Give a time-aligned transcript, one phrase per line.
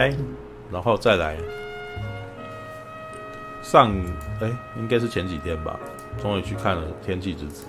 [0.00, 0.16] 来，
[0.72, 1.36] 然后再来
[3.62, 3.94] 上，
[4.40, 5.78] 哎，应该是前几天吧，
[6.22, 7.66] 终于去看了《天气之子》。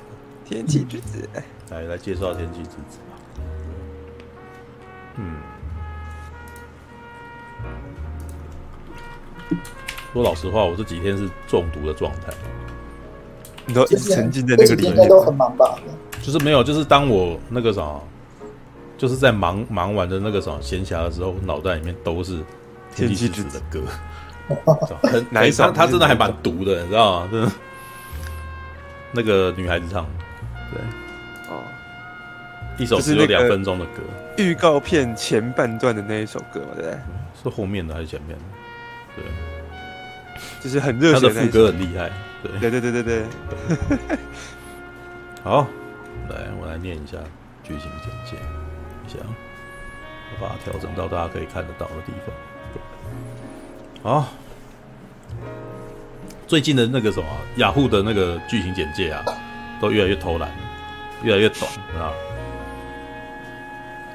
[0.50, 1.30] 天气之子，
[1.70, 3.18] 来来介绍《天气之子》吧。
[5.18, 5.36] 嗯，
[10.14, 12.34] 说老实话，我这几天是中毒的状态。
[13.66, 15.78] 你都沉浸在那个里面，应该都很忙吧？
[16.22, 18.00] 就是没有，就是当我那个啥，
[19.02, 22.38] 就是在忙忙完的那个什么闲暇的时候，脑袋里面都是
[22.96, 23.82] 《天气之子》的歌。
[25.02, 25.72] 很哪一 首？
[25.72, 27.30] 他真的还蛮毒的，你知道吗？
[27.32, 27.52] 真的，
[29.12, 30.10] 那个女孩子唱的，
[30.72, 30.82] 对，
[31.50, 31.64] 哦，
[32.78, 34.04] 一首只有两分钟的歌。
[34.38, 37.00] 预告片前半段的那一首歌嘛，对不对？
[37.42, 38.44] 是后面的还是前面的？
[39.16, 39.26] 对，
[40.62, 42.12] 就是很热血，他的副歌很厉害。
[42.44, 43.24] 对对对对对
[43.98, 44.18] 对，
[45.44, 45.66] 好，
[46.30, 47.18] 来我来念一下
[47.64, 48.61] 剧情简介，一
[49.12, 49.26] 下，
[50.32, 52.34] 我把它调整到大家可以看得到的地方。
[54.04, 54.28] 好，
[56.48, 57.26] 最近的那个什么
[57.58, 59.24] 雅虎的那个剧情简介啊，
[59.80, 60.50] 都越来越偷懒，
[61.24, 62.12] 越来越短啊。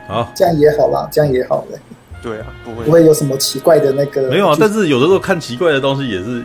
[0.09, 1.79] 好，这样也好啦，这样也好嘞。
[2.23, 4.29] 对啊，不会不会有什么奇怪的那个。
[4.29, 6.45] 没有啊，但是有的时候看奇怪的东西也是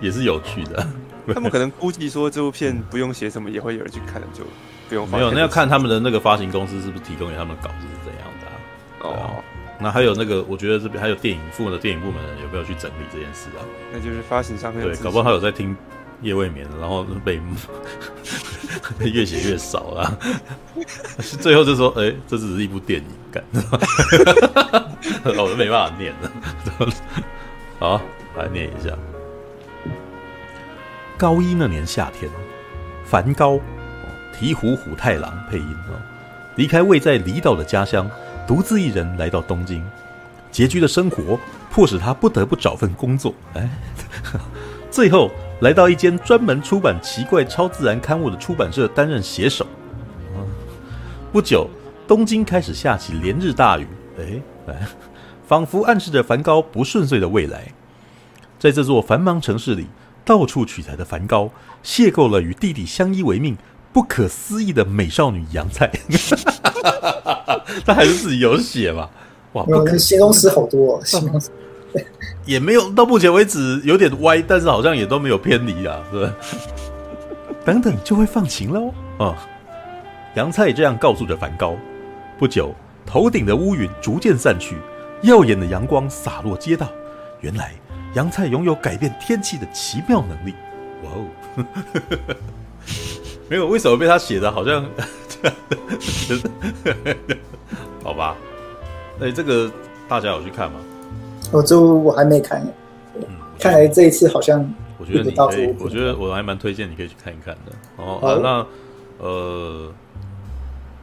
[0.00, 0.86] 也是有趣的。
[1.34, 4.44] 他们可能估计说这部片不用写什么，也会有人去看，就
[4.88, 5.08] 不用。
[5.08, 8.52] 没有，那要看他们的那个发行公司是不是提供给他们稿子是怎样的、啊。
[9.00, 9.42] 哦，
[9.78, 13.60] 那还有那个，我觉得这边还有电影部的电影部门有没有去整理这件事啊？
[13.92, 15.76] 那就是发行商对，搞不好他有在听
[16.22, 17.40] 夜未眠，然后被
[19.04, 20.18] 越写越少啊。
[21.40, 23.44] 最后就说：“哎、欸，这只是一部电影，干，
[25.24, 26.30] 我都没办法念了。”
[27.78, 28.00] 好，
[28.36, 28.90] 来念一下。
[31.18, 32.30] 高一那年夏天，
[33.04, 33.58] 梵高，
[34.38, 35.96] 鹈鹕虎太郎配音哦，
[36.56, 38.10] 离开位在离岛的家乡，
[38.46, 39.82] 独自一人来到东京。
[40.52, 41.38] 拮据的生活
[41.70, 43.68] 迫使他不得不找份工作，哎，
[44.90, 45.30] 最后
[45.60, 49.66] 来到一间专门出版奇怪超自然刊物的出版社担任写手。
[51.32, 51.68] 不久，
[52.06, 53.86] 东京开始下起连日大雨，
[54.18, 54.86] 哎，
[55.46, 57.68] 仿佛暗示着梵高不顺遂的未来。
[58.58, 59.86] 在这座繁忙城市里。
[60.24, 61.48] 到处取材的梵高，
[61.84, 63.56] 邂逅了与弟弟相依为命、
[63.96, 65.90] 不可思议的美少女杨菜。
[67.86, 69.08] 他还是自己有写嘛？
[69.54, 71.50] 哇，不可形容词好多、哦，形容词
[72.44, 72.90] 也没有。
[72.90, 76.34] 到目前为止有点歪，但是好像也都没有偏离啊，是吧？
[77.64, 78.88] 等等就会放晴喽。
[79.16, 79.34] 啊、嗯，
[80.34, 81.74] 阳菜这样告诉着梵高。
[82.38, 82.74] 不久，
[83.06, 84.76] 头顶的乌云逐渐散去，
[85.22, 86.92] 耀眼的阳光洒落街道。
[87.40, 87.72] 原来。
[88.12, 90.54] 杨菜拥有改变天气的奇妙能力，
[91.02, 91.24] 哇哦！
[93.48, 94.84] 没有，为什么被他写的好像？
[98.02, 98.36] 好吧，
[99.20, 99.70] 哎，这个
[100.08, 100.80] 大家有去看吗？
[101.52, 102.60] 我就我还没看，
[103.14, 103.22] 嗯，
[103.58, 104.58] 看来这一次好像
[104.98, 107.72] 我觉得你可以，我觉得我还蛮推荐你可以去看一看的。
[107.96, 108.66] 哦，啊、那
[109.24, 109.92] 呃，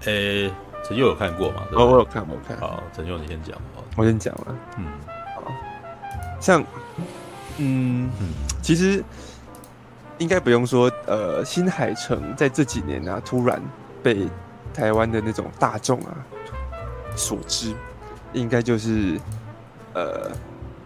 [0.06, 0.52] 哎，
[0.84, 1.64] 陈佑有看过吗？
[1.74, 2.58] 哦，我有看，我有看。
[2.58, 3.58] 好，陈佑你先讲，
[3.96, 4.56] 我先讲了。
[4.78, 4.86] 嗯，
[5.36, 5.52] 好，
[6.42, 6.64] 像。
[7.58, 8.10] 嗯，
[8.64, 9.04] 其实
[10.18, 10.92] 应该不用说。
[11.06, 13.62] 呃，新海诚在这几年啊，突然
[14.02, 14.28] 被
[14.74, 16.16] 台湾的那种大众啊
[17.16, 17.74] 所知，
[18.34, 19.20] 应该就是
[19.94, 20.32] 呃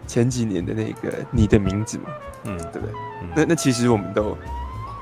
[0.06, 2.04] 前几年的那个你的名字嘛，
[2.44, 2.90] 嗯，对不对？
[3.22, 4.36] 嗯、那那其实我们都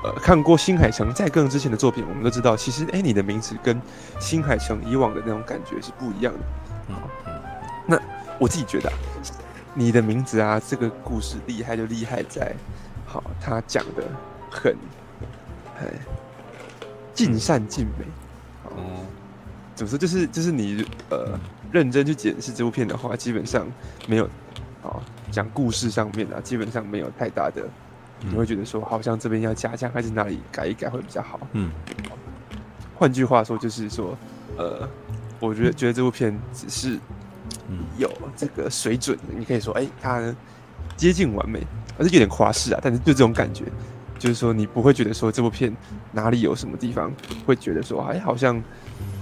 [0.03, 3.81] 呃看过新海诚在更之前的作品，我们都知道，其实哎，你的名字跟
[4.19, 6.39] 新海诚以往的那种感觉是不一样的。
[6.89, 6.95] 嗯，
[7.85, 7.99] 那
[8.39, 8.95] 我自己觉得、啊。
[9.79, 12.51] 你的名字啊，这个故事厉害就厉害在，
[13.07, 14.03] 好，他讲的
[14.51, 14.75] 很，
[15.75, 15.91] 很，
[17.13, 18.05] 尽善尽美。
[18.65, 19.05] 哦、嗯，
[19.73, 19.97] 怎么说？
[19.97, 21.39] 就是就是你呃，
[21.71, 23.65] 认真去检视这部片的话，基本上
[24.07, 24.25] 没有，
[24.83, 25.01] 啊，
[25.31, 27.63] 讲故事上面啊，基本上没有太大的，
[28.21, 31.39] 你会觉得说，好像这边要加强，还是哪里改一改会比较好。
[31.53, 31.71] 嗯，
[32.93, 34.17] 换句话说，就是说，
[34.57, 34.87] 呃，
[35.39, 36.99] 我觉得觉得这部片只是。
[37.69, 40.35] 嗯，有这个水准，你可以说，哎、欸，它
[40.95, 41.61] 接近完美，
[41.97, 42.79] 而是有点夸饰啊。
[42.81, 43.65] 但是就这种感觉，
[44.17, 45.75] 就是说你不会觉得说这部片
[46.11, 47.11] 哪里有什么地方
[47.45, 48.57] 会觉得说，哎、好像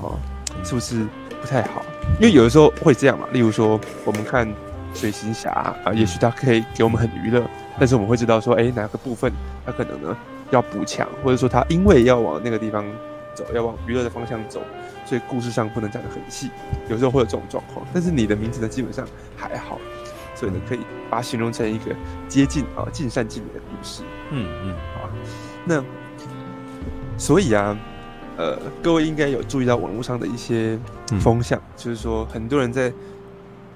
[0.02, 0.18] 哦，
[0.64, 1.06] 是不是
[1.42, 1.84] 不太好？
[2.20, 3.28] 因为有的时候会这样嘛。
[3.32, 4.48] 例如说，我们看
[4.94, 5.52] 水行侠
[5.84, 7.44] 啊，也许它可以给我们很娱乐，
[7.78, 9.32] 但是我们会知道说，哎、哪个部分
[9.66, 10.18] 它可能呢
[10.52, 12.86] 要补强，或者说它因为要往那个地方
[13.34, 14.62] 走，要往娱乐的方向走。
[15.08, 16.50] 所以故事上不能讲得很细，
[16.90, 17.86] 有时候会有这种状况。
[17.94, 19.06] 但是你的名字呢，基本上
[19.38, 19.80] 还好，
[20.36, 20.80] 所以呢，可以
[21.10, 21.96] 把它形容成一个
[22.28, 24.04] 接近啊尽善尽美的故事。
[24.32, 25.10] 嗯嗯，啊，
[25.66, 25.84] 那
[27.18, 27.78] 所以啊，
[28.38, 30.78] 呃，各位应该有注意到网络上的一些
[31.22, 32.92] 风向，嗯、就是说很多人在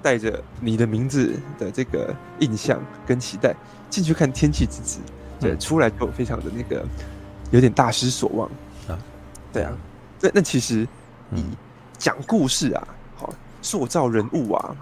[0.02, 3.56] 带着你的名字的这个印象跟期待
[3.90, 5.00] 进去看《天气之子》，
[5.42, 6.86] 对，出来就非常的那个
[7.52, 8.50] 有点大失所望。
[8.88, 9.00] 啊。
[9.52, 9.72] 对啊，
[10.22, 10.88] 那那其实
[11.30, 11.44] 你
[11.98, 14.76] 讲故事啊，好塑造人物啊，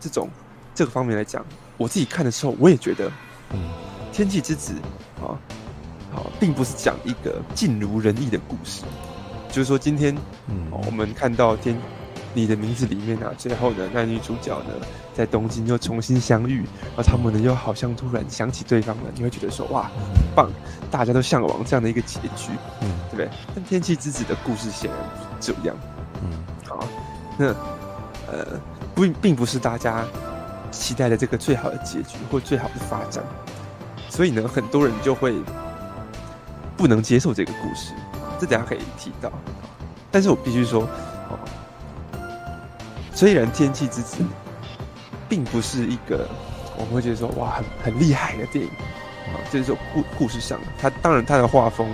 [0.00, 0.28] 这种
[0.76, 1.44] 这个方面来讲，
[1.76, 3.10] 我自己看的时候，我也觉得，
[3.52, 3.58] 嗯，
[4.14, 4.74] 《天气之子》
[5.24, 5.34] 啊，
[6.12, 8.82] 好，并不是讲一个尽如人意的故事，
[9.48, 10.14] 就是说今天，
[10.48, 11.76] 嗯，我们看到天。
[12.34, 16.58] 你的名字里面啊，最后的男女主角呢，在东京又重新相遇，
[16.94, 20.50] 然后他们呢又好像突然想起对方了，你会觉得说哇，很棒，
[20.90, 22.50] 大家都向往这样的一个结局，
[22.82, 23.30] 嗯，对不对？
[23.54, 25.74] 但天气之子的故事显然不是这样，
[26.22, 26.86] 嗯，好，
[27.38, 27.46] 那
[28.30, 28.60] 呃，
[28.94, 30.04] 不，并不是大家
[30.70, 33.22] 期待的这个最好的结局或最好的发展，
[34.08, 35.34] 所以呢，很多人就会
[36.76, 37.92] 不能接受这个故事，
[38.38, 39.32] 这等下可以提到，
[40.10, 40.82] 但是我必须说。
[40.82, 41.38] 哦
[43.14, 44.22] 虽然《天气之子》
[45.26, 46.28] 并不是一个
[46.76, 48.70] 我们会觉得说哇很很厉害的电影
[49.32, 51.88] 啊，就是说故故事上，它当然它的画风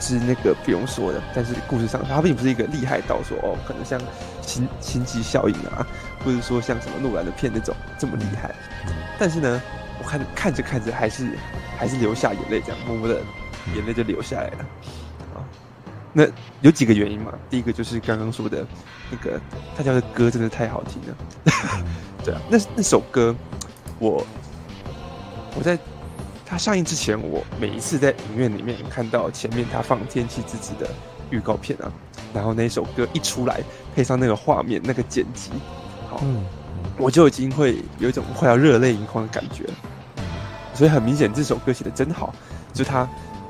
[0.00, 4.00] 是那个不用说的，但是故事上它并不是一个厉害到说哦，可能像
[4.40, 5.86] 星星际效应啊，
[6.24, 8.54] 或者说像什么诺兰的片那种这么厉害。
[9.18, 9.62] 但是呢，
[10.02, 11.38] 我看看着看着还是
[11.78, 13.20] 还是流下眼泪，这样默默的
[13.74, 14.58] 眼泪就流下来了。
[15.34, 15.44] 啊
[16.14, 16.26] 那
[16.60, 17.32] 有几个原因嘛？
[17.48, 18.66] 第一个就是刚刚说的，
[19.10, 19.40] 那个
[19.74, 21.16] 他家的歌真的太好听了。
[22.22, 23.34] 对啊， 那那首歌，
[23.98, 24.22] 我
[25.56, 25.78] 我在
[26.44, 30.86] 他上映之前，我每一次在影院里面看到前面他放《天气之子》的
[31.30, 31.90] 预告片啊，
[32.34, 33.62] 然后那首歌一出来，
[33.94, 35.81] 配上那个画面、那个剪辑，好，
[36.22, 36.44] 嗯，
[36.96, 39.64] 我就已经会有一种快要热泪盈眶的感觉。
[40.74, 42.34] 所以很明显，这首歌写的真好，
[42.72, 43.02] 就它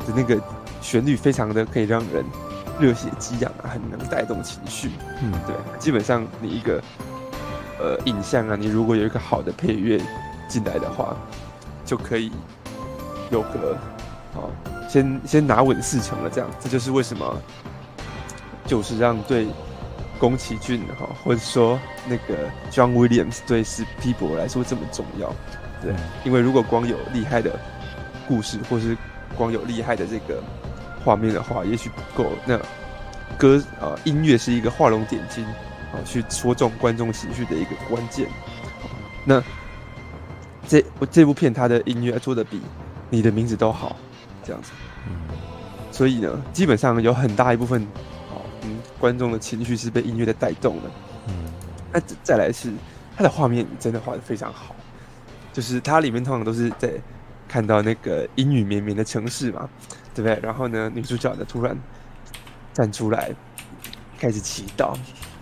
[0.07, 0.41] 的那个
[0.81, 2.25] 旋律非常的可以让人。
[2.81, 4.91] 热血激昂啊，很能带动情绪。
[5.23, 6.83] 嗯，对，基本上你一个
[7.79, 10.01] 呃影像啊，你如果有一个好的配乐
[10.49, 11.15] 进来的话，
[11.85, 12.33] 就可以
[13.31, 13.77] 有个
[14.35, 14.51] 好、哦、
[14.89, 16.31] 先先拿稳四成了。
[16.31, 17.37] 这样，这就是为什么
[18.67, 19.47] 就是让对
[20.23, 21.77] 宫崎骏哈，或者说
[22.07, 25.35] 那个 John Williams 对史匹柏来说这么重要。
[25.83, 25.93] 对，
[26.25, 27.59] 因为如果光有厉害的
[28.29, 28.97] 故事，或是
[29.37, 30.41] 光有厉害的这个。
[31.05, 32.31] 画面的话，也许不够。
[32.47, 32.57] 那
[33.37, 35.45] 歌啊、呃，音乐是一个画龙点睛
[35.93, 38.29] 啊，去戳中观众情绪的一个关键。
[39.25, 39.43] 那
[40.69, 42.61] 这这部片它的音乐做的比
[43.11, 43.97] 你的名字都好，
[44.45, 44.71] 这样子。
[45.91, 48.12] 所以呢，基本上有很大一部分啊，
[48.63, 50.91] 嗯，观众的情绪是被音乐在带动的。
[51.29, 51.35] 嗯，
[51.93, 52.73] 那再来是
[53.17, 54.75] 它的画面真的画得非常好，
[55.53, 56.93] 就是它里面通常都是在
[57.47, 59.69] 看到那个阴雨绵绵的城市嘛。
[60.15, 60.39] 对不对？
[60.43, 61.75] 然后呢，女主角呢突然
[62.75, 63.31] 站出来，
[64.19, 64.95] 开始祈祷，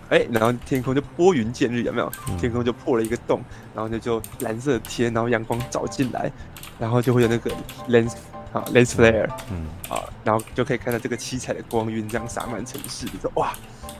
[0.07, 2.09] 哎，然后天空就拨云见日，有没有？
[2.39, 3.41] 天空就破了一个洞，
[3.75, 6.31] 然后呢就蓝色的天，然后阳光照进来，
[6.79, 7.51] 然后就会有那个
[7.89, 8.13] lens
[8.53, 9.67] 啊 lens flare，嗯。
[9.89, 13.53] 啊，然后就可以看到这个七彩的光晕这样洒满城市，你说哇，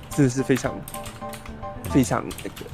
[0.10, 0.74] 真的是非常
[1.92, 2.66] 非常那个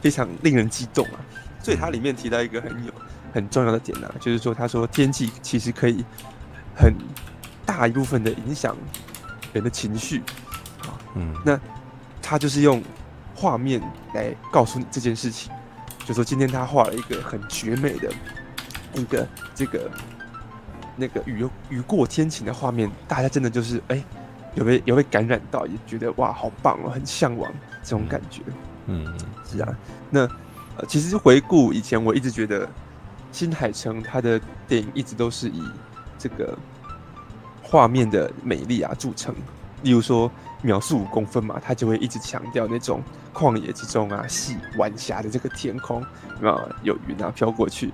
[0.00, 1.20] 非常令人激动啊！
[1.62, 2.92] 所以它里面提到一个很有
[3.32, 6.04] 很重要的点呢、啊，就是说他说天气其实可以
[6.76, 6.94] 很。
[7.68, 8.74] 大一部分的影响
[9.52, 10.22] 人的情绪，
[11.14, 11.60] 嗯，那
[12.22, 12.82] 他就是用
[13.34, 13.78] 画面
[14.14, 15.52] 来告诉你这件事情，
[16.06, 18.10] 就说今天他画了一个很绝美的
[18.94, 19.90] 一个这个
[20.98, 24.04] 那个雨雨过天晴的画面，大家真的就是哎、欸，
[24.54, 27.50] 有被有被感染到，也觉得哇，好棒哦，很向往
[27.82, 28.42] 这种感觉，
[28.86, 29.06] 嗯，
[29.46, 29.78] 是啊，
[30.10, 30.20] 那
[30.76, 32.68] 呃，其实回顾以前，我一直觉得
[33.32, 35.62] 新海诚他的电影一直都是以
[36.18, 36.58] 这个。
[37.70, 39.34] 画面的美丽啊著称，
[39.82, 43.02] 例如说秒速五公分嘛，他就会一直强调那种
[43.34, 46.02] 旷野之中啊，细晚霞的这个天空，
[46.42, 47.92] 啊有云啊飘过去，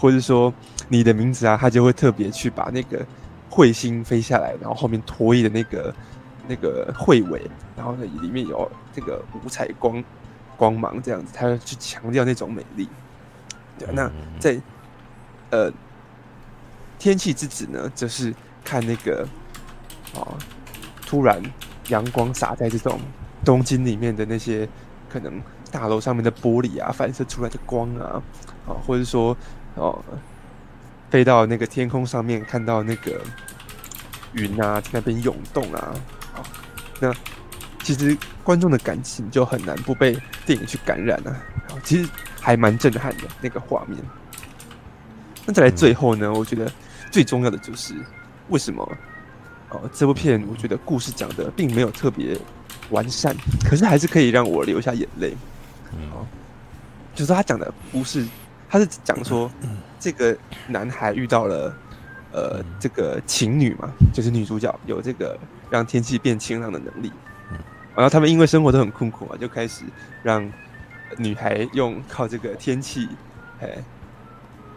[0.00, 0.52] 或者说
[0.88, 3.04] 你的名字啊，他就会特别去把那个
[3.50, 5.94] 彗星飞下来，然后后面拖曳的那个
[6.48, 7.42] 那个彗尾，
[7.76, 10.02] 然后呢里面有这个五彩光
[10.56, 12.88] 光芒这样子，他要去强调那种美丽。
[13.78, 14.60] 对，那在
[15.50, 15.70] 呃
[16.98, 18.34] 天气之子呢，就是。
[18.62, 19.26] 看那个，
[20.14, 20.36] 哦，
[21.06, 21.42] 突然
[21.88, 23.00] 阳光洒在这种
[23.42, 24.68] 东京里面的那些
[25.08, 25.40] 可能
[25.72, 28.22] 大楼上面的玻璃啊，反射出来的光啊，
[28.68, 29.34] 啊，或者说
[29.80, 30.04] 哦，
[31.10, 33.20] 飞到那个天空上面看到那个
[34.34, 35.94] 云啊，在那边涌动啊，
[36.34, 36.44] 啊，
[37.00, 37.14] 那
[37.82, 41.34] 其实观众的感情就很难不被电影去感染啊，
[41.82, 42.08] 其实
[42.40, 43.98] 还蛮震撼的那个画面。
[45.46, 46.70] 那再来最后呢，我觉得
[47.10, 47.94] 最重要的就是。
[48.48, 48.82] 为什么？
[49.68, 52.36] 哦，这部片我觉得故事讲的并没有特别
[52.90, 53.32] 完善，
[53.64, 55.36] 可是还是可以让我流下眼泪。
[56.12, 56.26] 哦，
[57.14, 58.26] 就是他讲的不是，
[58.70, 59.50] 他是讲说
[59.98, 60.36] 这个
[60.68, 61.76] 男孩遇到了
[62.32, 65.36] 呃这个情侣嘛，就是女主角有这个
[65.68, 67.10] 让天气变晴朗的能力，
[67.96, 69.84] 然后他们因为生活都很困苦嘛，就开始
[70.22, 70.48] 让
[71.18, 73.08] 女孩用靠这个天气
[73.60, 73.76] 哎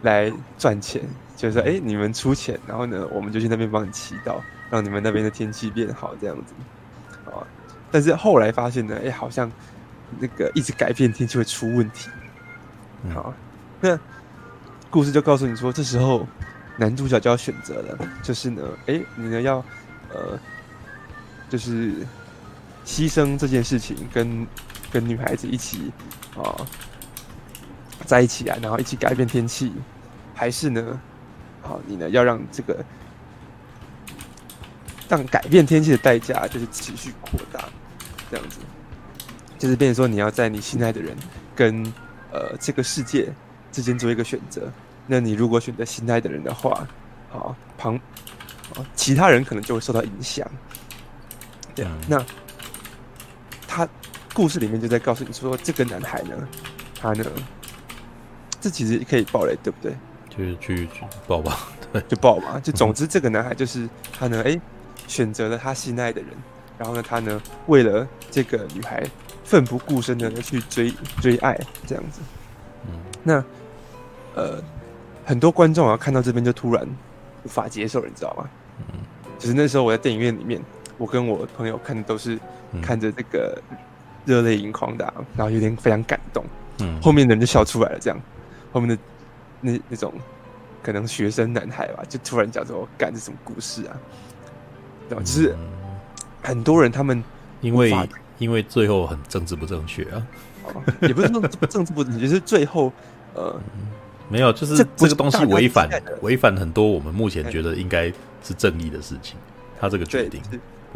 [0.01, 1.03] 来赚钱，
[1.37, 6.53] 就是说哎你们出钱，然后呢我们就去那边帮你祈祷，让你们那边的天气变好这样子。
[7.29, 7.45] 啊，
[7.91, 9.51] 但是后来发现呢，哎好像。
[10.19, 12.07] 那个一直改变天气会出问题，
[13.15, 13.33] 好，
[13.83, 13.99] 那
[14.89, 16.25] 故事就告诉你说，这时候
[16.77, 19.57] 男主角就要选择了，就是呢，哎，你呢要
[20.09, 20.39] 呃，
[21.49, 21.91] 就是
[22.85, 24.47] 牺牲这件事情，跟
[24.89, 25.91] 跟女孩子一起
[26.37, 26.55] 啊
[28.05, 29.73] 在一起啊，然后一起改变天气，
[30.33, 31.01] 还是呢，
[31.61, 32.85] 好，你呢要让这个
[35.09, 37.67] 让改变天气的代价就是持续扩大，
[38.31, 38.59] 这样子。
[39.59, 41.13] 就是变成说，你要在你心爱的人
[41.53, 41.83] 跟
[42.31, 43.29] 呃这个世界
[43.73, 44.71] 之间做一个选择。
[45.05, 46.87] 那你如果选择心爱的人的话，
[47.29, 47.95] 好旁
[48.73, 50.49] 啊其他人可能就会受到影响。
[51.75, 52.25] 对啊，那
[53.67, 53.85] 他
[54.33, 56.47] 故事里面就在告诉你说，这个男孩呢，
[57.01, 57.25] 他呢，
[58.61, 59.93] 这其实可以爆雷，对不对？
[60.29, 62.61] 就是去去爆吧， 对，就爆吧。
[62.63, 64.57] 就总之，这个男孩就是他呢，哎，
[65.07, 66.29] 选择了他心爱的人，
[66.77, 69.03] 然后呢，他呢，为了这个女孩。
[69.45, 72.21] 奋不顾身的去追追爱这样子，
[72.87, 73.43] 嗯，那
[74.35, 74.61] 呃，
[75.25, 76.87] 很多观众啊看到这边就突然
[77.43, 78.49] 无法接受，你知道吗？
[78.91, 78.99] 嗯，
[79.37, 80.61] 就是那时候我在电影院里面，
[80.97, 82.39] 我跟我朋友看的都是
[82.81, 83.61] 看着这个
[84.25, 86.43] 热泪盈眶的，然后有点非常感动，
[86.79, 88.19] 嗯，后面的人就笑出来了，这样，
[88.71, 88.97] 后面的
[89.61, 90.13] 那那种
[90.81, 93.95] 可能学生男孩吧，就突然讲说干这什么故事啊，
[95.07, 95.23] 对吧？
[95.23, 95.55] 就是
[96.41, 97.23] 很多人他们
[97.61, 97.93] 因为。
[98.39, 100.27] 因为最后很政治不正确啊，
[101.01, 102.91] 也不是说政治不正确， 就是最后
[103.35, 103.85] 呃、嗯，
[104.33, 105.87] 没有，就是这个东西违反
[106.21, 108.11] 违反很多我们目前觉得应该
[108.43, 109.37] 是正义的事情，
[109.79, 110.41] 他这个决定。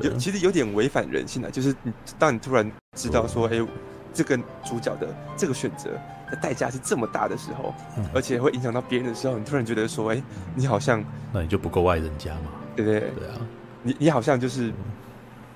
[0.01, 3.65] 有其实有点违反人性的，就是你当你突然知道说，哎，
[4.13, 5.91] 这个主角的这个选择
[6.29, 7.73] 的代价是这么大的时候，
[8.13, 10.21] 而且会影响到别人的时候，你突然觉得说，哎，
[10.55, 12.99] 你好像那你就不够爱人家嘛，对不对？
[12.99, 13.35] 对啊，
[13.83, 14.73] 你你好像就是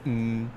[0.03, 0.47] 嗯。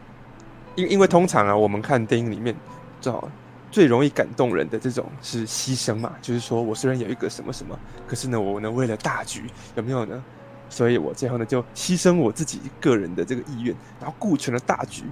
[0.76, 2.52] 因因为通常啊，我们看电影里面，
[3.00, 3.30] 最好
[3.74, 7.76] 最容易感动人的这种是牺牲嘛，就是说我虽然有一个什么什么，
[8.06, 10.22] 可是呢，我呢为了大局，有没有呢？
[10.70, 15.02] 所以我最后呢就牺牲我自己个人的这个意愿，然后顾全了大局，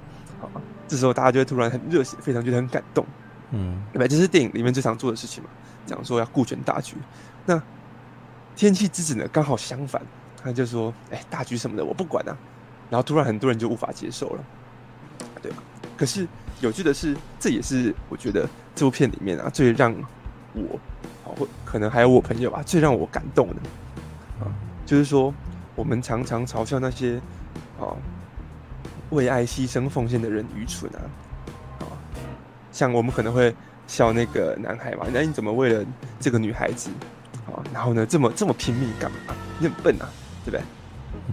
[0.40, 0.46] 啊，
[0.86, 3.04] 这时候大家就会突然很热血，非常觉得很感动，
[3.50, 4.06] 嗯，对吧？
[4.06, 5.50] 这是电影里面最常做的事情嘛，
[5.84, 6.94] 讲说要顾全大局。
[7.44, 7.60] 那
[8.54, 10.00] 天气之子呢，刚好相反，
[10.40, 12.38] 他就说，哎，大局什么的我不管啊，
[12.88, 14.44] 然后突然很多人就无法接受了。
[15.42, 15.58] 对吧，
[15.96, 16.28] 可是
[16.62, 19.92] 有趣的是，这也是我觉得这部片里面啊最让
[20.54, 20.78] 我，
[21.24, 23.54] 或可能还有我朋友啊最让我感动的
[24.40, 24.46] 啊，
[24.86, 25.34] 就是说
[25.74, 27.20] 我们常常嘲笑那些
[27.80, 27.90] 啊
[29.10, 31.02] 为爱牺牲奉献的人愚蠢啊，
[31.80, 31.84] 啊，
[32.70, 33.52] 像我们可能会
[33.88, 35.84] 笑那个男孩嘛，那你怎么为了
[36.20, 36.90] 这个女孩子
[37.48, 39.34] 啊，然后呢这么这么拼命干嘛？
[39.58, 40.08] 你很笨啊，
[40.44, 40.62] 对不对？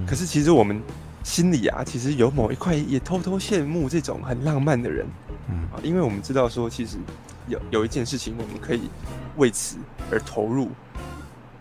[0.08, 0.82] 可是其实我们。
[1.24, 5.06] 心里啊，其实有某一块也偷偷羡慕这种很浪漫的人，
[5.50, 5.68] 嗯。
[5.72, 6.98] 啊，因为我们知道说，其实
[7.48, 8.90] 有有一件事情，我们可以
[9.38, 9.78] 为此
[10.10, 10.70] 而投入，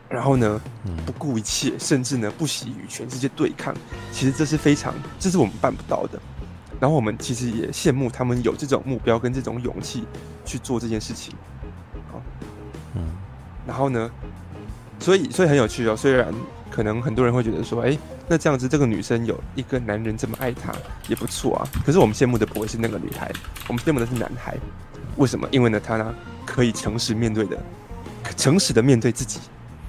[0.08, 0.60] 然后呢，
[1.04, 3.74] 不顾一切，甚至呢，不惜与全世界对抗。
[4.12, 6.20] 其实这是非常，这是我们办不到的。
[6.80, 10.04] 然后我们其实也羡慕他们有这种目标跟这种勇气
[10.44, 11.34] 去做这件事情，
[12.12, 12.16] 啊，
[12.94, 13.10] 嗯，
[13.66, 14.10] 然后呢，
[15.00, 16.32] 所以所以很有趣哦，虽然。
[16.70, 17.98] 可能很多人会觉得说，哎，
[18.28, 20.72] 那这样子，这个女生有一个男人这么爱她
[21.08, 21.66] 也不错啊。
[21.84, 23.32] 可是我们羡慕的不会是那个女孩，
[23.66, 24.56] 我们羡慕的是男孩。
[25.16, 25.48] 为什么？
[25.50, 26.14] 因为呢，他呢
[26.46, 27.58] 可以诚实面对的，
[28.36, 29.40] 诚实的面对自己，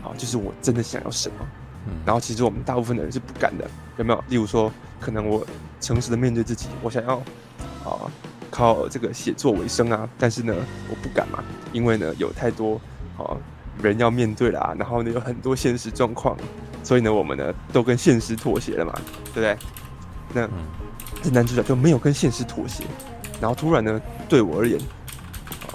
[0.01, 1.36] 啊，就是我真的想要什么。
[2.05, 4.24] 然后其实我们大部分的人是不敢的，有没有？
[4.27, 5.46] 例如说，可能我
[5.79, 7.17] 诚实的面对自己，我想要
[7.84, 8.10] 啊
[8.50, 10.55] 靠这个写作为生啊，但是呢，
[10.89, 11.43] 我不敢嘛，
[11.74, 12.81] 因为呢有太多
[13.17, 13.38] 啊
[13.84, 16.36] 人要面对啦，然后呢有很多现实状况。
[16.83, 18.93] 所以呢，我们呢都跟现实妥协了嘛，
[19.33, 19.57] 对不对？
[20.33, 20.48] 那
[21.24, 22.83] 这男主角就没有跟现实妥协，
[23.41, 24.79] 然后突然呢，对我而言，
[25.63, 25.74] 啊，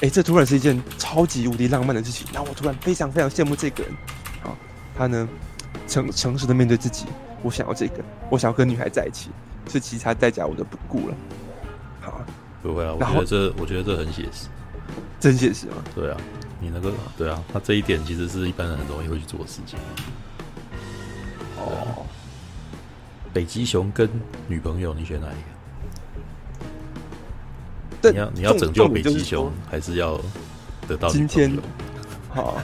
[0.00, 2.26] 哎，这突然是一件超级无敌浪漫的事情。
[2.32, 3.92] 然后我突然非常非常羡慕这个人，
[4.42, 4.50] 啊，
[4.96, 5.28] 他呢
[5.86, 7.06] 诚诚实的面对自己，
[7.42, 9.30] 我想要这个，我想要跟女孩在一起，
[9.70, 11.14] 是其他代价我都不顾了。
[12.00, 12.20] 好，
[12.62, 14.48] 不会啊，我觉得这我觉得这很写实，
[15.20, 15.76] 真写实吗？
[15.94, 16.16] 对啊，
[16.60, 19.78] 你那个对啊，他这一点其实是一般人很容易会去做的事情。
[21.66, 22.06] 哦，
[23.32, 24.08] 北极熊跟
[24.48, 25.36] 女朋友，你选哪一个？
[28.10, 30.20] 你要你要拯救北极熊，还是要
[30.88, 31.56] 得到今天，
[32.28, 32.60] 好，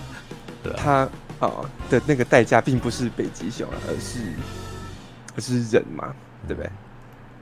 [0.62, 1.52] 对他啊
[1.88, 4.18] 的那个代价并不是北极熊啊，而是
[5.36, 6.12] 而是人嘛，
[6.48, 6.68] 对不对？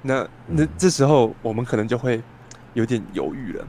[0.02, 2.22] 那那这时候我们可能就会
[2.74, 3.66] 有点犹豫了。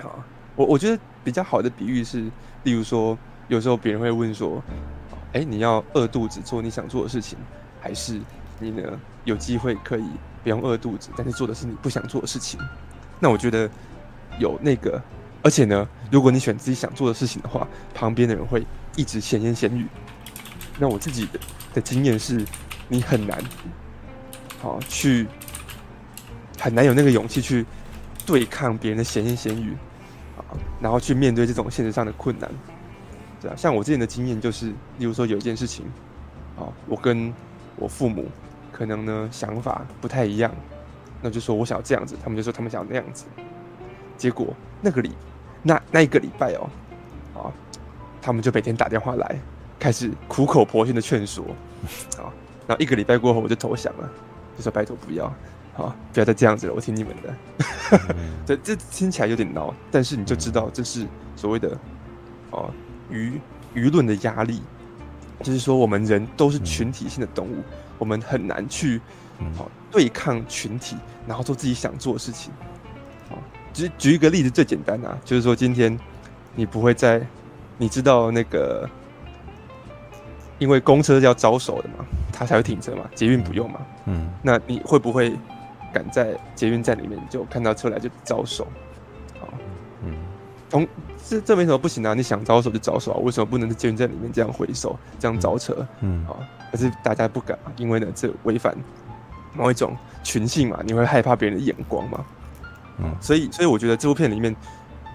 [0.00, 0.24] 好，
[0.56, 2.30] 我我觉得比较好的比喻是，
[2.64, 3.18] 例如说，
[3.48, 4.62] 有时候别人会问说，
[5.38, 7.38] 哎，你要饿肚子做你想做的事情，
[7.80, 8.20] 还是
[8.58, 8.82] 你呢
[9.22, 10.04] 有机会可以
[10.42, 12.58] 不用饿肚子，但是做的是你不想做的事情？
[13.20, 13.70] 那我觉得
[14.40, 15.00] 有那个。
[15.40, 18.66] 而且呢，如果你选自己想做的事情的话，旁边的人会
[18.96, 19.86] 一直闲言闲语。
[20.76, 21.38] 那我自己的
[21.74, 22.44] 的经验是，
[22.88, 23.38] 你很难，
[24.60, 25.28] 好去，
[26.60, 27.64] 很难有那个勇气去
[28.26, 29.76] 对抗别人的闲言闲语，
[30.36, 30.42] 啊，
[30.80, 32.50] 然后去面对这种现实上的困难，
[33.40, 33.54] 对啊。
[33.56, 34.66] 像我之前的经验就是，
[34.98, 35.84] 例如说有一件事情，
[36.58, 37.32] 啊，我跟
[37.76, 38.26] 我父母
[38.72, 40.50] 可能呢想法不太一样，
[41.22, 43.24] 那就说我想要这样子，他们就说他们想要那样子，
[44.16, 45.12] 结果那个礼。
[45.60, 46.70] 那那一个礼拜哦，
[47.34, 47.50] 啊，
[48.22, 49.36] 他们就每天打电话来，
[49.76, 51.44] 开始苦口婆心的劝说，
[52.16, 52.30] 啊，
[52.64, 54.08] 然后一个礼拜过后我就投降了，
[54.56, 55.24] 就说拜托不要，
[55.76, 58.08] 啊，不要再这样子了，我听你们的。
[58.46, 61.04] 这这听起来有点闹，但是你就知道这是
[61.34, 61.76] 所谓的，
[62.52, 62.70] 哦，
[63.10, 63.32] 舆
[63.74, 64.62] 舆论的压力，
[65.42, 67.62] 就是说我们人都是群体性的动物，
[67.98, 69.00] 我们很难去，
[69.56, 70.96] 好对抗群体，
[71.26, 72.52] 然后做自己想做的事情。
[73.28, 73.38] 好
[73.72, 75.98] 举举一个例子，最简单啊，就是说今天
[76.54, 77.24] 你不会在，
[77.76, 78.88] 你知道那个，
[80.58, 85.36] 因为公车要招手的嘛，它才会停车嘛，捷运不用嘛，嗯，那你会不会
[85.92, 88.66] 敢在捷运站里面就看到车来就招手？
[89.40, 89.46] 啊，
[90.02, 90.14] 嗯，
[90.68, 90.86] 从
[91.28, 95.86] 这这没什么不行啊，你想招手就招手啊，为什么不能在捷运站里面这样挥手这样招车？
[96.00, 96.32] 嗯，啊，
[96.72, 98.74] 可是大家不敢，因为呢这违反
[99.54, 102.24] 某一种群性嘛，你会害怕别人的眼光嘛。
[102.96, 104.56] 嗯，所以，所以我觉得这部片里面，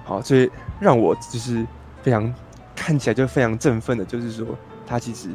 [0.06, 0.49] 好，所以
[0.80, 1.65] 让我就是
[2.04, 2.32] 非常
[2.76, 4.45] 看起来就非常振奋的，就是说
[4.86, 5.30] 他其实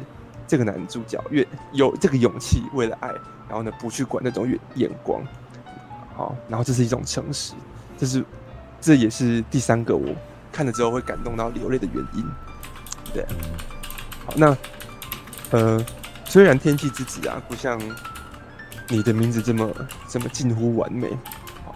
[0.47, 3.09] 这个男主角越有这个勇气，为了爱，
[3.47, 5.21] 然后呢不去管那种眼眼光，
[6.15, 7.53] 好，然后这是一种诚实，
[7.97, 8.25] 这是
[8.81, 10.15] 这也是第三个我
[10.51, 12.25] 看了之后会感动到流泪的原因，
[13.13, 13.25] 对，
[14.25, 14.57] 好，那
[15.51, 15.83] 呃，
[16.25, 17.79] 虽然天气之子啊不像
[18.87, 19.71] 你的名字这么
[20.07, 21.09] 这么近乎完美。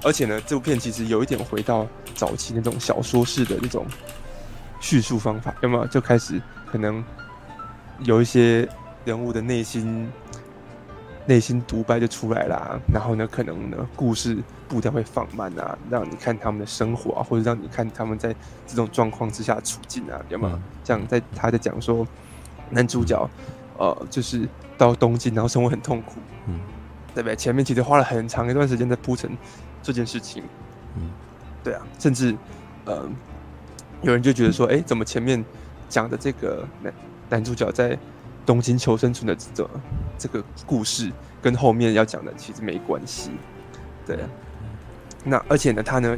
[0.06, 3.86] 而且呢，这部片其实有一点回到早期那种小说式的那种
[4.82, 7.02] 叙述方法，要么就开始可能
[8.00, 8.68] 有一些
[9.06, 10.12] 人物的内心
[11.26, 18.36] 内心独白就出来啦，然后呢，可能呢故事步调会放慢啊，让你看他们的生活啊，或者让你看他们在
[18.68, 22.06] 这种状况之下处境啊，要么像在他在讲说
[22.70, 23.30] 男主角
[23.78, 26.14] 呃就是到东京，然后生活很痛苦，
[26.48, 26.60] 嗯，
[27.14, 27.36] 对不对？
[27.36, 29.32] 前面其实花了很长一段时间在铺陈。
[29.86, 30.42] 这件事情，
[30.96, 31.12] 嗯，
[31.62, 32.34] 对啊，甚至，
[32.86, 33.06] 呃，
[34.02, 35.44] 有人就觉得说，哎，怎么前面
[35.90, 36.94] 讲的这个男
[37.30, 38.00] 男主角在
[38.46, 39.70] 东京求生存的这
[40.18, 43.32] 这个故事，跟后面要讲的其实没关系，
[44.06, 44.20] 对。
[45.24, 46.18] 那而且呢，他呢，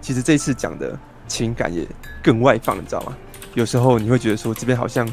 [0.00, 1.86] 其实这次讲的情感也
[2.22, 3.16] 更外放，你知道吗？
[3.54, 5.08] 有时候你会觉得说，这边好像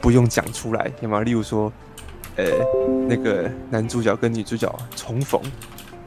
[0.00, 1.20] 不用讲出来，有吗？
[1.20, 1.72] 例如说，
[2.36, 2.44] 呃，
[3.08, 5.40] 那个男主角跟女主角重逢，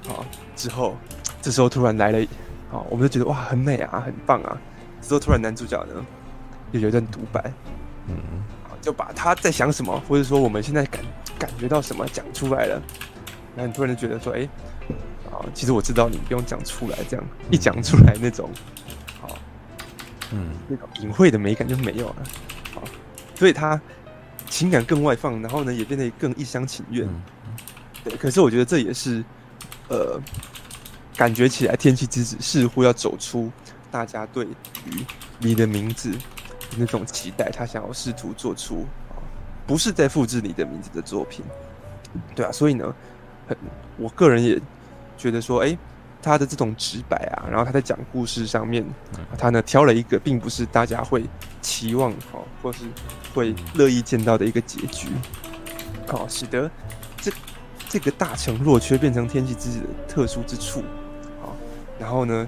[0.08, 0.96] 啊，之后。
[1.42, 2.28] 这时候突然来了，
[2.72, 4.58] 好，我们就觉得哇，很美啊，很棒啊。
[5.00, 6.04] 之后突然男主角呢，
[6.72, 7.54] 又有一段独白，
[8.08, 8.18] 嗯，
[8.86, 11.04] 就把他在想什么，或者说我们现在感
[11.40, 12.82] 感觉到什么讲出来了。
[13.56, 14.48] 然后你突然就觉得说，哎，
[15.32, 18.50] 啊，其实我知道你不用讲出来，这样一讲出来那种，
[19.20, 19.38] 好，
[20.32, 22.16] 嗯，那种隐晦的美感就没有了，
[22.76, 22.84] 好，
[23.34, 23.82] 所以他
[24.50, 27.10] 情感更外放，然后呢也变得更一厢情愿，
[28.04, 28.16] 对。
[28.16, 29.24] 可是我觉得这也是，
[29.90, 30.22] 呃。
[31.18, 33.50] 感觉起来，《天气之子》似乎要走出
[33.90, 35.06] 大家对于
[35.40, 36.18] 你的名字的
[36.78, 38.86] 那种期待，他想要试图做出
[39.68, 41.44] 不是在复制你的名字的作品，
[42.36, 42.94] 对啊，所以呢，
[43.48, 43.58] 很，
[43.98, 44.62] 我个人也
[45.18, 45.78] 觉得说，哎，
[46.22, 48.86] 他的这种直白啊，然后他在讲故事上面，
[49.38, 51.24] 他呢挑了一个并不是大家会
[51.62, 52.86] 期望哦，或是
[53.34, 55.08] 会乐意见到的一个结局，
[56.10, 56.70] 哦，使得
[57.18, 57.32] 这
[57.90, 60.84] 这个大成若缺变成《天气之子》的特殊之处。
[61.98, 62.46] 然后呢，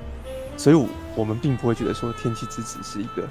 [0.57, 0.85] 所以，我
[1.15, 3.25] 我们并不会觉得说《天气之子》是一个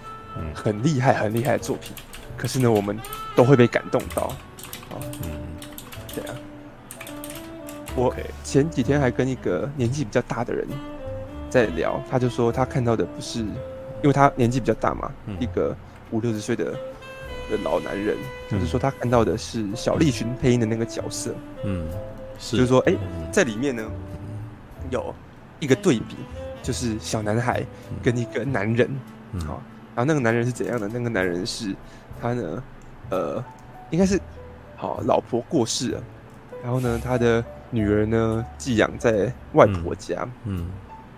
[0.55, 1.93] 很厉害、很厉害的作品，
[2.37, 2.99] 可是呢，我们
[3.35, 4.23] 都会被感动到。
[4.91, 5.31] 啊，嗯，
[6.15, 6.35] 对啊。
[7.95, 10.67] 我前几天还跟一个年纪比较大的人
[11.49, 15.77] 在聊，他就说他看到的不是，因为他年纪比较大嘛，一个
[16.11, 16.65] 五六十岁的
[17.51, 18.17] 的老男人，
[18.51, 21.35] 就是说他看到的是小栗旬配音的那个角色。
[21.65, 21.89] 嗯，
[22.39, 22.95] 是，就是说，哎，
[23.33, 23.83] 在里面呢
[24.91, 25.15] 有。
[25.59, 26.17] 一个对比，
[26.63, 27.65] 就是小男孩
[28.03, 28.91] 跟一个男人，
[29.33, 29.63] 嗯，好，
[29.97, 30.87] 然后那个男人是怎样的？
[30.87, 31.75] 那个男人是
[32.21, 32.63] 他呢，
[33.11, 33.45] 呃，
[33.91, 34.21] 应该是
[34.77, 36.03] 好老婆过世了，
[36.63, 40.69] 然后呢，他的女儿呢寄养在外婆家，嗯，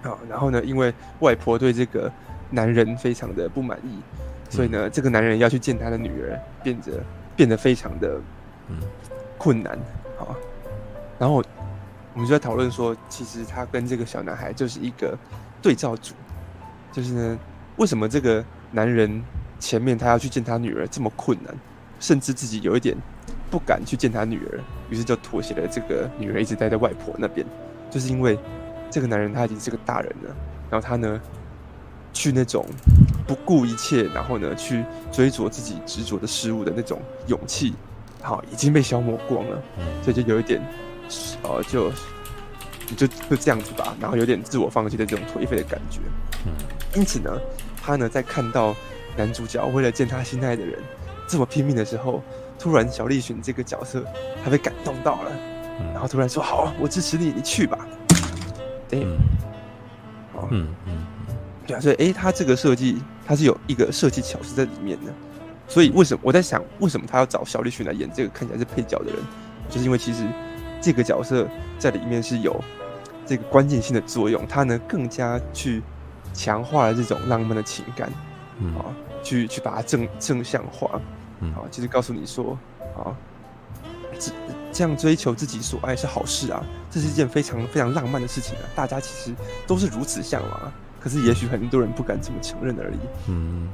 [0.02, 2.10] 好，然后呢，因为外婆对这个
[2.50, 3.98] 男人非常的不满意，
[4.48, 7.02] 所以呢，这个男人要去见他的女儿，变得
[7.36, 8.20] 变得非常的
[9.36, 9.78] 困难，
[10.16, 10.34] 好，
[11.18, 11.44] 然后。
[12.14, 15.16] 我们就在讨论说，其实他跟这个小男孩就是一个
[15.62, 16.14] 对照组，
[16.90, 17.38] 就是呢，
[17.76, 19.22] 为什么这个男人
[19.58, 21.54] 前面他要去见他女儿这么困难，
[22.00, 22.96] 甚至自己有一点
[23.50, 25.66] 不敢去见他女儿，于是就妥协了。
[25.66, 27.46] 这个女儿一直待在外婆那边，
[27.90, 28.38] 就是因为
[28.90, 30.36] 这个男人他已经是个大人了，
[30.70, 31.20] 然后他呢，
[32.12, 32.64] 去那种
[33.26, 37.74] 不顾一切，然后呢去追逐自己执着的事物的那种勇气，
[38.22, 39.62] 好，已经被消磨光了，
[40.02, 40.60] 所以就有一点。
[41.42, 41.90] 呃，就
[42.94, 46.00] 就就这样子吧，然后有点自我放弃的这种颓废的感觉。
[46.44, 46.52] 嗯，
[46.94, 47.30] 因此呢，
[47.88, 48.76] 他呢在看到
[49.16, 50.78] 男主角为了见他心爱的人
[51.26, 52.22] 这么拼命的时候，
[52.58, 54.04] 突然小栗旬这个角色
[54.44, 55.32] 他被感动到了，
[55.80, 57.88] 嗯、然后突然说：“好，我支持你，你去吧。”
[58.90, 59.06] 对，
[60.34, 61.06] 好，嗯嗯，
[61.66, 65.10] 对啊，所以哎，他这个设计他是有一个设计巧思在里面的。
[65.66, 69.16] 所以为什么我在想，为什么他要找小栗旬来演这个看起来是配角的人，
[69.70, 70.26] 就是因为其实。
[70.80, 71.44] 这个角色
[71.76, 72.54] 在里面是有
[73.26, 75.82] 这个关键性的作用，他呢更加去
[76.38, 78.08] 强化了这种浪漫的情感，
[78.60, 78.84] 嗯、啊，
[79.24, 81.00] 去去把它正正向化，
[81.40, 82.56] 嗯，啊，就是告诉你说，
[82.96, 83.10] 啊，
[84.20, 84.30] 这
[84.72, 89.34] 这样追求自己所爱是好事啊，这是一件非常非常浪漫的事情啊，大家其实
[89.66, 93.68] 都是如此向往啊，可是也许很多人不敢这么承认而已，嗯。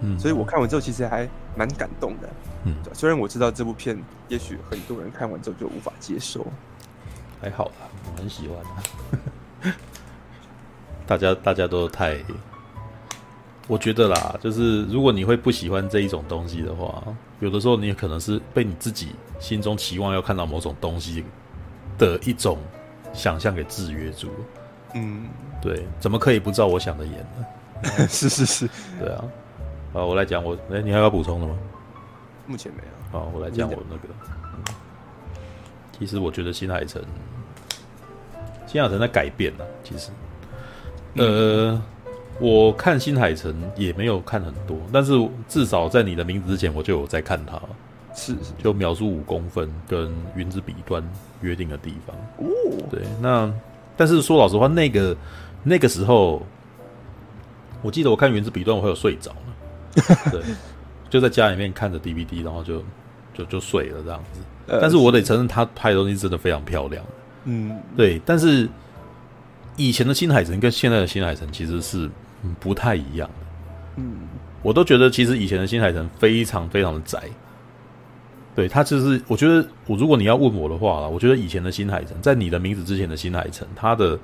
[0.00, 2.28] 嗯，所以我看完之后其实还蛮感动的。
[2.62, 6.46] 嗯，虽然我知道这部片也许很多人看完之后就无法接受，
[7.40, 9.74] 还好啦，我很喜欢。
[11.08, 12.18] 大家大家都太，
[13.66, 17.02] 我觉得啦，就是如果你会不喜欢这一种东西的话，
[17.40, 21.24] 有的时候你也可能是被你自己心中期望要看到某种东西
[21.96, 22.58] 的一种
[23.14, 24.28] 想象给制约住。
[24.94, 25.26] 嗯，
[25.62, 28.06] 对，怎么可以不照我想的演呢？
[28.06, 28.68] 是是是，
[29.00, 29.24] 对啊。
[29.94, 31.56] 啊，我来讲我，哎、欸，你还要补充的吗？
[32.46, 33.18] 目前没有。
[33.18, 34.08] 好，我来讲我那个、
[34.44, 34.74] 嗯。
[35.98, 37.02] 其实我觉得新海诚，
[38.66, 39.66] 新海诚在改变了。
[39.82, 40.10] 其实，
[41.18, 41.82] 呃，嗯、
[42.40, 45.12] 我看新海诚也没有看很多，但是
[45.48, 47.60] 至少在你的名字之前，我就有在看他。
[48.14, 51.02] 是，是，就秒速五公分跟云之彼端
[51.40, 52.16] 约定的地方。
[52.38, 52.50] 哦，
[52.90, 53.52] 对，那
[53.96, 55.16] 但是说老实话，那个
[55.62, 56.42] 那个时候，
[57.80, 59.32] 我记得我看云之彼端，我会有睡着。
[60.32, 60.40] 对，
[61.08, 62.82] 就在家里面看着 DVD，然后就
[63.32, 64.40] 就就睡了这样子。
[64.80, 67.04] 但是我得承认，他拍的东西真的非常漂亮。
[67.44, 68.20] 嗯，对。
[68.26, 68.68] 但是
[69.78, 72.10] 以前的新海诚跟现在的新海诚其实是
[72.60, 73.46] 不太一样的。
[73.96, 74.28] 嗯，
[74.62, 77.22] 我都觉得其实以前的新海诚非常非常的宅。
[78.54, 84.18] 对，他其实，我觉得我如果你要问我的话，我觉得以前的新海诚，在你的名字之前的新海诚，他的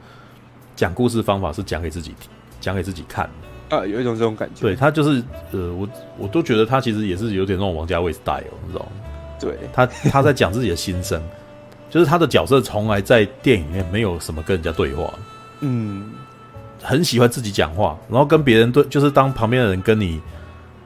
[0.75, 2.29] 讲故事方法是讲给自己听，
[2.61, 3.31] 讲给自己看
[3.71, 3.77] 的。
[3.77, 4.61] 啊，有一种这种感觉。
[4.61, 5.89] 对，他就是，呃，我
[6.19, 8.91] 我都觉得他其实也是有点那种王家卫 style，你知道吗？
[9.39, 11.23] 对，他他在讲自己的心声，
[11.89, 15.15] 就是他的角色从来在电影里面没有什么跟人家对话，
[15.61, 16.13] 嗯，
[16.83, 20.21] 很喜欢自己讲话，然后跟别人对，就是当旁边的人跟你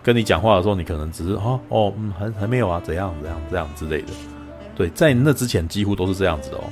[0.03, 4.09] 跟你讲话的时候，你可能只是哦哦，嗯，还还没有啊，怎样怎样这样之类的。
[4.77, 6.65] 对，在那之前几乎都是这样子的哦。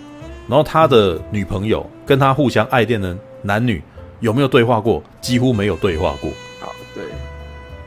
[0.49, 3.83] 然后他的女朋友跟他互相爱恋的男女。
[4.21, 5.03] 有没有对话过？
[5.21, 6.31] 几乎没有对话过。
[6.59, 7.05] 好，对，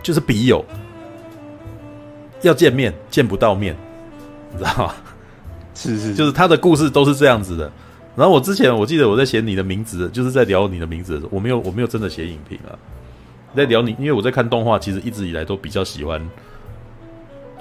[0.04, 0.64] 就是笔友，
[2.44, 3.76] 要见面见不到面，
[4.52, 4.94] 你知道吗？
[5.74, 7.72] 是是，就是他的故事都是这样子的。
[8.20, 12.76] 然后我之前我记得我在写你的名字，就是在聊你的名字的时候，我没有我没有真的写影评啊，
[13.56, 16.22] 在聊你，因为我在看动画，其实一直以来都比较喜欢，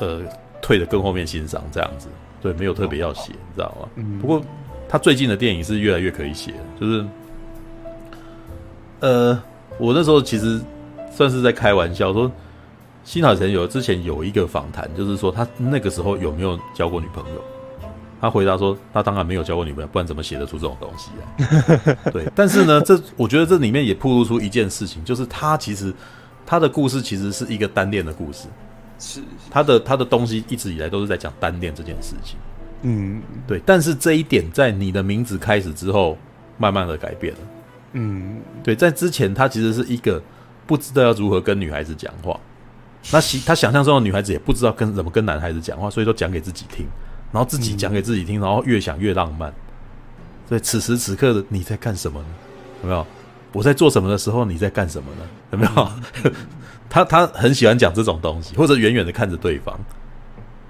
[0.00, 0.20] 呃，
[0.60, 2.08] 退的更后面欣赏这样子，
[2.42, 3.88] 对，没有特别要写，你知道吗？
[3.94, 4.18] 嗯。
[4.18, 4.42] 不过
[4.88, 7.06] 他最近的电影是越来越可以写，就是。
[8.98, 9.40] 呃，
[9.78, 10.60] 我那时候其实
[11.12, 12.28] 算是在开玩笑说，
[13.04, 17.40] 新海诚有之前有一个访谈，就是说他那个时候有没有交过女朋友？
[18.20, 21.96] 他回答说，他当然没有交过女朋友，不然怎么写得出这种东西啊？
[22.12, 25.92] 对，但是呢，这我觉得这里面也透露出一件事情，就是他其实
[26.44, 28.48] 他的故事其实是一个单恋的故事，
[28.98, 32.36] 是他的他的东西一直以来都是在讲单恋这件事情，
[32.82, 36.16] 嗯，对，但是这一点在你的名字开始之后，
[36.56, 37.40] 慢慢的改变了。
[37.92, 40.20] 嗯，对，在之前他其实是一个
[40.66, 42.38] 不知道要如何跟女孩子讲话，
[43.12, 46.86] 那他想象中的女孩子也不知道跟怎么跟男孩子讲话，所以都讲给自己听，
[47.32, 49.52] 然后自己讲给自己听，然后越想越浪漫。
[50.48, 52.26] 所以此时此刻的你在干什么呢？
[52.82, 53.06] 有没有？
[53.52, 55.26] 我在做什么的时候，你在干什么呢？
[55.52, 56.32] 有没有？
[56.88, 59.78] 他他很喜欢讲这种东西，或者远远的看着对方，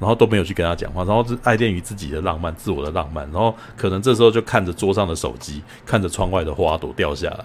[0.01, 7.45] 然后都没有去跟他讲话，然后就爱恋于自己的浪漫，自我的浪漫，然后可能这时候就看着桌上的手机，看着窗外的花朵掉下来，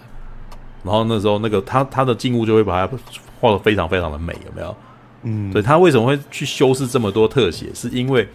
[0.82, 2.96] 然后那时候那个他他的静物就会把它
[3.40, 4.76] 画的非常非常的美，有没有？
[5.22, 7.72] 嗯，对，他为什么会去修饰这么多特写？
[7.74, 8.28] 是因为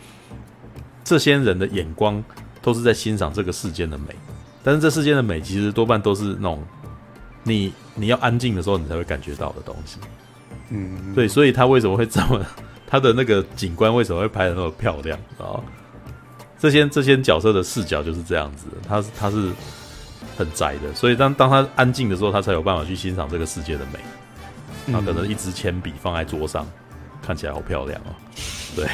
[1.04, 2.24] 这些人的眼光
[2.62, 4.16] 都是在欣赏这个世间的美，
[4.64, 6.64] 但是这世间的美其实多半都是那种
[7.44, 9.98] 你你要安静的时候你才会感觉到的东西。
[10.70, 12.46] 嗯，对，所以他为什么会这么
[12.88, 15.60] 他的那个景观为什么会拍的那么漂亮啊？
[16.60, 19.50] 这些这些角色的视角就是这样子的，他是他是
[20.38, 24.00] 很窄的，所以当当他安静的时候，他才有办法去欣赏这个世界的美。
[24.92, 26.68] 他可能一支铅笔放在桌上，
[27.22, 28.12] 看起来好漂亮哦。
[28.76, 28.88] 对，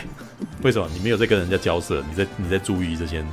[0.61, 2.03] 为什么你没有在跟人家交涉？
[2.09, 3.23] 你在你在注意这些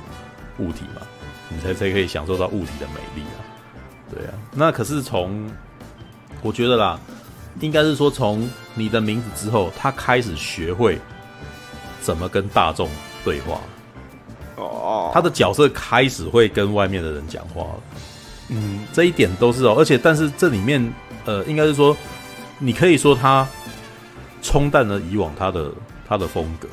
[0.58, 1.02] 物体嘛？
[1.48, 3.38] 你才才可以享受到物体的美丽啊。
[4.10, 5.50] 对啊，那可是从
[6.42, 6.98] 我觉得啦，
[7.60, 10.98] 应该是说从你的名字之后，他开始学会
[12.00, 12.88] 怎么跟大众
[13.24, 13.60] 对话。
[14.56, 17.80] 哦，他的角色开始会跟外面的人讲话了。
[18.48, 20.92] 嗯，这一点都是哦，而且但是这里面
[21.24, 21.96] 呃，应该是说。
[22.64, 23.44] 你可以说他
[24.40, 25.72] 冲淡了以往他的
[26.08, 26.68] 他的风格，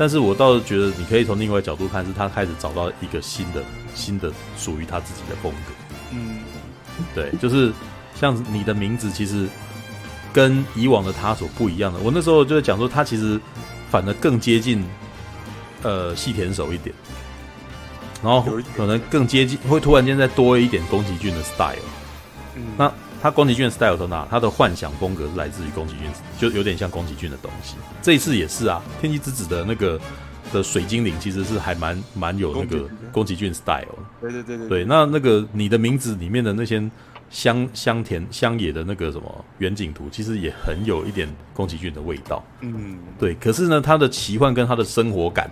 [0.00, 3.62] 但是我倒是觉得你可以从另外一个角度看，是他开始找到一个新的
[3.94, 5.72] 新的属于他自己的风格。
[6.10, 6.38] 嗯，
[7.14, 7.70] 对，就是
[8.18, 9.46] 像你的名字，其实
[10.32, 11.98] 跟以往的他所不一样的。
[11.98, 13.38] 我那时候就是讲说，他其实
[13.90, 14.82] 反而更接近
[15.82, 16.96] 呃细田守一点，
[18.22, 21.76] 然后可能更接近，会突然间再多一点宫崎骏的 style。
[22.56, 22.90] 嗯，那。
[23.22, 24.26] 他宫崎骏的 style 在哪？
[24.30, 27.76] 他的幻想风格是来自于宫崎骏，就有点像宫崎骏的东西。
[28.00, 30.00] 这一次也是啊，天气之子的那个
[30.52, 33.84] 的水精灵其实是还蛮蛮有那个宫崎骏 style。
[34.22, 34.84] 对对对对，对。
[34.84, 36.82] 那那个你的名字里面的那些
[37.28, 42.42] 乡乡田乡野的那个什么远景图，其实也很有一点宫崎骏的味道。
[42.60, 43.34] 嗯，对。
[43.34, 45.50] 可是呢，他的奇幻跟他的生活感，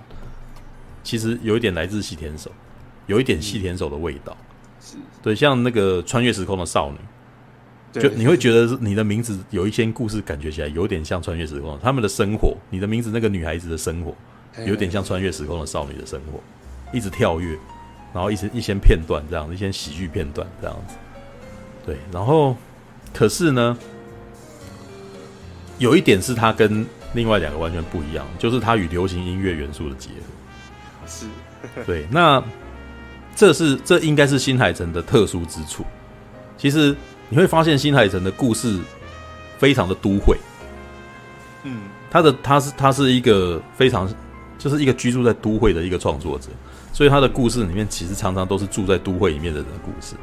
[1.05, 2.51] 其实有一点来自细田守，
[3.07, 4.35] 有一点细田守的味道。
[4.81, 6.97] 是对，像那个穿越时空的少女。
[7.91, 11.79] 就你会觉得你的名字有一些故事，感觉起来有点像穿越时空。
[11.83, 14.15] 他们的生活，你的名字那个女孩子的生活，
[14.67, 16.39] 有点像穿越时空的少女的生活，
[16.93, 17.59] 一直跳跃，
[18.13, 20.97] 然后一些一些片段这样，一些喜剧片段这样子。
[21.87, 22.55] 对，然后
[23.15, 23.77] 可是呢，
[25.79, 31.07] 有一点是它跟另外两个完全不一样，就是它与流行音乐元素的结合。
[31.07, 31.27] 是，
[31.87, 32.45] 对，那
[33.35, 35.87] 这是这应该是新海诚的特殊之处。
[36.59, 36.95] 其实。
[37.29, 38.79] 你会发现新海诚的故事
[39.59, 40.37] 非常的都会，
[41.65, 44.09] 嗯，他的他是他是一个非常
[44.59, 46.49] 就是一个居住在都会的一个创作者，
[46.93, 50.15] 所以他的故事里面其实常常都是住在都会里面的人的故事。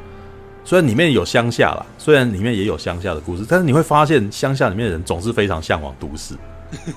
[0.63, 6.33] 虽然里面有乡下啦，虽然里面也有乡下的故事，但是你会发现乡下里面的人总是非常向往都市。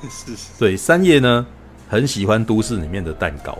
[0.08, 1.46] 是，是，对，三叶呢
[1.86, 3.58] 很喜欢都市里面的蛋糕，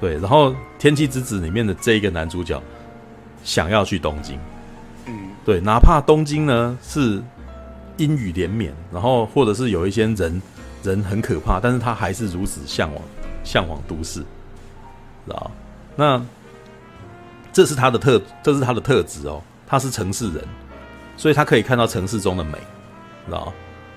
[0.00, 2.60] 对，然后《天气之子》里面的这一个男主角
[3.44, 4.40] 想要去东京。
[5.48, 7.22] 对，哪怕东京呢是
[7.96, 10.42] 阴雨连绵，然后或者是有一些人
[10.82, 13.02] 人很可怕，但是他还是如此向往
[13.44, 15.50] 向往都市，知道？
[15.96, 16.22] 那
[17.50, 19.40] 这是他的特，这是他的特质哦。
[19.66, 20.44] 他是城市人，
[21.16, 22.58] 所以他可以看到城市中的美，
[23.24, 23.50] 知道？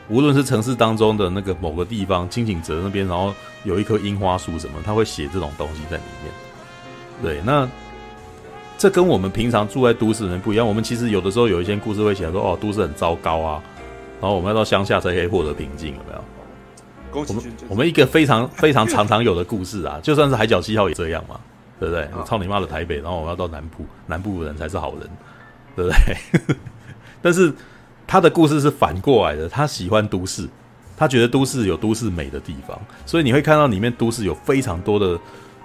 [0.08, 3.34] 无论是城市当中的那个某个地方，轻井泽那边，然后
[3.66, 6.34] 有一棵樱花树什么，他会写这种东西在里面。
[7.22, 7.68] 对，那。
[8.82, 10.68] 这跟我们平常住在都市人不一样。
[10.68, 13.62] 我们其实有的时候有一些故事会写说，哦，都市很糟糕啊，
[14.20, 17.24] 然后我们要到乡下才可以获得平静，有没有？
[17.28, 21.40] 我们我们一个非常 非常常常有的故事啊，就算是海角七号也这样嘛，
[21.80, 22.10] 对不对？
[22.18, 25.08] 我操你妈的台北，然后我们要到南部，南部的人才是好人，
[25.76, 26.56] 对不对？
[27.22, 27.54] 但是
[28.08, 30.50] 他的故事是反过来的，他喜欢都市，
[30.98, 35.20] 他觉得都市有都市美的地方，所以你会看到里面都市有非常多的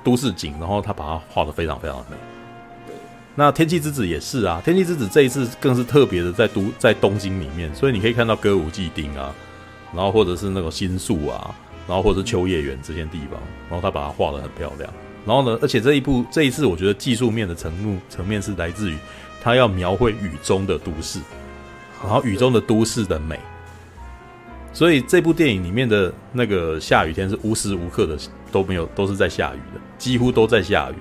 [0.04, 2.16] 都市景，然后他把它画的非常非常的美。
[3.38, 9.32] 那天气之子也是啊，天气之子这一次更是特别的在都在东京里面，所以你可以看到歌舞伎町啊，
[9.94, 11.54] 然后或者是那个新宿啊，
[11.86, 14.90] 然后或者是秋叶原这些地方，然后他把它画的很漂亮。
[15.26, 18.96] 然后呢，而且这一部这一次我觉得技术面的层面层面是来自于
[19.42, 21.20] 他要描绘雨中的都市，
[22.02, 23.38] 然后雨中的都市的美。
[24.72, 28.16] 所以这部电影里面的那个下雨天是无时无刻的
[28.50, 30.94] 都没有都是在下雨的，几乎都在下雨。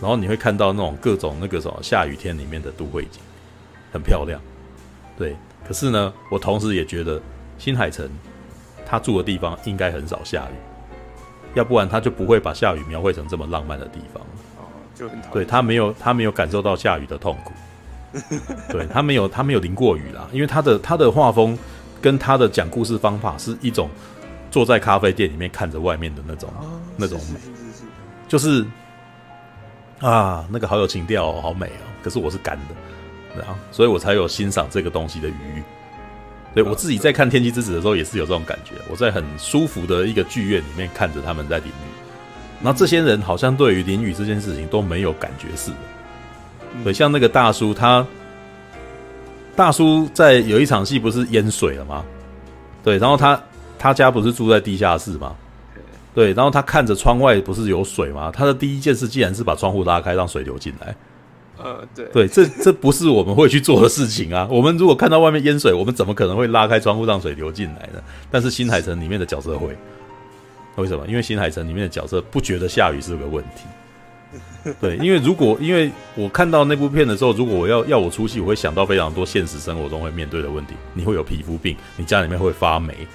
[0.00, 3.20] 然后你会看到那种各种那个什么下雨天里面的都会景，
[3.92, 4.40] 很漂亮，
[5.16, 5.36] 对。
[5.66, 7.20] 可是呢，我同时也觉得
[7.58, 8.08] 新海诚
[8.86, 10.54] 他住的地方应该很少下雨，
[11.54, 14.22] 要不然他就不会把下雨描绘成这么浪漫的地方。
[14.56, 15.32] 哦，就很讨厌。
[15.32, 17.52] 对，他没有他没有感受到下雨的痛苦，
[18.70, 21.58] 对他没有他没有淋过雨啦，因为他的他的画风
[22.00, 23.90] 跟他的讲故事方法是一种
[24.50, 27.84] 坐在咖啡店里面看着外面的那种、哦、那种美，是是是是
[28.26, 28.64] 就是
[30.00, 31.84] 啊，那个好有情调哦，好美哦。
[32.02, 32.74] 可是我是干的，
[33.34, 35.62] 对啊，所以我才有欣赏这个东西的余裕。
[36.54, 41.90] 对，我自己在看《天气之子》的时候也是有这种感觉，我在很舒服的一个剧院里面看着他们在淋雨，
[42.62, 45.76] 然后这些人好像对于淋雨这件事情都没有感觉似的。
[46.84, 48.06] 对，像那个大叔，他
[49.54, 52.04] 大叔在有一场戏不是淹水了吗？
[52.82, 53.40] 对，然后他
[53.78, 55.34] 他家不是住在地下室吗？
[56.18, 58.28] 对，然后他看着窗外不是有水吗？
[58.34, 60.92] 他的第一件事竟然是把窗户拉开，让水流进来。
[61.56, 64.48] 呃，对，对，这这不是我们会去做的事情啊！
[64.50, 68.02] 我们如果看到外面淹水，我们怎么可能会拉开窗户让水流进来呢？
[68.32, 69.78] 但是新海诚里面的角色会，
[70.74, 71.06] 为什么？
[71.06, 74.72] 因为新海诚里面的角色不觉得下雨是个问题。
[74.80, 80.74] 对，因为如果因为我看到那部片的时候，如果我要要我出戏，我会想到非常多现实生活中会面对的问题。
[80.94, 83.06] 你会有皮肤病，你家里面会发霉，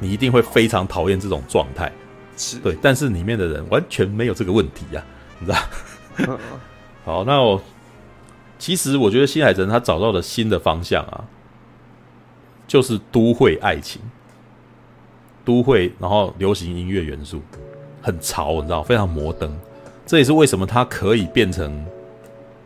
[0.00, 1.92] 你一定会非常讨厌这种状态。
[2.62, 5.04] 对，但是里面的人完全没有这个问题呀、
[5.38, 6.38] 你知道？
[7.04, 7.60] 好，那我
[8.58, 11.24] 其实我觉得新海诚他找到了新的方向啊，
[12.66, 14.00] 就是都会爱情，
[15.44, 17.40] 都会，然后流行音乐元素
[18.02, 19.56] 很潮，你知道，非常摩登。
[20.06, 21.84] 这也是为什么它可以变成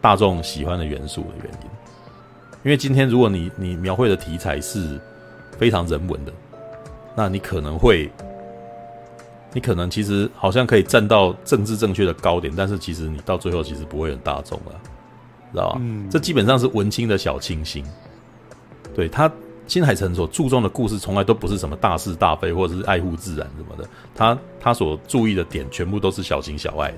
[0.01, 1.69] 大众喜欢的元素的原因，
[2.65, 5.01] 因为今天如果你你描绘的题材是
[5.59, 6.33] 非常人文的，
[7.15, 8.11] 那你可能会，
[9.53, 14.73] 你可能其实好像可以站到政治正确的高点，但是其实你到最后其实不会很大众了，
[15.53, 15.79] 知道吧？
[15.81, 17.85] 嗯，这基本上是文青的小清新。
[18.95, 19.31] 对，他
[19.67, 26.93] 新海诚所注重的故事，从来都不是什么大是大非或者是爱护自然什么的，他他所注意的点全部都是小情小爱。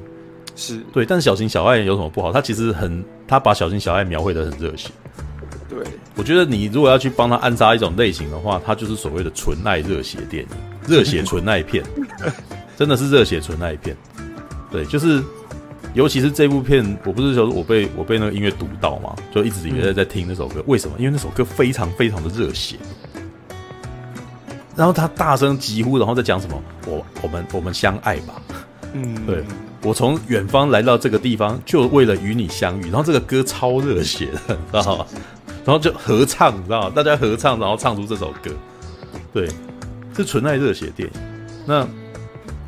[0.56, 2.32] 是对，但是小情小爱有什么不好？
[2.32, 4.90] 他其实很，他把小情小爱描绘的很热血。
[5.68, 5.78] 对，
[6.14, 10.50] 我觉得你如果要去帮他安插一种类型的话，他就是所谓的纯爱热血电影，
[10.86, 11.84] 热血纯爱片，
[12.76, 13.96] 真的是热血纯爱片。
[14.70, 15.22] 对，就是，
[15.94, 20.62] 尤其是这部片，我不是说我被我被那个音乐堵到嘛，就一直以为在在听那首歌。
[20.66, 20.96] 为什么？
[20.98, 22.76] 因为那首歌非常非常的热血。
[24.76, 26.60] 然后他大声疾呼，然后在讲什么？
[26.86, 28.42] 我我们我们相爱吧。
[28.92, 29.44] 嗯，对。
[29.82, 32.84] 我从远方来到这个地方，就为了与你相遇。
[32.84, 35.06] 然后这个歌超热血的，你知道吗？
[35.62, 36.92] 然后就合唱，你知道吗？
[36.96, 38.50] 大家合唱，然后唱出这首歌。
[39.30, 39.46] 对，
[40.16, 41.20] 是纯爱热血电影。
[41.66, 41.86] 那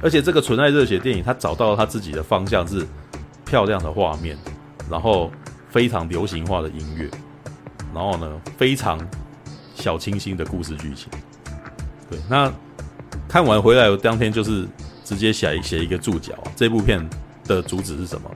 [0.03, 2.87] 而且这个纯爱热血电影，他找到了他自己的方向是
[3.45, 4.37] 漂亮的画面，
[4.91, 5.31] 然后
[5.71, 7.09] 非常流行化的音乐，
[7.95, 8.99] 然后呢，非常
[9.75, 11.09] 小清新的故事剧情。
[12.11, 12.53] 对，那
[13.29, 14.67] 看完回来，我当天就是。
[15.07, 17.09] 直接写写一个注脚，这部片
[17.45, 18.29] 的主旨是什么？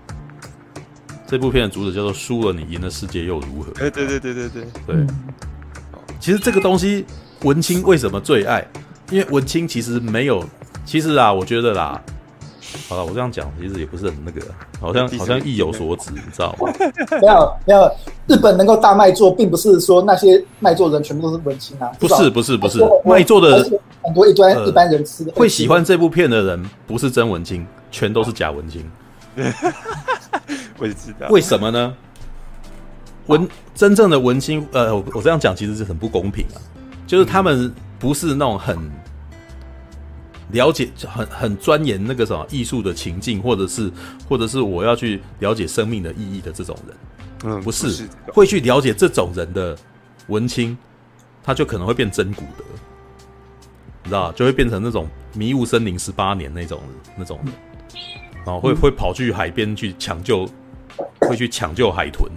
[1.26, 5.06] 这部片的主旨叫做“输了你赢了世界又如何？”哎，对对对对对对。
[6.20, 7.04] 其实这个东西
[7.42, 8.64] 文青为什么最爱？
[9.10, 10.44] 因为文青其实没有，
[10.84, 12.00] 其实啊，我觉得啦，
[12.88, 14.40] 好了，我这样讲其实也不是很那个，
[14.80, 16.72] 好像好像意有所指，你知道吗？
[17.20, 17.90] 没有没有，
[18.26, 23.68] 日本能够大卖座，并不是说那些卖座人全部都是文青啊，不是不是不是，卖座的。
[24.02, 28.82] 很多一般、呃、一般人吃的会喜欢这部片的人，不是真文青，全都是假文青。
[30.78, 31.94] 我也知道，为什么呢？
[33.26, 36.56] 文真正的文青，呃，我我这样讲其实是很不公平啊。
[37.06, 38.78] 就是他们不是那种很
[40.52, 43.90] 了解、很很钻研那个什么艺术的情境，或者是
[44.28, 46.96] 或者是我要去了解生命的意义的这种人。
[47.44, 49.76] 嗯，不是，会去了解这种人的
[50.28, 50.76] 文青，
[51.42, 52.64] 他就可能会变真古德。
[54.02, 56.80] 你知道，就会变成那种迷雾森林十八年那种
[57.16, 57.54] 那种人，
[58.44, 60.48] 然后会会跑去海边去抢救，
[61.20, 62.30] 会去抢救海豚，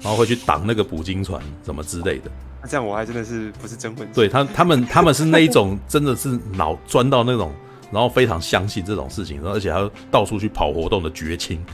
[0.00, 2.30] 然后会去挡那个捕鲸船什么之类的。
[2.60, 4.14] 那这样我还真的是不是真文青？
[4.14, 7.52] 对他他们他们是那一种真的是脑钻到那种，
[7.92, 11.64] 然后非常相信这种事情，然后而且还要到处去跑活动的绝情。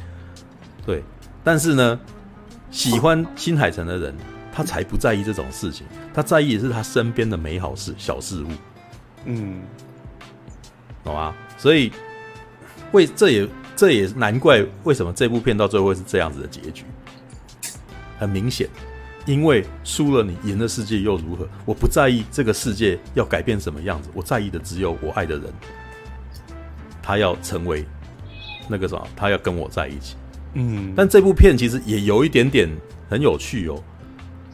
[0.85, 1.03] 对，
[1.43, 1.99] 但是呢，
[2.71, 4.15] 喜欢新海诚的人，
[4.53, 8.49] 他才不在意这种事情，他在意的是他身边的美好事小事物。
[9.25, 9.63] 嗯，
[11.03, 11.35] 懂吗？
[11.57, 11.91] 所以，
[12.93, 16.85] 为这也这也难怪为什么这部片到最后会是这样子的结局。
[18.19, 18.69] 很明显，
[19.27, 21.49] 因为输了你赢了世界又如何？
[21.65, 25.53] 我不在意这个世界要改变什么样子，我在意的只有我爱的人，
[27.03, 27.85] 他要成为
[28.69, 30.17] 那个什么，他要跟我在一起。
[30.55, 32.69] 嗯，但这部片其实也有一点点
[33.09, 33.83] 很有趣哦。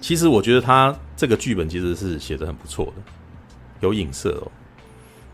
[0.00, 3.02] 其实我觉得他这个剧本其实是写的很不错的，
[3.80, 4.50] 有影射哦。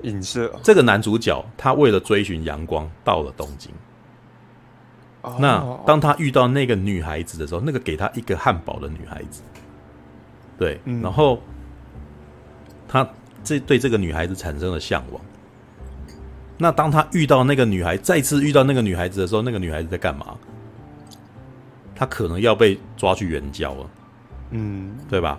[0.03, 3.71] 影射这个男主角，他为了追寻阳光，到了东京。
[5.27, 9.43] 哦、那当他遇到那个女孩子的时候，那个给他一个汉堡的女孩子，
[10.57, 11.43] 对，嗯、然后
[12.87, 13.07] 他
[13.43, 15.21] 这对这个女孩子产生了向往。
[16.57, 20.37] 那当他遇到那个女孩，再次遇到那个女孩子的时候，那个女孩子在干嘛？
[21.95, 23.91] 他可能要被抓去援交了，
[24.51, 25.39] 嗯，对吧？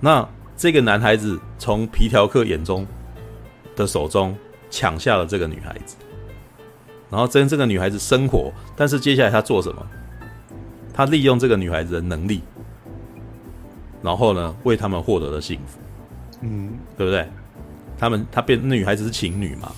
[0.00, 2.86] 那这个男孩子从皮条客眼中
[3.76, 4.36] 的手中
[4.70, 5.96] 抢下了这个女孩子，
[7.14, 9.86] 然后跟这个女孩子生活，但是接下来他做什么？
[10.92, 12.40] 他利用这个女孩子的能力，
[14.02, 15.78] 然后呢，为他们获得了幸福，
[16.40, 17.24] 嗯，对不对？
[17.96, 19.70] 他们他变那女孩子是情侣嘛？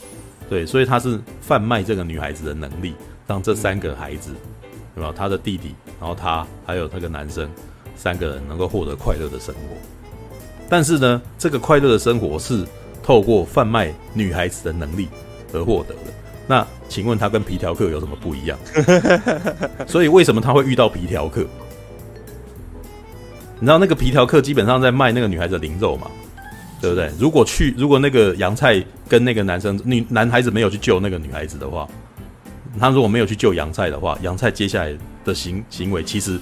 [0.48, 2.94] 对，所以他是贩卖这个女孩子的能力，
[3.26, 4.32] 让这三个孩子，
[4.94, 5.12] 对吧？
[5.14, 7.46] 他的弟弟，然后他还有那个男生，
[7.96, 9.60] 三个人能够获得快乐的生活。
[10.70, 12.64] 但是呢，这个快乐的生活是
[13.02, 15.06] 透过贩卖女孩子的能力
[15.52, 16.15] 而获得的。
[16.46, 18.58] 那请问他跟皮条客有什么不一样？
[19.86, 21.44] 所以为什么他会遇到皮条客？
[23.58, 26.06] 你知道那个皮条客基本上在卖那个女孩子的灵肉嘛？
[26.80, 27.10] 对不对？
[27.18, 31.88] 如果去，如果那个杨菜跟那个男生女男孩子没有去救那个女孩子的话，
[32.78, 34.94] 他如果没有去救杨菜的话，杨菜接下来
[35.24, 36.38] 的行行为，其实，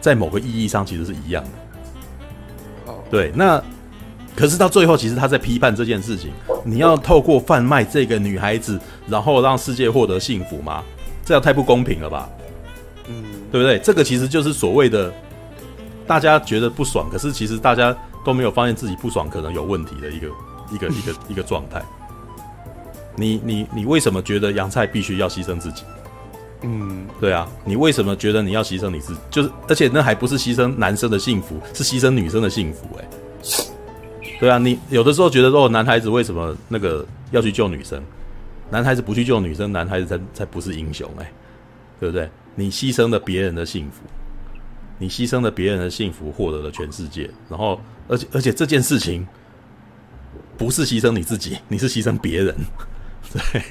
[0.00, 2.92] 在某个意义上其实是一样的。
[3.10, 3.62] 对，那
[4.36, 6.32] 可是到最后，其实他在批判这件事情：
[6.64, 10.82] 你要透过贩卖这个女孩子，然后让世界获得幸福吗？
[11.24, 12.28] 这样太不公平了吧？
[13.08, 13.78] 嗯，对不对？
[13.78, 15.12] 这个其实就是所谓的
[16.06, 17.96] 大家觉得不爽，可是其实大家。
[18.24, 20.28] 都没有发现自己不爽可能有问题的一个
[20.72, 21.82] 一个一个 一个状态。
[23.16, 25.82] 你你你为什么觉得杨菜必须要牺牲自己？
[26.62, 29.20] 嗯，对啊，你为什么觉得你要牺牲你自己？
[29.30, 33.02] 就是而且那还不是牺牲男生的幸福，是牺牲女生的幸福欸。
[33.02, 33.08] 哎，
[34.40, 38.02] 对啊，你有的时候觉得说男孩子为什么那个要去救女生？
[38.70, 41.32] 男孩子不去救女生，男孩子才才不是英雄欸，
[42.00, 42.28] 对不对？
[42.54, 44.02] 你牺牲了别人的幸福。
[44.96, 47.28] 你牺牲了别人的幸福，获得了全世界。
[47.48, 49.26] 然后，而且而且这件事情
[50.56, 52.54] 不是牺牲你自己，你是牺牲别人。
[53.52, 53.62] 对，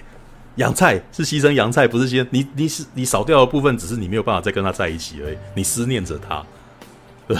[0.55, 2.45] 杨菜是牺牲杨菜，不是牺牲你。
[2.55, 5.37] 你是你少掉的部分，只是你没有办法再跟他在一起而已。
[5.55, 6.45] 你思念着他，
[7.25, 7.37] 对。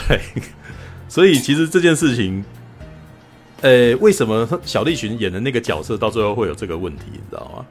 [1.10, 2.44] 所以其实这件事情，
[3.64, 7.06] 呃，为什么小栗旬演的那个角色到最后会有这个问题？
[7.14, 7.66] 你知道吗？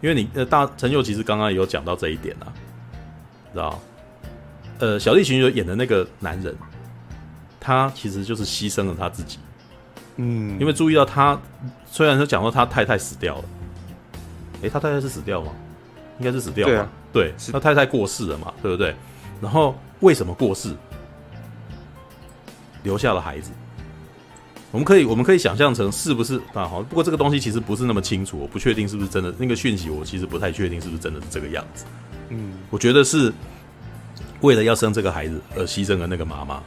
[0.00, 2.46] 因为你呃，大陈佑其实刚刚也有讲到这一点啊，
[3.52, 3.80] 知道。
[4.78, 6.56] 呃，小栗旬有演的那个男人，
[7.58, 9.38] 他其实就是牺牲了他自己。
[10.16, 11.36] 嗯，因为注意到他，
[11.90, 13.44] 虽然说讲说他太太死掉了，
[14.62, 15.52] 诶，他太太是死掉吗？
[16.20, 16.72] 应该是死掉了。
[17.12, 18.94] 对，啊、对，他太太过世了嘛，对不对？
[19.40, 20.72] 然后为什么过世？
[22.84, 23.50] 留下了孩子。
[24.72, 26.66] 我们可以，我们可以想象成是不是啊？
[26.66, 29.32] 好，不过这个东西其实不是那么清楚，我不确定是不是真的。
[29.38, 31.84] 那个讯息我其实不太确定是不是真的是这个样子。
[32.30, 33.32] 嗯，我觉得是。
[34.40, 36.60] 为了要生这个孩子而牺牲了那个妈妈，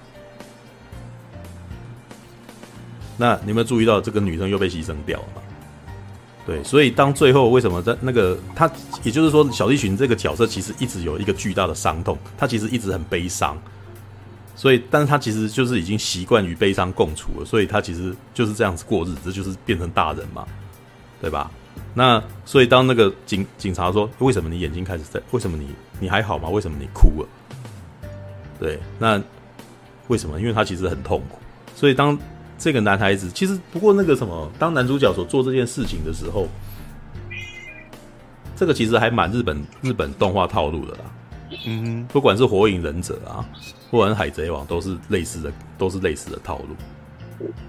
[3.18, 5.44] 那你有没有注意到这个女生又被牺牲掉了？
[6.46, 8.72] 对，所以当最后为什么在那个他，
[9.04, 13.58] 也就是说小栗旬这个角色其实一直有一个巨大的伤痛，他其实一直很悲伤，
[14.56, 20.48] 所以但是他其实就是已经习惯与悲伤共处了，所以他其实就是这样子过日子，就是变成大人嘛，
[21.22, 21.52] 对吧？
[21.94, 25.22] 那所以当那个警警察说，为什么你眼睛开始在？
[25.32, 25.68] 为什么你
[26.00, 26.50] 你还好吗？
[26.50, 27.28] 为什么你哭了？
[28.60, 29.22] 对，那
[30.08, 30.40] 为什么？
[30.40, 31.38] 因为他其实很痛苦，
[31.76, 32.18] 所以当
[32.58, 36.48] 这个男孩子其实不过那个什么，当男主角所做这件事情的时候，
[38.56, 41.00] 这个其实还蛮日本日本动画套路的啦。
[41.66, 43.46] 嗯哼，不管是火影忍者啊，
[43.92, 46.76] 或者是海贼王，都是类似的，都是类似的套路。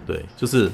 [0.06, 0.70] 对，就是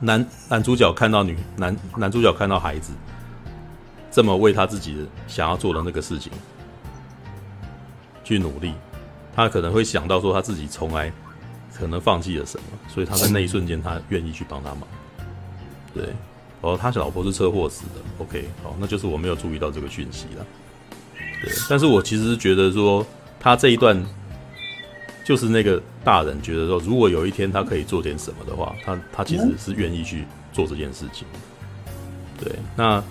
[0.00, 2.92] 男男主角看到女男男主角看到孩子
[4.10, 6.32] 这么为他自己想要做的那个事情。
[8.24, 8.74] 去努力，
[9.34, 11.10] 他可能会想到说他自己从来
[11.74, 14.82] 可能放弃了什么，所以他在那一瞬间他愿意去帮他忙。
[15.94, 16.14] 对，
[16.60, 17.94] 哦，他老婆是车祸死的。
[18.18, 20.46] OK，好，那就是我没有注意到这个讯息了。
[21.42, 23.06] 对，但是我其实觉得说
[23.38, 24.00] 他这一段
[25.24, 31.26] 就是那个大人觉得说，如果有一天他可以做点什么的话，他他其实是愿意去做这件事情。
[32.38, 33.02] 对，那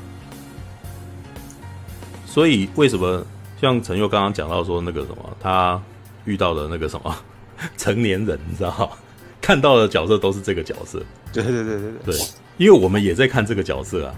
[2.25, 3.25] 所以为什么？
[3.59, 5.82] 像陈佑刚刚讲到说那个什么，他
[6.25, 7.15] 遇到的那个什么
[7.75, 8.95] 成年人，你知道
[9.41, 11.01] 看到的角色都是这个角色。
[11.34, 12.15] 对对对对对。
[12.15, 14.13] 对，因为我们也在看这个角色啊，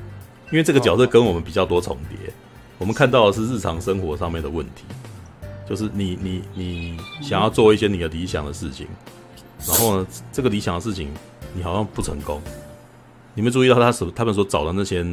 [0.52, 2.34] 因为这个角色跟我们比较多重叠，
[2.80, 4.86] 我们看到的是日常生活上面的问题，
[5.68, 8.88] 就是你你你想要做一些你的理想的事情，
[9.68, 11.12] 然后呢，这个理想的事情
[11.54, 12.42] 你好像不成功。
[13.36, 15.06] 你们注意到他所他们所找的那些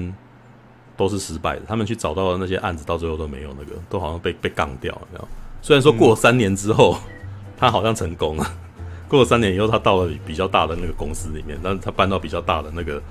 [0.97, 1.63] 都是失败的。
[1.67, 5.03] 他们去找到的那些案子，到最后都没有那个，都好像被被杠掉了。
[5.13, 5.29] 没有，
[5.61, 7.13] 虽然说过了三年之后，嗯、
[7.57, 8.51] 他好像成功了。
[9.09, 13.03] 过了三年以后，他到了比较大的那个公司里面，但是他搬到比较大的那个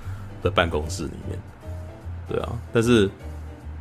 [0.42, 1.40] 的办公室里面。
[2.28, 3.10] 对啊，但是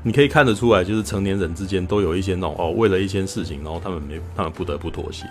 [0.07, 5.24] 你可以看得出来，就是成年人之间都有一些那种哦，为了一些事情，然后他们没，他们不得不妥协。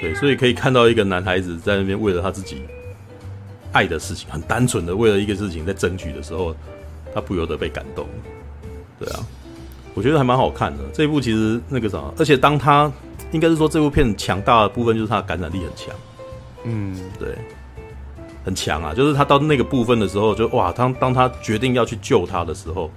[0.00, 2.62] 对，所以可以看到一个男孩子在那边为了他自己
[3.70, 6.54] 爱的事情，很单纯的为了一个事情在争取的时候，
[7.14, 8.04] 他不由得被感动。
[8.98, 9.24] 对啊，
[9.94, 10.82] 我觉得还蛮好看的。
[10.92, 12.92] 这一部其实那个啥，而且当他
[13.30, 15.94] 应该是说这部片强大的部分就是他的感染力很强。
[16.64, 17.28] 嗯，对。
[18.44, 18.92] 很强啊！
[18.92, 22.90] 就是他到那个部分的时候就，就哇，当当他决定要去救他的时候，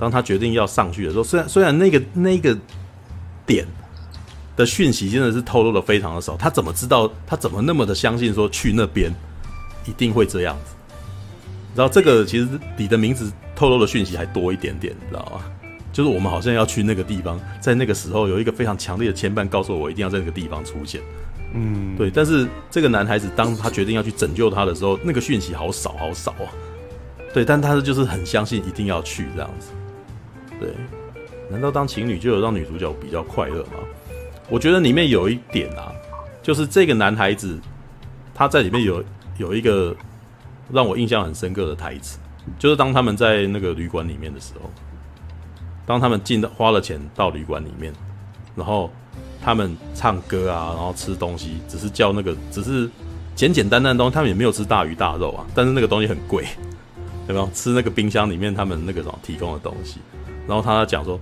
[0.00, 2.56] 当他决定要上去的时候，虽然虽然那个那个
[3.44, 3.66] 点
[4.56, 7.12] 的讯息真的是透露的非常的少，他怎么知道？
[7.26, 9.14] 他怎么那么的相信说去那边
[9.84, 10.74] 一定会这样子？
[11.76, 12.48] 然后这个其实
[12.78, 15.42] 你的名字透露的讯息还多一点点，你知道吗？
[15.92, 21.00] 就是我们好像要去那个地方，在那个时候有一个非常强烈的牵绊，告诉我一定要在那个地方出现。
[21.52, 26.48] 嗯，对，但是这个男孩子当他决定要去拯救他的时候，那个讯息好少好少啊。
[27.34, 29.70] 对，但他就是很相信一定要去这样子。
[30.60, 30.68] 对，
[31.48, 33.78] 难道当情侣就有让女主角比较快乐吗？
[34.48, 35.90] 我觉得里面有一点啊，
[36.42, 37.58] 就是这个男孩子
[38.34, 39.02] 他在里面有
[39.38, 39.96] 有一个
[40.70, 42.18] 让我印象很深刻的台词，
[42.58, 44.70] 就是当他们在那个旅馆里面的时候，
[45.86, 47.92] 当他们进到花了钱到旅馆里面，
[48.54, 48.90] 然后。
[49.42, 52.86] 他们唱歌啊，然后吃东西，只是叫那个，只是
[53.34, 54.14] 简简单单的东西。
[54.14, 56.44] 他们也没有吃大鱼大肉啊，但是那个东西很贵，
[57.26, 57.48] 有没有？
[57.54, 59.98] 吃那个冰箱里面他们那个什么提供的东西。
[60.50, 61.20] 然后他讲说，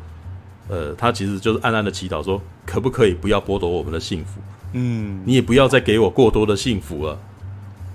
[0.68, 4.40] 呃，他其实就是暗暗的祈祷说，可不可以不要剥夺我们的幸福？
[4.72, 7.18] 嗯，你也不要再给我过多的幸福了，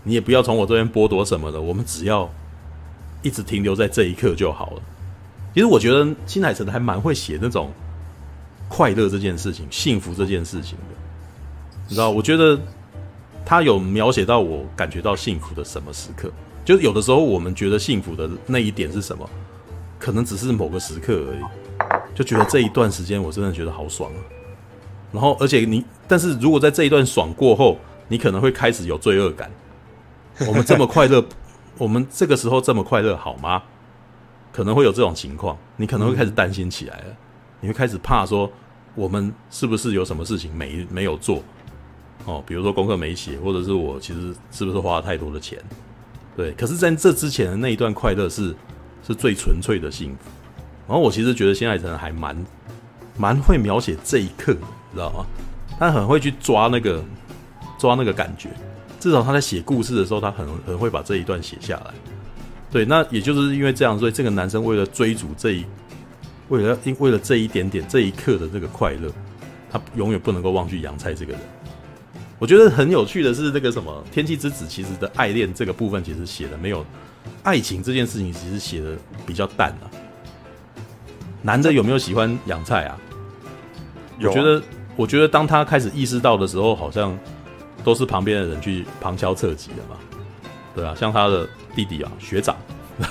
[0.04, 2.30] 你也不要从我这边剥夺什么的，我们只要
[3.24, 4.82] 一直停留在这一刻就好了。
[5.56, 7.72] 其实我觉得新海诚还蛮会写那种。
[8.70, 10.96] 快乐这件事情，幸福这件事情的，
[11.88, 12.10] 你知道？
[12.10, 12.60] 我觉得
[13.46, 16.32] 他有描写到我感觉到幸福的什么时刻？
[16.66, 19.30] 就有的时候我们觉得幸福的那一点是什么？
[20.04, 21.39] 可能只是某个时刻而已，
[22.14, 24.20] 就觉得这一段时间我真的觉得好爽啊。
[25.14, 27.78] 然后，而且你，但是如果在这一段爽过后，
[28.10, 29.49] 你可能会开始有罪恶感。
[30.45, 31.24] 我们这么快乐，
[31.80, 33.64] 我们这个时候这么快乐，好吗？
[34.51, 37.06] 可能会有这种情况，你可能会开始担心起来了。
[37.62, 38.51] 你会开始怕说，
[38.95, 41.41] 我们是不是有什么事情没没有做？
[42.26, 45.58] 哦，比如说功课没写，或者是我其实是不是花了太多的钱？
[46.36, 48.54] 对，可是在这之前的那一段快乐是
[49.08, 50.30] 是最纯粹的幸福。
[50.88, 52.45] 然后我其实觉得新海诚还蛮
[53.18, 55.26] 蛮会描写这一刻，你知道吗？
[55.80, 57.04] 他很会去抓那个
[57.78, 58.49] 抓那个感觉，
[58.99, 61.93] 至少他在写故事的时候，他很很会把这一段写下来。
[62.72, 65.66] 对，那也就是因为这样，所以这个男生为了追逐这一。
[66.49, 69.10] 为了因为了这一点点这一刻的这个快乐，
[69.72, 71.41] 他永远不能够忘记阳菜这个人。
[72.38, 76.86] 我觉得很有趣的是，这个什么《天气之子》其实的爱恋这个部分，其实写的没有
[77.43, 78.95] 爱情这件事情，其实写的
[79.26, 79.86] 比较淡啊。
[81.41, 82.97] 男的有没有喜欢养菜啊？
[84.21, 84.63] 我觉得，
[84.95, 87.17] 我觉得当他开始意识到的时候，好像
[87.84, 89.97] 都是旁边的人去旁敲侧击的嘛。
[90.74, 92.55] 对啊，像他的弟弟啊，学长。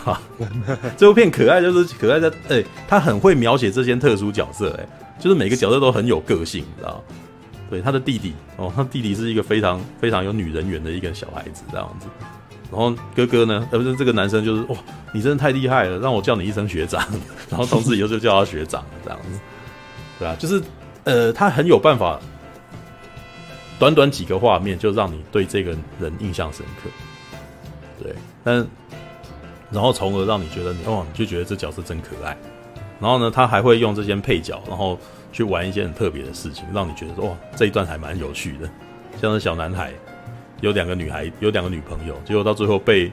[0.04, 0.22] 啊，
[0.96, 4.86] 这部片可爱就是可爱在，哎、欸，他很会描写这些特殊角色，哎，
[5.18, 7.02] 就是每个角色都很有个性，你知道？
[7.68, 12.06] 对，他的弟弟哦，他弟弟是一个非常非常有女人缘的一个小孩子，这样子。
[12.72, 14.76] 然后哥哥呢，呃，不是这个男生，就是哇，
[15.12, 17.06] 你真的太厉害了，让我叫你一声学长。
[17.50, 19.38] 然后从此以后就叫他学长，这样子。
[20.18, 20.62] 对啊，就是
[21.04, 22.18] 呃，他很有办法，
[23.78, 26.88] 短短几个画面就让你对这个人印象深刻。
[28.02, 28.66] 对，但。
[29.70, 32.36] 然后从而让你觉得你哦，你就觉得这角色真可爱。
[33.00, 34.98] 然后呢，他还会用这些配角，然后
[35.32, 38.68] 去玩一些很特别的事情，让你觉得哇，这一段还蛮有趣的。
[39.18, 39.90] 像是小男孩
[40.62, 43.12] 有两个女孩，有两个女朋友，结果到最后被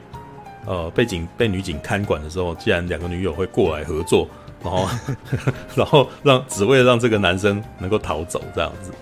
[0.66, 4.28] 呃被警被女警看管的时候，既然两个女友会过来合作，
[4.62, 4.88] 然后
[5.74, 8.92] 然后让只为了让这个男生能够逃走这样子，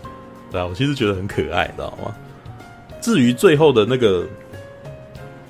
[0.51, 2.15] 对啊，我其实觉得很可爱，知道吗？
[3.01, 4.27] 至于最后的那个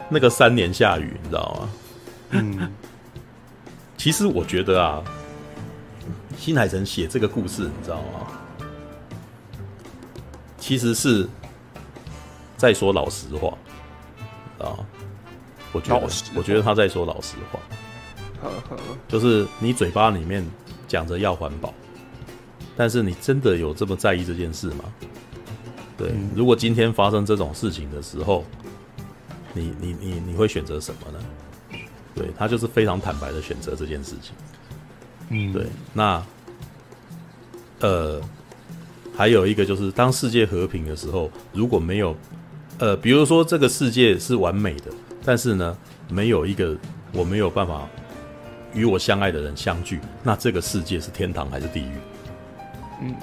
[0.09, 1.71] 那个三年下雨，你知道吗？
[2.31, 2.73] 嗯，
[3.97, 5.03] 其实我觉得啊，
[6.37, 8.27] 新海诚写这个故事，你知道吗？
[10.59, 11.27] 其实是
[12.59, 13.57] 在说老实话
[14.59, 14.77] 啊。
[15.73, 17.59] 我觉得，我觉得他在说老实话。
[19.09, 20.47] 就是你嘴巴里面
[20.87, 21.75] 讲着要环保，
[22.77, 24.85] 但是你真的有这么在意这件事吗？
[25.97, 28.45] 对，如果今天发生这种事情的时候，
[29.53, 31.19] 你你你你会选择什么呢？
[32.15, 34.33] 对，他就是非常坦白的选择这件事情。
[35.31, 35.67] 嗯，对。
[35.93, 36.25] 那
[37.81, 38.21] 呃，
[39.17, 42.17] 还有一个就是，当世界和平的时候，如果没有
[42.79, 44.85] 呃，比如说这个世界是完美的，
[45.25, 45.77] 但是呢，
[46.09, 46.77] 没有一个
[47.13, 47.89] 我没有办法
[48.73, 51.93] 与我相爱的人相聚，那这个世界是天堂还是地狱？
[53.03, 53.15] 嗯，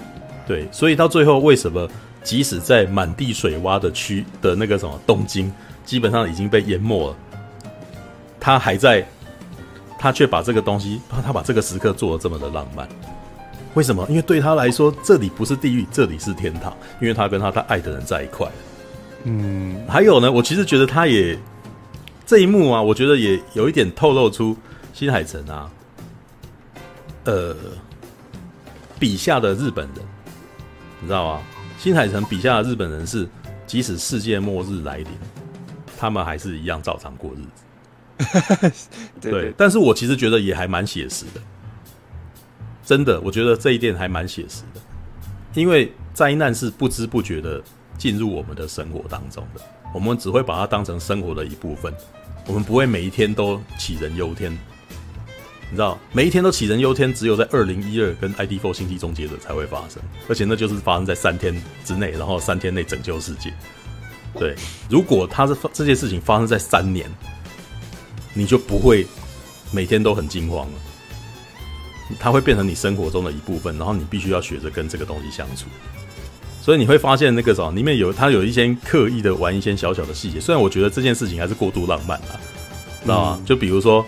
[0.45, 0.67] 对。
[0.71, 1.89] 所以到最后，为什么
[2.21, 5.49] 即使在满地水洼的区的那个什么东京，
[5.85, 7.15] 基本上已经被淹没了？
[8.39, 9.07] 他还在，
[9.97, 12.87] 他却把这个东西，他把这个时刻做的这么的浪漫，
[13.73, 14.05] 为什么？
[14.09, 18.51] 因为对他来说，这里不是地狱，这里是天堂，因为他跟他他爱的人在一块。
[19.27, 21.37] 嗯，还有呢，我其实觉得他也
[22.25, 24.55] 这一幕啊，我觉得也有一点透露出
[24.93, 25.69] 新海诚啊，
[27.25, 27.55] 呃，
[28.99, 30.05] 笔下的日本人，
[31.01, 31.41] 你知道吗？
[31.79, 33.27] 新海诚笔下的日本人是，
[33.67, 35.07] 即使世界末日来临，
[35.97, 38.71] 他们还是一样照常过日子。
[39.19, 41.41] 对，对，但是我其实觉得也还蛮写实的，
[42.85, 44.79] 真的，我觉得这一点还蛮写实的，
[45.53, 47.61] 因为灾难是不知不觉的
[47.97, 49.61] 进入我们的生活当中的，
[49.93, 51.93] 我们只会把它当成生活的一部分，
[52.47, 54.51] 我们不会每一天都杞人忧天，
[55.69, 63.53] 你知道，每一天都杞人忧天，只有在二零一二跟 ID4 星际终结者才会发生，而且那就是发生在三天之内，然后三天内拯救世界。
[64.37, 64.55] 对，
[64.89, 67.09] 如果他是这件事情发生在三年。
[68.37, 69.07] 你就不会
[69.71, 70.79] 每天都很惊慌了，
[72.19, 75.67] 它会变成你生活中的一部分，然后你必须要学着跟这个东西相处。
[76.65, 80.39] 所以你会发现那个什么，里面有他有一些刻意的玩一些小小的细节。
[80.39, 82.39] 虽然我觉得这件事情还是过度浪漫了，
[83.03, 83.41] 知道吗？
[83.45, 84.03] 就比如说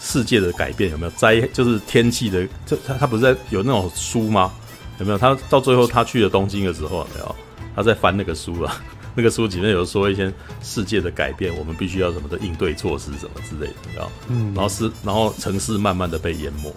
[0.00, 4.50] 世界的改变有没有灾，就是天气的，就他他不是在有那种书吗？
[4.98, 5.18] 有没有？
[5.18, 7.36] 他到最后他去了东京的时候，有没有？
[7.76, 8.82] 他在翻那个书啊。
[9.14, 10.32] 那个书里面有说一些
[10.62, 14.10] 世界的改变，我们必须要什么的应对措施，什么之类的，你知道？
[14.28, 16.74] 嗯，然后是，然后城市慢慢的被淹没。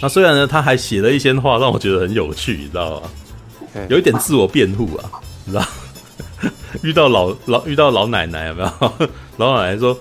[0.00, 3.10] 那虽然呢，他还写了一些话，让我觉得很有趣，你知道吗？
[3.88, 5.10] 有一点自我辩护啊，
[5.44, 5.64] 你知道？
[6.82, 9.08] 遇到老老遇到老奶奶有没有？
[9.38, 9.96] 老奶奶说：“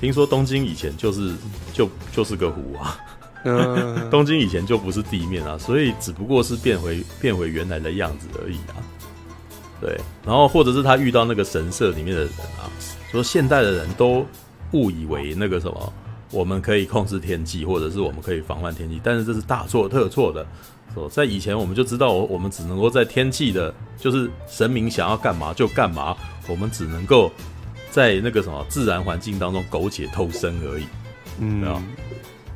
[0.00, 1.34] 听说东京以前就是
[1.72, 2.98] 就就是个湖啊，
[4.10, 8.76] 东京以前就不是地面啊，所以只不过是变回变回原来的样子而已啊。”
[9.80, 12.64] 对，然后或者是他遇到那个神社里面的人啊，
[13.12, 14.26] 说现代的人都
[14.72, 15.92] 误以为那个什么，
[16.30, 20.44] 我们可以控制天气，或者是我们可以防范天气，但是这是大错特错的。
[20.94, 26.16] 说在以前我们就知道，我我们只能够在天气的，就是神明想要干嘛就干嘛，
[26.48, 27.30] 我们只能够
[27.90, 30.84] 在那个什么自然环境当中苟且偷生而已，
[31.38, 31.82] 嗯。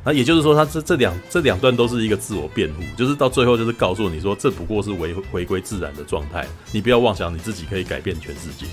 [0.03, 8.65] 那也就是说，他这这两这两段都是一个自我辩护，就是到最后就是告诉你说，这不过是回回归自然的状态，你不要妄想你自己可以改变全世界，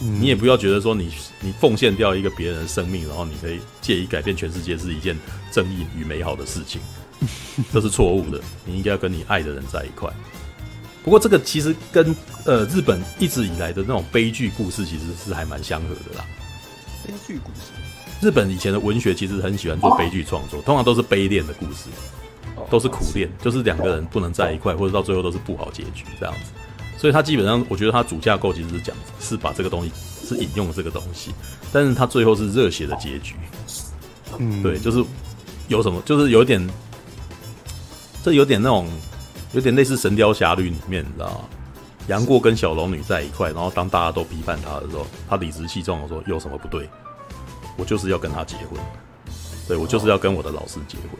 [0.00, 1.10] 嗯、你也不要觉得说你
[1.40, 5.18] 你奉献掉一个别人的生命，然后你可以借以改变全世界是一件
[5.50, 6.80] 正义与美好的事情，
[7.72, 8.40] 这是错误的。
[8.64, 10.10] 你应该要跟你爱的人在一块。
[11.04, 12.14] 不过这个其实跟
[12.44, 16.24] 呃日本一直以来的那种悲剧故事其实是还蛮相合的啦。
[17.06, 17.72] 悲剧故事。
[18.20, 21.88] 日本以前的文学其实很喜欢做悲剧创作，通常都是悲恋的故事，
[22.68, 26.50] 都是苦恋，就是两个人不能在一块，或者到最后都是不好结局这样子。
[26.96, 29.92] 所以他基本上，我觉得他主架构其实是讲，是把这个东西
[30.26, 31.30] 是引用了这个东西，
[31.72, 33.36] 但是他最后是热血的结局。
[34.36, 35.04] 嗯，对，就是
[35.68, 36.60] 有什么，就是有点，
[38.22, 38.88] 这有点那种，
[39.52, 41.40] 有点类似《神雕侠侣》里面，你知道吗？
[42.08, 46.88] 杨过跟小龙女在一块，然后当大家都批判他的时候，他理直气壮的说：“有什么不对？”
[47.76, 48.80] 我就是要跟他结婚，
[49.68, 51.10] 对，我就是要跟我的老师结婚，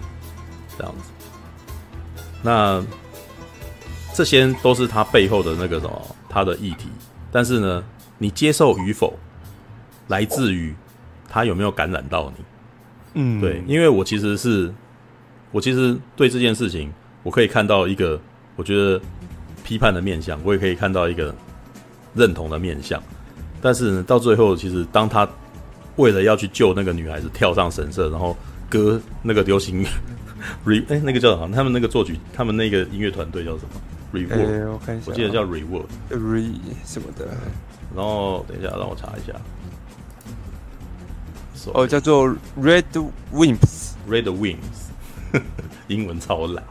[0.76, 1.10] 这样子。
[2.42, 2.82] 那
[4.14, 6.88] 这些都是他背后的那个什么，他的议题。
[7.30, 7.84] 但是呢，
[8.16, 9.16] 你接受与否，
[10.08, 10.74] 来自于
[11.28, 12.44] 他有没有感染到你。
[13.14, 14.72] 嗯，对，因为我其实是，
[15.50, 16.92] 我其实对这件事情，
[17.22, 18.20] 我可以看到一个
[18.56, 19.00] 我觉得
[19.64, 21.34] 批判的面相，我也可以看到一个
[22.14, 23.02] 认同的面相。
[23.60, 25.28] 但是呢，到最后，其实当他
[25.96, 28.36] 为了要去救那个女孩子，跳上神社，然后
[28.68, 29.84] 歌那个流行
[30.64, 31.54] re 哎、欸，那个叫什么？
[31.56, 33.70] 他们那个作曲，他们那个音乐团队叫什么
[34.12, 36.52] ？Reward，、欸、我看一下，我记得叫 Reward，Re
[36.84, 37.26] 什么的。
[37.96, 39.32] 然后等一下，让我查一下。
[41.74, 42.28] 哦，叫做
[42.60, 42.84] Red
[43.34, 44.87] Wimps，Red Wings，
[45.88, 46.62] 英文超烂。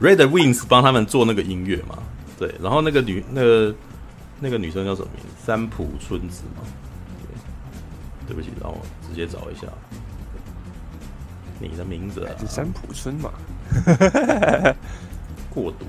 [0.00, 1.98] Red Wings 帮他们做那个音乐嘛？
[2.38, 3.74] 对，然后那个女那个
[4.40, 5.28] 那个女生叫什么名字？
[5.44, 6.62] 三浦春子嘛？
[8.26, 8.78] 对不起，让我
[9.08, 9.66] 直接找一下
[11.58, 13.30] 你的名字啊，是三浦春嘛？
[15.50, 15.84] 过度，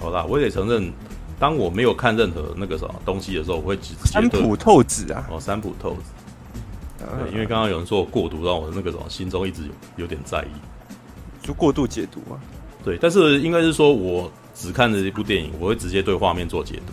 [0.00, 0.90] 好啦，我也承认，
[1.38, 6.02] 当我没有看任何那个什么东西的时候，我会直接三浦透子啊，哦，三浦透子，
[6.98, 10.50] 对，因为刚刚有人说我过度，让我的那个什么心中一直有有点在意，
[11.44, 12.40] 就过度解读嘛。
[12.82, 16.92] 对，但是应该是说我只看了一部电影，我会直接对画面做解读。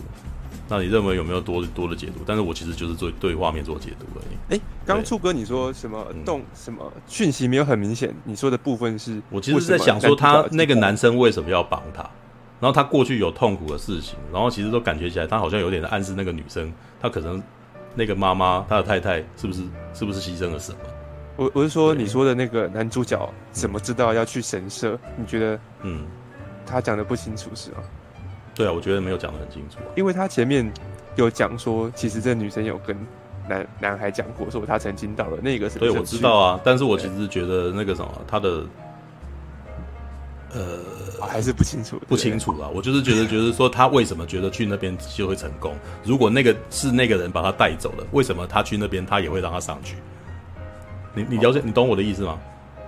[0.68, 2.20] 那你认为有没有多多的解读？
[2.24, 4.54] 但是我其实就是做对画面做解读而已。
[4.54, 8.14] 哎、欸，刚处哥你说什么动什么讯息没有很明显？
[8.24, 9.20] 你说的部分是？
[9.28, 12.02] 我其实是在想说他那个男生为什么要帮他？
[12.58, 17.42] 然后他过去有痛苦的事情，然后其实都感觉起来他好像有点暗示那个女生，他可能
[17.94, 20.78] 那个妈妈他的太太是不是是不是牺牲了什么？
[21.42, 24.98] 我我是说你说的那个男主角怎么知道要去神社？
[25.16, 26.06] 你觉得嗯，
[26.64, 27.78] 他讲的不清楚是吗？
[28.54, 30.70] 对啊，我觉得没有讲的很清楚，因为他前面
[31.16, 32.96] 有讲说，其实这女生有跟
[33.48, 35.80] 男男孩讲过，说他曾经到了那个什么。
[35.80, 38.64] 对，我知道啊，但是我其实觉得那个什么，他的
[40.52, 40.78] 呃
[41.26, 42.68] 还是不清楚，不清楚啊。
[42.74, 45.74] 我就是觉得，觉得说他为什么觉得去那边就会成功？
[46.04, 49.96] 如果那个是那个人把他带走了，为什么他去那边他也会让他上去？
[51.14, 52.38] 你你了解，你懂我的意思吗？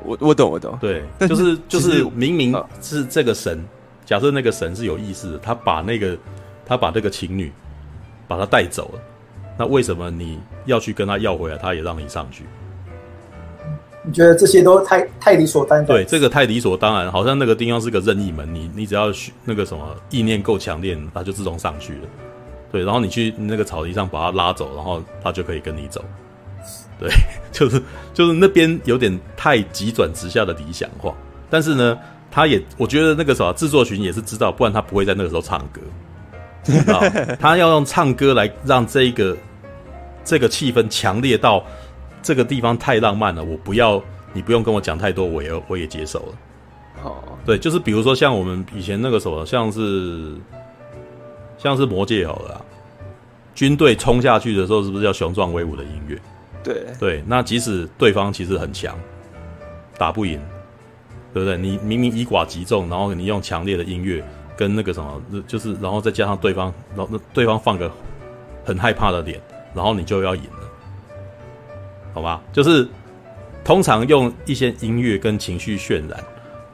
[0.02, 0.76] 我我懂，我懂。
[0.80, 3.62] 对，就是就是明明是这个神。
[4.04, 6.16] 假设那个神是有意识的，他把那个
[6.66, 7.50] 他把这个情侣
[8.28, 9.00] 把他带走了，
[9.58, 11.56] 那为什么你要去跟他要回来？
[11.56, 12.44] 他也让你上去？
[14.02, 15.86] 你觉得这些都太太理所当然？
[15.86, 19.06] 对，这个太理所当然，好像那个地方是个任意门，你你只要
[19.42, 22.00] 那个什么意念够强烈，他就自动上去了。
[22.70, 26.04] 对，然后你去那个草地上把他拉走，然后他就可以跟你走。
[26.98, 27.10] 对，
[27.52, 27.82] 就是
[28.12, 31.14] 就是那边有点太急转直下的理想化，
[31.50, 31.98] 但是呢。
[32.36, 35.80] 他也，我觉得那个时候制作群也是知道，不然他不会在那个时候唱歌，
[36.64, 37.00] 知道？
[37.38, 39.36] 他要用唱歌来让这个
[40.24, 41.64] 这个气氛强烈到
[42.24, 46.34] 这个地方太浪漫了，我不要，你不用跟我讲太多，我也我也接受了。
[47.04, 50.34] 哦，对，就是比如说像我们以前那个什么，像是
[51.56, 52.64] 像是魔戒好了，
[53.54, 56.18] 军队冲下去的时候，是不是要雄壮威武的音乐？
[56.64, 58.98] 对对，那即使对方其实很强，
[59.98, 60.40] 打不赢。
[61.32, 61.58] 对不对？
[61.58, 64.24] 你明明以寡击众，然后你用强烈的音乐
[64.56, 67.90] 跟那个什么，就是然后再加上对方，然后那对方放个
[68.64, 69.40] 很害怕的脸，
[69.74, 70.70] 然后你就要赢了，
[72.12, 72.40] 好吧？
[72.52, 72.86] 就是
[73.64, 76.22] 通常用一些音乐跟情绪渲染，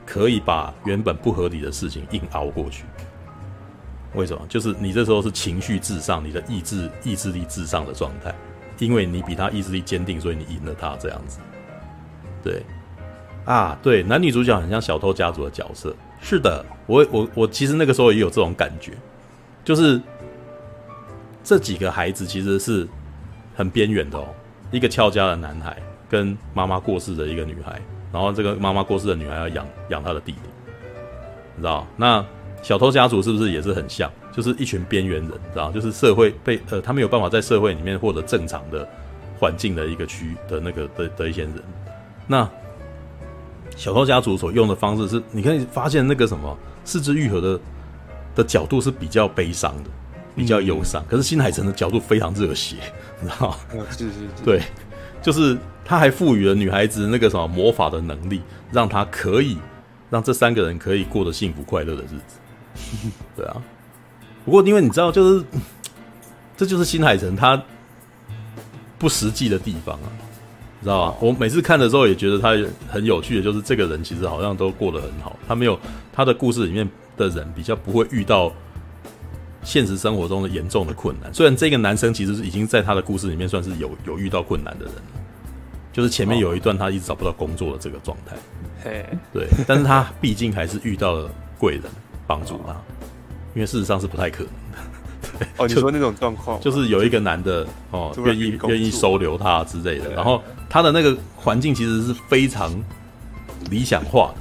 [0.04, 2.84] 可以把原本不合理的事情硬熬过去。
[4.12, 4.42] 为什么？
[4.46, 8.34] 就是你这时候是情绪至上，你的意志意志力至上的状态，
[8.80, 11.38] 因为你比他意志力坚定，所以你赢了他这样子，
[12.42, 12.62] 对。
[13.46, 15.96] 啊，对，男女主角很像小偷家族的角色。
[16.20, 18.92] 是的，我我我其实那个时候也有这种感觉，
[19.64, 20.00] 就是
[21.42, 22.86] 这几个孩子其实是
[23.56, 24.28] 很边缘的哦。
[24.70, 25.76] 一个俏家的男孩
[26.08, 27.80] 跟妈妈过世的一个女孩，
[28.12, 30.38] 然后这个妈妈过世的女孩要养养他的弟弟，
[31.56, 31.86] 你知道？
[31.96, 32.24] 那
[32.62, 34.08] 小偷家族是不是也是很像？
[34.32, 35.70] 就是一群边缘人，知道？
[35.70, 38.88] 就是社会被呃，他没有办法在社会里面获得正常的
[39.38, 41.54] 环境的一个区的那个的的一些人，
[42.26, 42.48] 那。
[43.76, 47.60] 小偷家族所用的方式是，你可以发现那个什么四肢愈合的
[48.34, 49.90] 的角度是比较悲伤的，
[50.34, 51.02] 比较忧伤。
[51.08, 52.76] 可是新海诚的角度非常热血，
[53.22, 53.56] 你知道吗？
[53.90, 54.60] 是是是，对，
[55.22, 59.56] 就是他还赋予了女孩子那个什么魔法的能力，让她可以
[60.10, 63.10] 让这三个人可以过得幸福快乐的日子。
[63.36, 63.62] 对啊，
[64.50, 65.44] 不过因为你知道，就是
[66.56, 67.62] 这就是新海诚他
[68.98, 70.10] 不实际的地方啊。
[70.82, 71.16] 知道吧？
[71.20, 72.56] 我每次看的时候也觉得他
[72.88, 75.38] 很有趣的，就是这个人其实好像都过得很好。
[75.46, 75.78] 他没有
[76.12, 78.52] 他的故事里面的人比较不会遇到
[79.62, 81.32] 现实生活中的严重的困难。
[81.32, 84.94] 虽然这个男生其实已经在他的故事里面算是有有遇到困难的人，
[85.92, 88.34] 就是前面有一段他一直找不到工作的这个状态。
[88.82, 91.84] 嘿，对，但是他毕竟还是遇到了贵人
[92.26, 92.74] 帮助他，
[93.54, 95.46] 因为事实上是不太可能的。
[95.56, 102.70] 哦，你说那种状况，就是有一个男的哦，愿意愿意收留她之类的，然后他的那个环境其实是非常
[103.70, 104.34] 理想化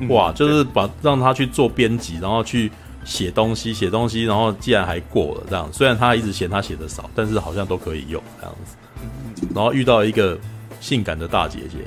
[0.00, 2.70] 的，哇，就是把让他去做编辑，然后去
[3.04, 10.38] 写东西，写东西，然后既然还过了这样，虽然他一直嫌他写的少，但是好像都可以用这样子，然后遇到一个
[10.80, 11.78] 性感的大姐姐。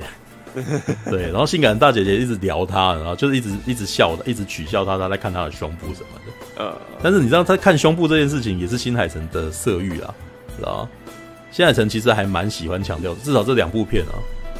[1.10, 6.64] 对，然后性感的大姐姐一直撩他，然后就是一直一直笑的，一直取笑他，他在看他的胸部什么的。
[6.64, 10.14] 呃，但是你知道，他看胸部这件事情也是新海诚的色欲啊，
[10.56, 10.88] 知道？
[11.50, 14.14] 新海诚其实还蛮喜欢强调，至少这两部片啊，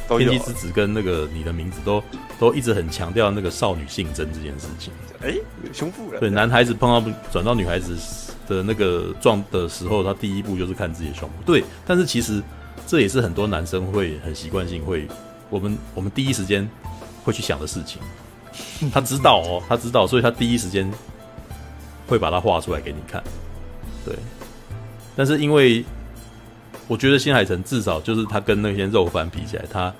[0.17, 2.03] 《天气之子》跟那个你的名字都
[2.37, 4.93] 都一直很强调那个少女性征这件事情。
[5.21, 5.33] 哎，
[5.63, 6.19] 有胸部了。
[6.19, 7.95] 对，男孩子碰到转到女孩子
[8.47, 11.35] 的那个状的时候，他第一步就是看自己的胸部。
[11.45, 12.41] 对，但是其实
[12.85, 15.07] 这也是很多男生会很习惯性会。
[15.55, 16.69] 我们我们第一时间
[17.23, 18.01] 会去想的事情，
[18.91, 20.91] 他知道哦，他知道，所以他第一时间
[22.07, 23.23] 会把它画出来给你看，
[24.03, 24.13] 对。
[25.15, 25.85] 但是因为
[26.89, 29.93] 我觉得新海诚至少就是他跟那些肉番比起来，他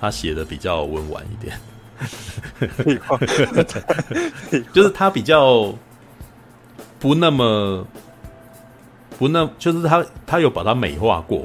[0.00, 1.54] 他写的比较温婉一点。
[4.72, 5.74] 就是他比较
[6.98, 7.86] 不那么
[9.18, 11.44] 不那，就是他他有把它美化过，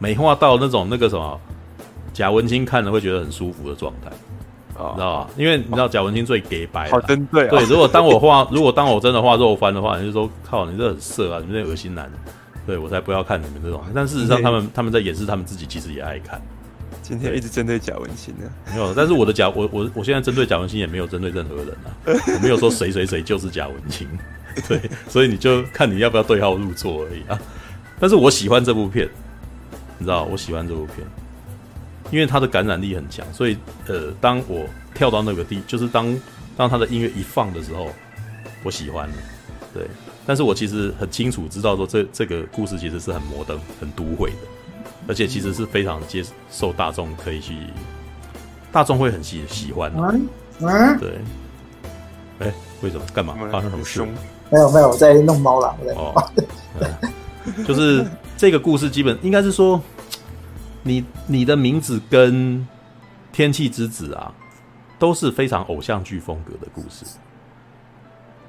[0.00, 1.40] 美化到那种那个什么
[2.14, 4.08] 贾文清看了会觉得很舒服的状态，
[4.78, 5.30] 哦、你知道吧？
[5.36, 7.50] 因为你知道贾文清最给白，好针对、啊。
[7.50, 12.10] 对，如果当我画，如果当我真的画肉番的话，你就说靠，你这很色啊，你这恶心男，
[12.64, 13.82] 对我才不要看你们这种。
[13.94, 16.40] 但事实上，他们他们在掩饰他们自己，其实也爱看。
[17.02, 18.44] 今天一直针对贾文清呢？
[18.72, 24.08] 没有，但是我的贾我我我现在针对贾文清也没有针对任何人啊，我没有说谁谁谁就是贾文清，
[24.66, 27.38] 对，所以你就看你要不要对号入座而已啊。
[28.00, 29.06] 但是我喜欢这部片，
[29.98, 31.06] 你知道，我喜欢这部片，
[32.14, 33.58] 因为它的感染力很强，所以
[33.88, 36.16] 呃，当我跳到那个地，就是当
[36.56, 37.88] 当他的音乐一放的时候，
[38.62, 39.14] 我喜欢了，
[39.74, 39.82] 对。
[40.24, 44.36] 但是我其实很清楚知道说这这个故事其实是很摩登、很都会的。
[45.08, 47.56] 而且其实是非常接受大众可以去，
[48.70, 50.00] 大众会很喜喜欢的。
[50.00, 50.28] 嗯，
[50.60, 51.10] 嗯对。
[52.38, 53.04] 哎、欸，为什么？
[53.12, 53.34] 干嘛？
[53.50, 54.00] 发生什么事？
[54.50, 55.76] 没有没有，我在弄猫了。
[55.96, 56.30] 哦、
[56.78, 58.06] 嗯，就是
[58.36, 59.82] 这个故事基本应该是说，
[60.84, 62.64] 你你的名字跟
[63.32, 64.32] 天气之子啊，
[64.98, 67.04] 都是非常偶像剧风格的故事。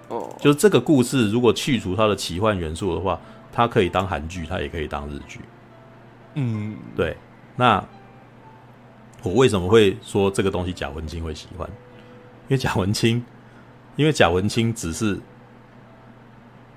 [0.10, 3.20] 哦，就是这个故事如果去除它的奇幻元素的话，
[3.52, 5.40] 它可以当韩剧，它也可以当日剧。
[6.36, 7.18] 嗯，对，
[7.56, 7.84] 那
[9.24, 11.68] 我为什么会说这个东西贾文清会喜欢？
[12.48, 13.24] 因为贾文清，
[13.96, 15.20] 因为贾文清只是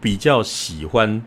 [0.00, 1.20] 比较喜欢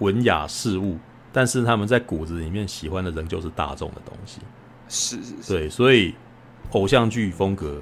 [0.00, 0.98] 文雅事物，
[1.32, 4.40] 但是他们在骨子里面喜欢的仍旧是大众的东西。
[4.88, 6.14] 是是是，对，所以
[6.72, 7.80] 偶像剧风格、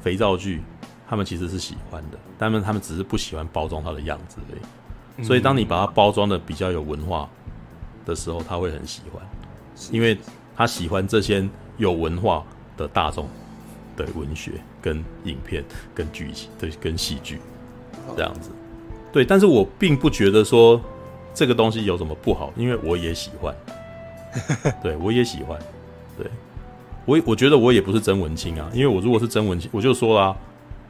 [0.00, 0.62] 肥皂剧，
[1.08, 5.24] 他们其实是喜欢的，但是他们只是不喜欢包装它的样子而已。
[5.24, 7.28] 所以，当你把它包装的比较有文化。
[8.06, 9.22] 的时候，他会很喜欢，
[9.90, 10.18] 因为
[10.54, 11.42] 他喜欢这些
[11.78, 12.44] 有文化
[12.76, 13.26] 的大众
[13.96, 17.40] 的文学、跟影片、跟剧情、对，跟戏剧
[18.14, 18.50] 这样子。
[19.10, 20.78] 对，但是我并不觉得说
[21.34, 23.54] 这个东西有什么不好，因为我也喜欢。
[24.82, 25.58] 对，我也喜欢。
[26.16, 26.26] 对，
[27.04, 30.36] 我我觉得我也不是真文青啊，因为我如果是真文青，我就说啦，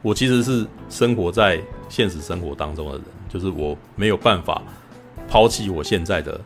[0.01, 4.61] 我其实是生活在现实生活当中的人，就是我没有办法
[5.27, 6.39] 抛弃我现在的。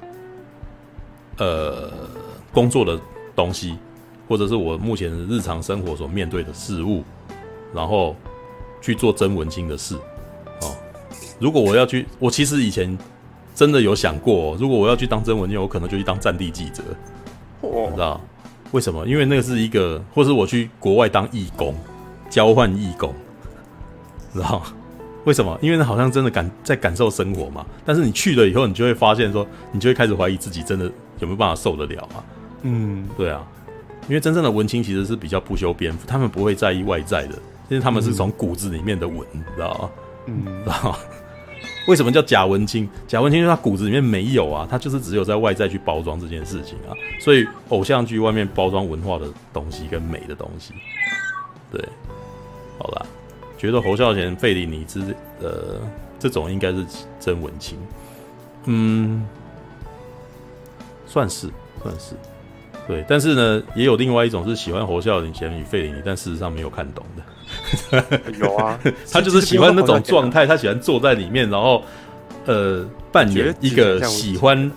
[1.37, 1.89] 呃，
[2.51, 2.99] 工作的
[3.33, 3.77] 东西，
[4.27, 7.01] 或者是我目前日常生活所面对的事物，
[7.73, 8.13] 然后
[8.81, 9.95] 去做真文青的事。
[10.61, 10.75] 哦，
[11.39, 12.97] 如果我要去，我其实以前
[13.53, 16.83] 真的有想过，哦，如果我要去当真文青，我可能就去当战地记者。
[17.61, 18.19] 哦，你知道
[18.71, 19.05] 为什么？
[19.05, 21.75] 因为那个是一个，或是我去国外当义工，
[22.29, 23.13] 交换义工，
[24.33, 24.61] 知道
[25.25, 25.57] 为什么？
[25.61, 27.65] 因为那好像真的感在感受生活嘛。
[27.85, 30.89] 但是你去了以后，你就会发现说，你就会开始怀疑自己真的。
[31.19, 32.23] 有没有办法受得了啊？
[32.61, 33.45] 嗯，对啊，
[34.07, 37.35] 因为真正的文青其实是比较不修边幅，他们不会在意外在的，
[37.67, 39.89] 因为他们是从骨子里面的文，嗯、知道吗？
[40.27, 40.97] 嗯， 知道吗？
[41.89, 42.87] 为什么叫假文青？
[43.07, 46.93] 假文青就是他骨子里面没有啊，他就是只有在外在去包装这件事情啊。
[47.19, 50.73] 所以偶像剧外面包装文化的东西跟美的东西，
[51.71, 51.83] 对，
[52.77, 53.05] 好啦，
[53.57, 55.01] 觉得侯孝贤、费里尼之
[55.41, 55.81] 呃
[56.19, 56.85] 这种应该是
[57.19, 57.77] 真文青，
[58.65, 59.25] 嗯。
[61.11, 61.49] 算是
[61.81, 62.13] 算是，
[62.87, 67.23] 对，但是呢，也有另外一种是喜欢侯孝贤与费里尼，但事实上没有看懂的。
[68.39, 68.79] 有啊，
[69.11, 71.83] 他就是喜欢那种状态，他喜欢坐在里面，然后
[72.45, 74.71] 呃扮演一个喜欢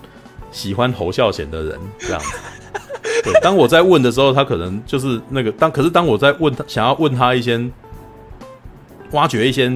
[0.51, 2.37] 喜欢侯孝贤的人这样子。
[3.23, 7.59] 对，当我在问的时候，他可能就是那个当，可是当我在问他，想要问他一些
[9.11, 9.71] 挖掘一些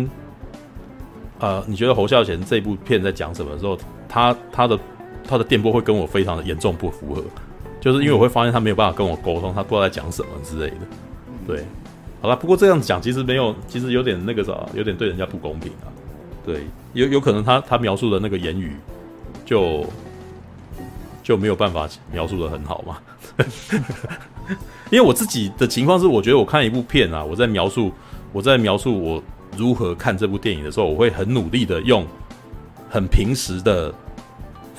[1.39, 4.77] 呃，你觉得侯孝贤这部片在讲什么的时候，他他的。
[5.29, 7.21] 他的电波会跟我非常的严重不符合，
[7.81, 10.77] 就是因为我会发现他没有办法跟我沟通，他不知道在讲什么之类的。
[11.45, 11.65] 对，
[12.27, 15.87] 好了，不过这样子讲其实没有，其实有点那个啥，有点对人家不公平啊。
[16.45, 18.75] 对，有有可能他他描述的那个言语
[19.45, 19.85] 就
[21.23, 22.97] 就没有办法描述的很好嘛。
[24.91, 27.93] 因为我自己的情况是，我觉得我看一部片啊，我在描述
[28.33, 29.23] 我在描述我
[29.55, 32.05] 如何看这部电影的时候，我会很努力的用
[32.89, 33.93] 很平时的。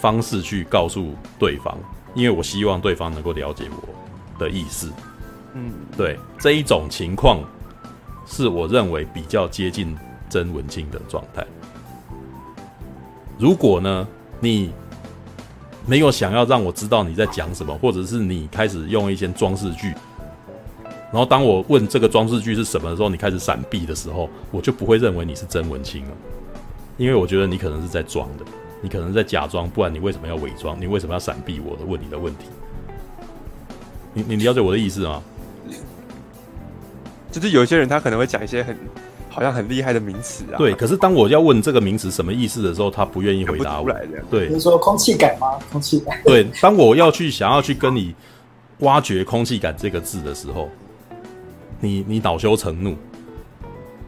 [0.01, 1.77] 方式去告诉对方，
[2.15, 4.93] 因为我希望对方能够了解我的意思。
[5.55, 7.41] 嗯，对，这一种情况
[8.27, 9.97] 是我认为比较接近
[10.29, 11.45] 真文青的状态。
[13.39, 14.07] 如果呢，
[14.41, 14.73] 你
[15.87, 19.95] 没有想要让我知道你在讲什么，或者是你开始用一些装饰句，
[21.11, 26.11] 然后当我问这个装饰句是什么的时候，你开始闪避的时候，我就不会认为你是真文青了，
[26.97, 28.45] 因为我觉得你可能是在装的。
[28.81, 30.81] 你可能在假装，不然你为什么要伪装？
[30.81, 32.45] 你为什么要闪避我的问你的问题？
[34.15, 35.21] 你你了解我的意思吗？
[37.39, 38.77] 就是有些人他可能会讲一些很
[39.29, 40.59] 好像很厉害的名词啊。
[40.59, 43.91] 对，可是当我要问这个名词什么意思的时候，他不愿意回答我。
[44.31, 45.59] 对，比如说空气感吗？
[45.71, 46.21] 空气感。
[46.25, 48.15] 对，当我要去想要去跟你
[48.81, 50.69] 挖掘“空气感”这个字的时候，
[51.81, 52.97] 你你恼羞成怒。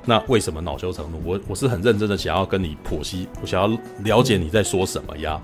[0.05, 1.21] 那为什么恼羞成怒？
[1.25, 5.41] 我我是很认真的想要跟你剖析，我想要了解你在说什么呀？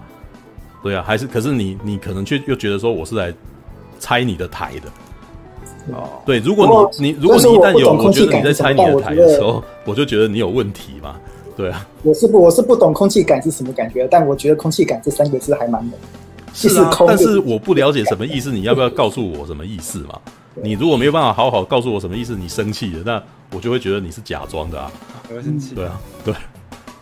[0.82, 3.32] 对啊，还是可是你你可能却又觉得说我是来
[4.00, 4.88] 拆你的台的。
[5.92, 11.16] 哦，对，如果你你如果你一旦有我觉得你在拆你的台的时候，我就觉得你有问题嘛。
[11.56, 15.92] 对啊，我是不我是不懂空气感是什么感觉，但我觉得空气感这三个字还蛮美。
[16.52, 20.18] 是啊，但是我不了解什么意思，你要不要告诉我什么意思嘛？
[20.62, 23.22] 你如果没有办法好好告诉我什么意思，你生气了，那
[23.54, 24.90] 我就会觉得你是假装的啊。
[25.30, 25.74] 我会生气。
[25.74, 26.34] 对啊，对，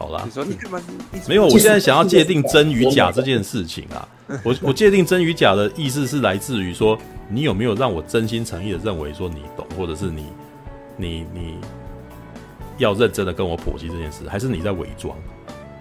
[0.04, 0.22] 好啦。
[0.24, 0.80] 你说你干嘛？
[1.26, 4.06] 没有，我现在想要界定真与假这件事情啊。
[4.42, 6.98] 我我界定真与假的意思是来自于说，
[7.28, 10.26] 你有没有让我真心诚意的认为说你懂，或者是你
[10.96, 11.56] 你你
[12.76, 15.16] 要认真的跟我剖析这件事，还是你在伪装？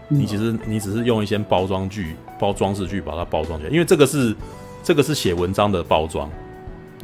[0.07, 4.35] 你其实你只是用一些包装具、包装饰具把它包装起来，因为这个是
[4.83, 6.29] 这个是写文章的包装。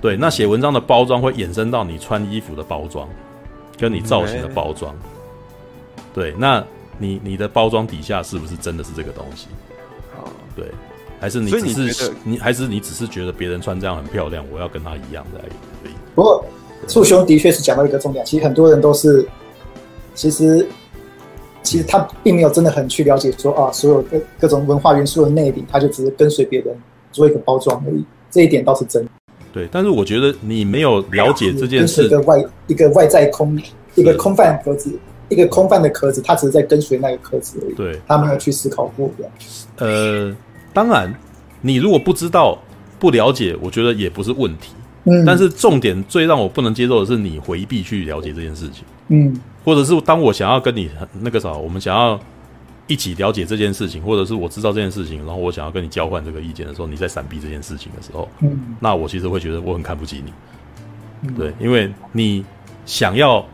[0.01, 3.09] 对，那写文章的包装会衍生到你穿衣服的包装，
[3.77, 4.95] 跟你造型的包装。
[6.13, 6.63] 对，那
[6.99, 9.47] 你你的包装底下是不是真的是这个东西？
[10.55, 10.65] 对，
[11.19, 15.93] 还是你只是你，你还是你只是觉得别人穿这样很漂亮，我要跟他一样的而已。
[16.13, 16.43] 不过，
[16.87, 19.25] 簇兄的确是讲到一个重点，其实很多人都是，
[20.13, 20.67] 其实
[21.63, 26.77] 其实他并没有真的很去了解说啊，所有各各种文化元素的内里，他就只是跟随别人
[27.11, 28.03] 做一个包装而已。
[28.29, 29.07] 这一点倒是真。
[29.53, 32.03] 对，但是我觉得你没有了解这件事。
[32.03, 33.57] 一个外一个外在空，
[33.95, 34.91] 一个空泛盒子，
[35.29, 37.73] 一个空泛的壳子，它只是在跟随那个壳子而已。
[37.75, 39.09] 对，他没有去思考过。
[39.77, 40.35] 呃，
[40.73, 41.13] 当然，
[41.61, 42.57] 你如果不知道、
[42.99, 44.73] 不了解，我觉得也不是问题。
[45.05, 45.23] 嗯。
[45.23, 48.83] 但是重点最让我不能接受的是你回避去了解这件事情。
[49.07, 49.33] 嗯。
[49.63, 50.89] 或者是当我想要跟你
[51.21, 52.19] 那个啥，我们想要。
[52.87, 60.33] 一起了解这件事情，或者是我知道这件事情，然后我想要跟你交换这个意见的时候，你在闪避这件事情的时候，嗯，那我其实会觉得我很看不起你，
[61.21, 62.43] 嗯、对，因为你
[62.87, 63.45] 想要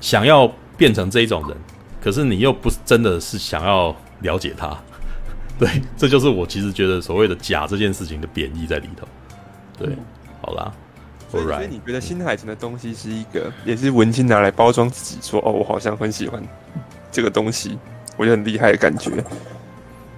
[0.00, 1.56] 想要变成这一种人，
[2.00, 4.76] 可是你又不是真的是想要了解他，
[5.58, 9.06] 对，这就是我其实觉得所谓的假这件事情的贬义在里头，
[9.78, 9.98] 对，嗯、
[10.40, 10.72] 好啦，
[11.30, 16.42] 所以你觉得新海诚的东西是一个，也是文青拿来包装自己，说哦，我好像很喜欢
[17.12, 17.78] 这个东西。
[18.16, 19.10] 我觉得很厉害的感觉，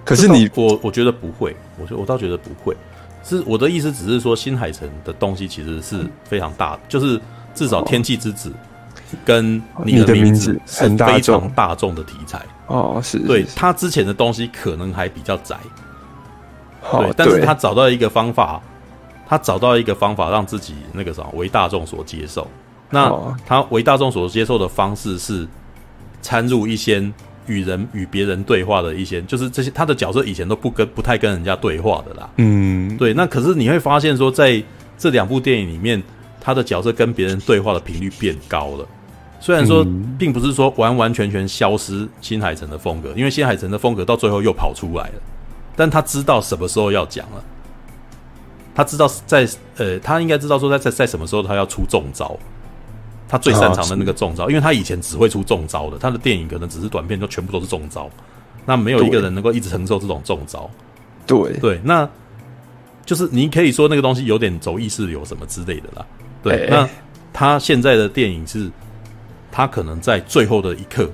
[0.03, 2.75] 可是你我我觉得不会，我觉我倒觉得不会，
[3.23, 7.21] 是我的意思，只是说新海诚的东西其实是非常大的，就是
[7.55, 8.49] 至少《天气之子》
[9.23, 15.57] 跟你的名字是非常大众的题材哦，是对他之前的东西可能还比较窄，
[16.91, 18.61] 对，但是他找到一个方法，
[19.27, 22.47] 他找到一个方法让自己那个什么为大众所接受，
[22.89, 23.11] 那
[23.45, 25.47] 他为大众所接受的方式是
[26.21, 27.11] 掺入一些。
[27.45, 32.29] 与人与别人对话的一些，就是这些他的角色以前都不跟不太跟人家对话的啦。
[32.37, 33.13] 嗯，对。
[33.13, 34.63] 那可是你会发现说，在
[34.97, 36.01] 这两部电影里面，
[36.39, 38.87] 他的角色跟别人对话的频率变高了。
[39.43, 39.85] 虽然说，
[40.17, 45.13] 并不是说完完全全消失新海诚的风格，因为新海诚的风格到最后又跑出来了。
[45.75, 47.43] 但他知道什么时候要讲了，
[48.73, 52.39] 他知道在呃，他应该知道说在在在什么时候他要出重招。
[53.27, 58.09] 他最擅长的那个重招，因为他以前只会出重招的，他的电影可能只是短片，就全部都是重招。
[58.65, 60.69] 那没有一个人能够一直承受这种重招。
[61.27, 62.07] 对对，那
[63.05, 66.05] 就是你可以说那个东西有点走意识流什么之类的啦。
[66.41, 66.89] 对，欸、那
[67.33, 68.71] 他现在的电影是，
[69.53, 71.07] 他可能在最后的一刻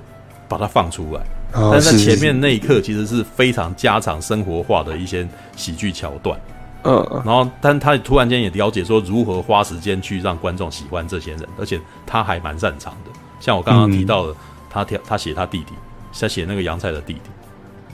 [0.48, 1.20] 把它放出来，
[1.52, 6.40] 哦、但在前面那一刻其实是非常家常生活化的一些喜剧桥段。
[6.84, 13.10] 嗯，然后，但他突然间也了解说如何花时间去让观众喜欢这些人，而且他还蛮擅长的。
[13.38, 14.34] 像我刚刚提到的，
[14.70, 15.74] 他他他写他弟弟，
[16.18, 17.30] 他写那个洋菜的弟弟，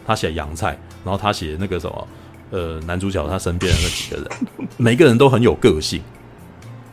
[0.07, 2.09] 他写洋菜，然后他写那个什么，
[2.53, 6.01] 呃，男主角他身边的那几个人， 每个人都很有个性，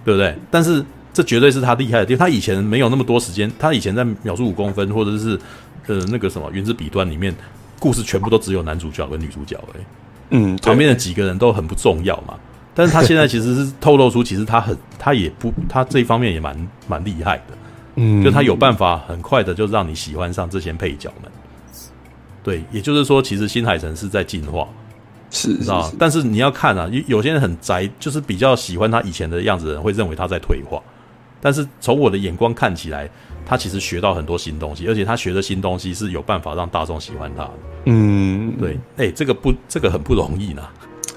[0.04, 0.36] 对不对？
[0.50, 0.84] 但是
[1.14, 2.28] 这绝对是他厉害的地方。
[2.28, 5.40] 他以前没有那么多时间，他以前在秒速五公分或者是
[5.88, 7.34] 呃那个什么原子笔端里面，
[7.80, 9.84] 故事全部都只有男主角跟女主角而已。
[10.30, 12.34] 嗯，旁边的几个人都很不重要嘛，
[12.74, 17.58] 但是他现在其实是透露出，其实他很，他也不，他这一方面也蛮蛮厉害的，
[17.98, 21.32] 嗯，就他有办法很快的就让你喜欢上这些配角们，
[22.42, 24.68] 对，也就是说，其实新海诚是在进化，
[25.30, 30.82] 是，知道，但是你要看啊，有有些人很宅，就是比较喜欢他以前的样子的人，会认为他在退化，
[31.44, 33.08] 但是从我的眼光看起来，
[33.46, 37.52] 他其实学到很多新东西，而且他学的新东西是有办法让大众喜欢他的，
[37.86, 38.48] 嗯。
[38.48, 40.62] 嗯，对，哎、欸，这个不，这个很不容易呢。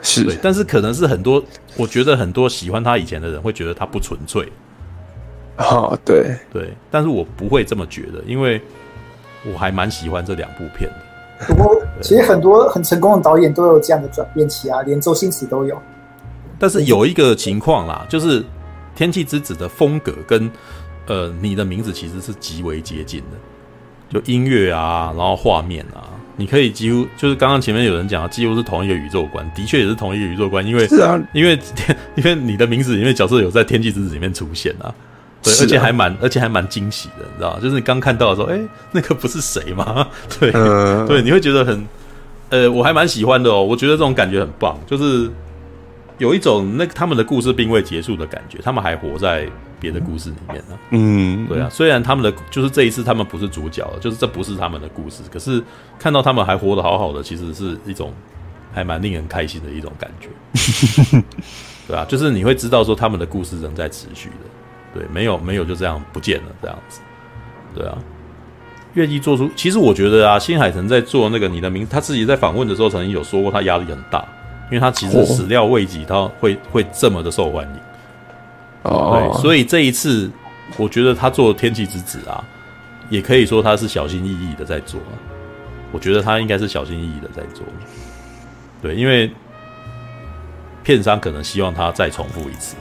[0.03, 1.43] 是，对，但是可能是很多，
[1.77, 4.47] 我觉得很多喜欢他以前的人会觉得他不纯粹。
[5.59, 8.61] 哦，对对，但是我不会这么觉得，因为
[9.51, 11.47] 我还蛮喜欢这两部片的。
[11.47, 15.81] 不过，其实很多很成功的导演都有这样的转变期啊，连周星驰都有。
[16.59, 18.43] 但是有一个情况啦，就是
[18.97, 20.51] 《天气之子》的风格跟
[21.07, 31.57] 呃你的名字其实是极为接近的，就音乐啊，然后画面啊，你可以几乎就是刚刚前面有人讲，几乎是同一个宇宙观，的确也是同一个宇宙观，因为是啊，因为
[32.17, 34.93] 因为你的名字里面角色有在《天气之子》里面出现啊。
[35.43, 37.61] 对，而且还蛮，而且还蛮惊喜的，你知道吗？
[37.63, 38.59] 就是你刚看到的时候，哎，
[38.91, 40.09] 那个不是谁吗？
[40.41, 41.87] 对，呃、对，你会觉得很，
[42.49, 43.63] 呃，我还蛮喜欢的哦。
[43.63, 45.31] 我觉得这种感觉很棒，就是
[46.19, 49.47] 有一种那个他们的故事并未结束的感觉，他们还活在
[49.79, 50.79] 别的故事里面呢。
[50.91, 55.63] 嗯，对啊，虽然他们的就是这一次他们不是主角了，就是这不是他们的故事，可是
[55.99, 58.13] 看到他们还活得好好的，其实是一种
[58.73, 61.23] 还蛮令人开心的一种感觉。
[61.87, 64.35] 对啊，就是你会知道说他们的故事仍在持续的。
[64.95, 67.01] 对，没有没有就这样不见了，这样子，
[67.75, 67.99] 对啊，
[68.95, 69.51] 愿意做出。
[69.55, 74.27] 其实我觉得啊，新海诚在做那个你的名，他自己在访问的时候曾经有说过，他压力很大，
[74.67, 77.81] 因为他其实始料未及，他会会这么的受欢迎。
[78.83, 80.31] 哦，对，所以这一次，
[80.77, 82.45] 我觉得他做《天气之子》啊，
[83.11, 85.01] 也可以说他是小心翼翼的在做。
[85.93, 87.65] 我觉得他应该是小心翼翼的在做。
[88.83, 89.31] 对，因为
[90.83, 92.77] 片商可能希望他再重复一次。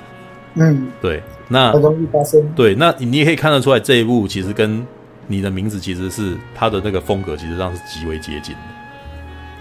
[0.55, 1.21] 嗯，对。
[1.47, 2.41] 那很容易发生。
[2.55, 4.83] 对，那你也可以看得出来，这一部其实跟
[5.27, 8.61] 你的名字其实是他的那个风格，其实上是极为接近的。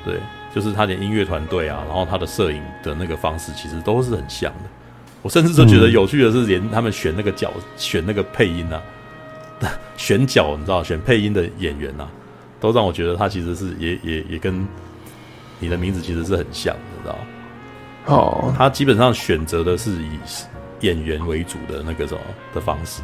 [0.03, 0.15] 对，
[0.55, 4.61] 就是他的音乐团队啊，然后他的摄影的那个方式，其实都是很像的。
[5.23, 8.81] 我甚至都觉得有趣的是，连他们选那个角、选那个配音啊，
[9.97, 12.09] 选角，你知道，选配音的演员啊，
[12.61, 14.67] 都让我觉得他其实是也也也跟
[15.59, 17.19] 你的名字其实是很像的，你知道？
[18.07, 20.19] 哦，他基本上选择的是以。
[20.81, 22.21] 演员为主的那个什么
[22.53, 23.01] 的方式，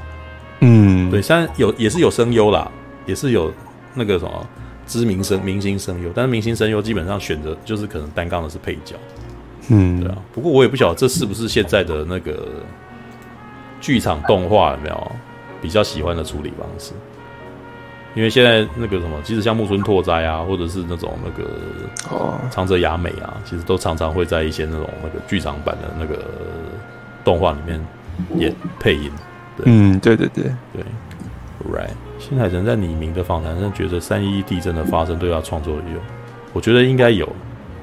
[0.61, 2.71] 嗯，对，虽然有也是有声优啦，
[3.07, 3.51] 也是有
[3.95, 4.47] 那个什么
[4.91, 8.97] 知名声明星声优，但是明星声优基本上选择就是可能单杠的是配角，
[9.69, 10.19] 嗯，对啊。
[10.33, 12.49] 不过我也不晓得这是不是现在的那个
[13.81, 15.13] 剧场动画有没有
[15.63, 16.93] 比较喜欢的处理方式？
[18.17, 21.49] 因为现在那个什么，即使像木村拓哉啊，或者是那种那个
[22.11, 26.25] 哦长泽雅美啊，其实都常常会在一些那种那个剧场版的那个。
[27.23, 27.79] 动画里面
[28.39, 29.13] 演配音，
[29.55, 30.83] 对，嗯，对对对对
[31.71, 31.91] ，Right。
[32.31, 36.01] 新海诚在拟名的访谈上觉得三一一地震的发生对他创作有，
[36.53, 37.29] 我觉得应该有，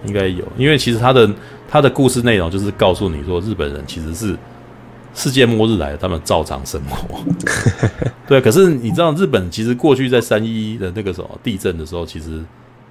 [0.05, 1.29] 应该有，因为其实他的
[1.67, 4.37] 他的故事内容就是告诉你说，日本人其实是
[5.13, 7.19] 世界末日来了，他们照常生活。
[8.25, 12.41] 对，可是你知道，日本其实过去在三一一的那个什么地震的时候，其实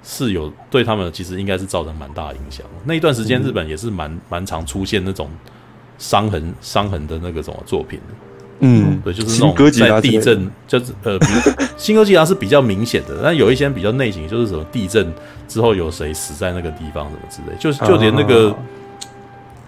[0.03, 2.63] 是有对他们其实应该是造成蛮大的影响。
[2.85, 5.27] 那一段时间，日本也是蛮蛮常出现那种。
[5.99, 7.99] 伤痕伤痕的那个什么作品，
[8.59, 15.11] 嗯，对，就是那种在地震，就是呃，比如新哥吉拉是比较明显的，但有一些比较内型，就是什么地震
[15.47, 18.55] 之后有谁死在那个地方什么之类，就是就连那个，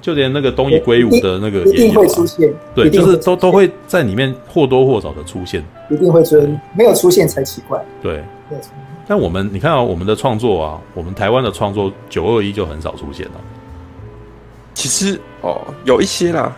[0.01, 6.41] 就连那个东野圭吾的那个一定会出现，对，就是都都会在里面或多或少的出现，一定会追，
[6.75, 8.23] 没有出现才奇怪，对，
[9.07, 13.33] 但我们你看啊，我们的创作啊，我们台湾的创作九二一就很少出现了。
[14.75, 16.55] 其实哦，有一些啦，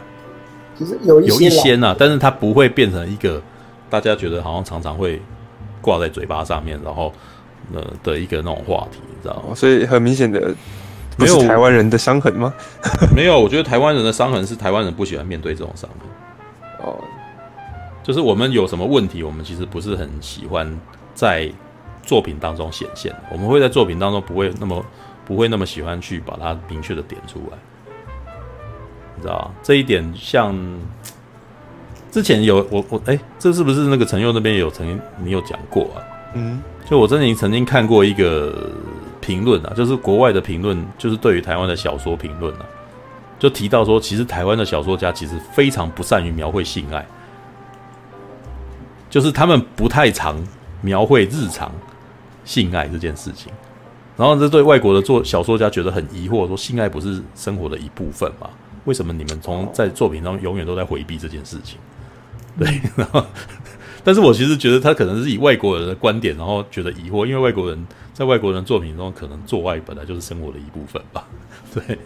[0.77, 3.41] 其实有一些有一些呢，但是它不会变成一个
[3.89, 5.22] 大家觉得好像常常会
[5.81, 7.11] 挂在嘴巴上面，然后
[7.73, 9.53] 呃的一个那种话题，你知道吗？
[9.56, 10.53] 所以很明显的，
[11.18, 12.53] 没有台湾人的伤痕吗？
[13.15, 16.88] 没有，我觉得台湾人的伤痕是台湾人不喜欢面对这种伤痕。
[16.88, 16.99] 哦，
[18.02, 20.80] 就是我们有什么问题，我们其实不是很喜欢
[21.14, 21.52] 在
[22.02, 24.84] 作品当中显现，我们会在作品当中不会那么
[25.26, 27.57] 不会那么喜欢去把它明确的点出来。
[29.22, 30.56] 知道这一点，像
[32.11, 36.03] 之前有我我哎，这是不是那个陈佑那边有曾经你有讲过啊？
[36.34, 38.69] 嗯，就我曾经曾经看过一个
[39.22, 42.65] 评论啊，就是国外的评论，就是对于台湾的小说评论啊，
[43.38, 47.06] 就提到说，其实台湾的小说家其实非常不善于描绘性爱，
[49.10, 50.35] 就是他们不太常
[50.81, 51.72] 描绘日常
[52.43, 53.52] 性爱这件事情，
[54.18, 58.49] 然后这对外国的作小说家觉得很疑惑，说性爱不是生活的一部分吗？
[58.85, 61.77] 为什么你们从在作品中永远都在回避这件事情？
[62.57, 63.25] 对，然后，
[64.03, 71.25] 但是我其实觉得他可能是以外国人的观点，然后觉得疑惑，因为外国人在外国人作品中可能做爱本来就是生活的一部分吧。
[71.73, 71.97] 对，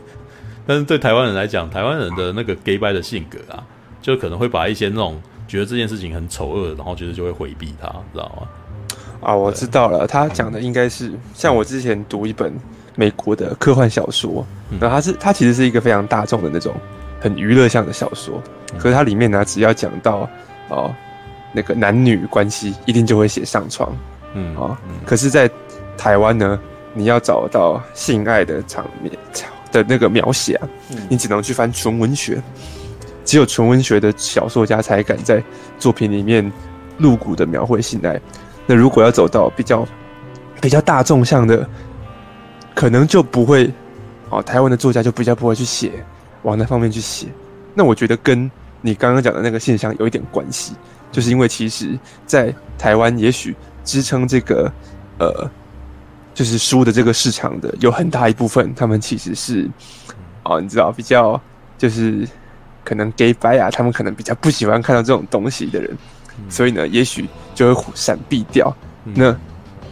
[0.67, 3.65] 但是对台湾人来讲，台湾人的那个 gay 掰的性格啊，
[4.01, 8.47] 就可能会把一些那种觉得这件事情很丑恶，然后觉得就会回避他，知道吗？
[9.21, 12.53] 啊，我知道了，他讲的应该是像我之前读一本
[12.95, 16.73] 美国的科幻小说，嗯、然后它是它其实是一个非常大众的那种
[17.19, 18.41] 很娱乐向的小说，
[18.73, 20.29] 嗯、可是它里面呢，只要讲到
[20.69, 20.93] 哦
[21.53, 23.95] 那个男女关系，一定就会写上床，
[24.33, 24.95] 嗯啊，嗯。
[25.05, 25.49] 可是，在
[25.97, 26.59] 台湾呢，
[26.93, 29.11] 你要找到性爱的场面
[29.71, 32.41] 的那个描写啊，嗯、你只能去翻纯文学，
[33.23, 35.41] 只有纯文学的小说家才敢在
[35.79, 36.51] 作品里面
[36.97, 38.19] 露骨的描绘性爱。
[38.65, 39.87] 那如果要走到比较
[40.59, 41.67] 比较大众向的，
[42.75, 43.71] 可能就不会
[44.29, 45.93] 哦，台湾的作家就比较不会去写
[46.43, 47.27] 往那方面去写。
[47.73, 48.49] 那我觉得跟
[48.81, 50.73] 你刚刚讲的那个现象有一点关系，
[51.11, 54.71] 就是因为其实，在台湾也许支撑这个
[55.17, 55.49] 呃，
[56.33, 59.69] 就是书的这个市场的有很大一部分，他们其实是
[60.43, 61.41] 哦，你知道比较
[61.77, 62.27] 就是
[62.83, 65.97] 可能 gay 白啊，他们可能比较不喜欢看到这种东西的人。
[66.49, 68.75] 所以呢，也许就会闪避掉。
[69.05, 69.33] 那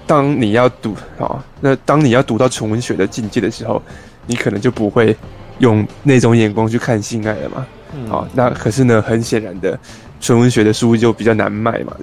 [0.05, 3.81] 当你要读啊，那当你要读到纯文学的境界的时候，
[4.25, 5.15] 你可能就不会
[5.59, 7.65] 用那种眼光去看性爱了嘛。
[8.09, 9.77] 好，那可是呢，很显然的，
[10.19, 11.95] 纯文学的书就比较难卖嘛。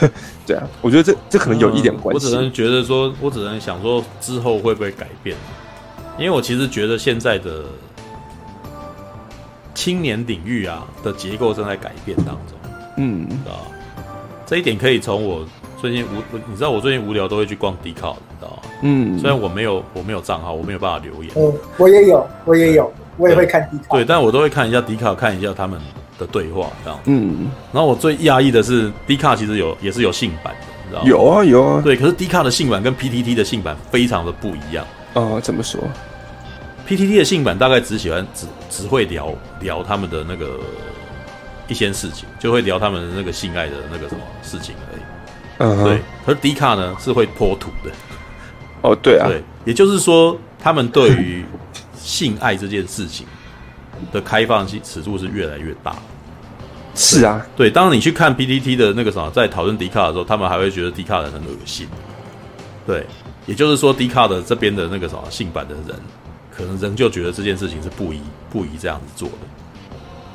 [0.46, 2.26] 对啊，我觉得这这可能有一点关系。
[2.26, 5.36] 我只能觉得说，我只能想说之后会不会改变？
[6.18, 7.64] 因为我其实觉得现在的
[9.74, 12.58] 青年领域啊的结构正在改变当中。
[12.96, 13.60] 嗯，啊。
[14.46, 15.44] 这一点可以从我
[15.80, 18.62] 最近无，你知道我最近无聊都会去逛 Dcard，你知道吗？
[18.82, 21.32] 嗯，虽然我没有我没有账号，我没有办法留言。
[21.36, 23.96] 嗯，我也有，我也有，我也会看 Dcard。
[23.96, 25.78] 对，但我都会看一下 Dcard，看一下他们
[26.18, 26.98] 的对话，这样。
[27.04, 31.06] 嗯，然后我最讶异的是 Dcard 其实有也是有性版的，你知道吗？
[31.08, 31.80] 有啊有啊。
[31.84, 34.84] 对，可是 Dcard 的性版跟 PTT 的性版非常的不一样。
[35.12, 35.78] 哦，怎么说
[36.88, 39.30] ？PTT 的性版大概只喜欢只只会聊
[39.60, 40.58] 聊他们的那个。
[41.68, 45.02] 一些事情就会聊他们的那个性爱的那个什么事情而已，
[45.58, 46.02] 嗯，对。
[46.24, 47.90] 可是迪卡呢是会泼土的，
[48.82, 51.44] 哦，对啊，对，也就是说他们对于
[51.96, 53.26] 性爱这件事情
[54.12, 55.96] 的开放性尺度是越来越大。
[56.94, 57.70] 是啊，对。
[57.70, 61.86] 当你去看 PTT 的那个什么，在讨论迪卡的时候，他们还会觉得迪卡的人很恶心。
[62.86, 63.04] 对，
[63.44, 66.00] 也就是说迪卡的这边的那个什么性版的人，
[66.50, 68.20] 可能仍旧觉得这件事情是不宜
[68.50, 69.34] 不宜这样子做的，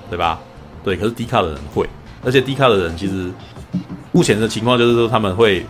[0.10, 0.40] 对吧？
[0.84, 1.90] 对，可是迪卡的人会，
[2.24, 3.32] 而且迪卡的人其实
[4.12, 5.66] 目前的情况就是说他们会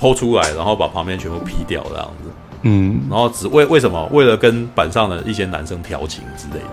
[0.00, 2.30] 剖出来，然后把旁边全部劈掉这样子，
[2.62, 4.08] 嗯，然后只为为什么？
[4.12, 6.66] 为了跟板上的一些男生调情之类的。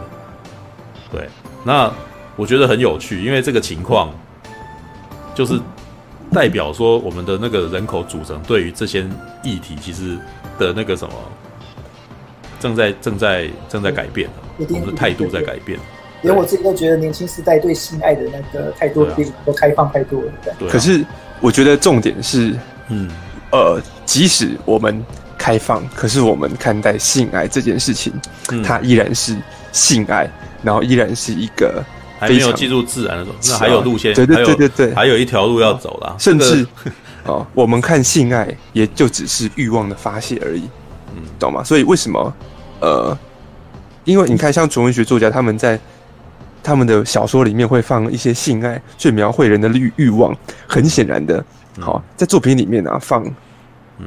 [1.12, 1.30] 对，
[1.66, 1.92] 那
[2.36, 4.10] 我觉得很有趣，因为这个情况
[5.36, 5.60] 就是
[6.32, 9.06] 代表说我们的那个人口组成对于这些
[9.44, 10.18] 议题其实
[10.58, 11.14] 的那个什么
[12.60, 15.80] 正在正在正在改变，我们的态度在改变。
[16.22, 20.32] 连我自己都觉得年轻时代对性爱的那个态度比较开放太多了。
[20.60, 20.70] 对。
[20.70, 21.04] 可是
[21.40, 22.56] 我觉得重点是，
[22.90, 23.10] 嗯，
[23.52, 25.04] 呃，即使我们
[25.38, 28.14] 开放，可是我们看待性爱这件事情，
[28.52, 29.36] 嗯、它依然是
[29.72, 30.30] 性爱，
[30.62, 31.84] 然后依然是一个
[32.20, 36.16] 还没有进入自然的时候，那还有路线，对对对对对，还有一条路要走啦。
[36.20, 36.64] 甚至
[37.26, 40.70] 哦，我们看性爱也就只是欲望的发泄而已，
[41.16, 41.64] 嗯，懂吗？
[41.64, 42.34] 所以为什么
[42.80, 43.18] 呃，
[44.04, 45.80] 因为你看，像纯文学作家他们在。
[46.64, 50.36] 他们的小说里面会放一些性爱，去描绘人的欲欲望。
[50.68, 51.44] 很显然的，
[51.80, 53.26] 好，在作品里面啊，放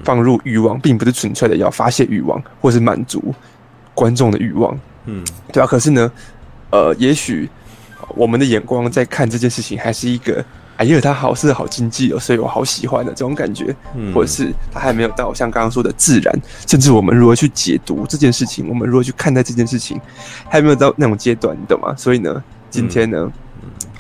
[0.02, 3.34] 放入欲望，并不是纯粹的要发泄欲望，或是满足
[3.94, 4.78] 观众的欲望。
[5.06, 5.66] 嗯，对啊。
[5.66, 6.10] 可是呢，
[6.70, 7.48] 呃，也许
[8.08, 10.44] 我们的眼光在看这件事情，还是一个，
[10.76, 13.74] 哎呀，它好是好经济哦，所以我好喜欢的这种感觉。
[13.94, 16.34] 嗯，或者是它还没有到像刚刚说的自然，
[16.66, 20.00] 甚至我们如何去解读这件事情，我们如何去看待这件事情，
[20.50, 21.94] 还没有到那种阶段，你懂吗？
[21.96, 22.42] 所以呢。
[22.70, 23.32] 今天呢，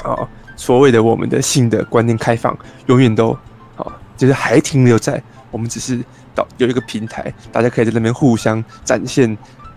[0.02, 3.38] 啊、哦，所谓的我们的性的观念开放，永远都啊、
[3.76, 5.22] 哦，就是还停留在
[5.52, 9.30] 我们只是到有一个平台，大家可以在那边互相展现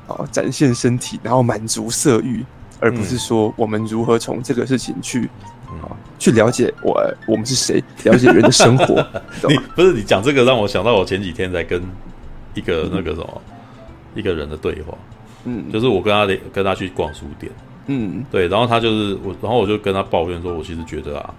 [0.07, 2.43] 啊、哦，展现身体，然后满足色欲，
[2.79, 5.29] 而不是说我们如何从这个事情去
[5.65, 8.95] 啊、哦，去了解我我们是谁，了解人的生活。
[9.47, 11.81] 你不是你讲这个让我想到我前几天在跟
[12.53, 14.97] 一个那个什么、嗯、一个人的对话，
[15.45, 17.51] 嗯，就是我跟他跟他去逛书店。
[17.89, 21.33] 嗯，对，然后他就是我，然后我就跟他抱怨说，我其实觉得啊，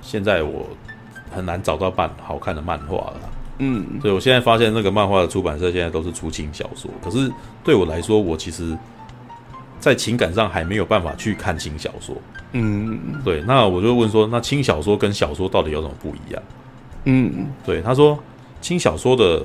[0.00, 0.66] 现在我
[1.30, 3.20] 很难找到漫好看的漫画了。
[3.58, 7.30] 嗯，对，我现在发现那个漫画的出版社现在都是出轻小说，可是
[7.62, 8.76] 对我来说，我其实，
[9.86, 12.16] 在情感上还没有办法去看轻小说。
[12.50, 16.42] 嗯，对，那我就问说，那轻小说跟小说到底有什么不一样？
[17.04, 18.18] 嗯，对，他说
[18.60, 19.40] 轻小说的，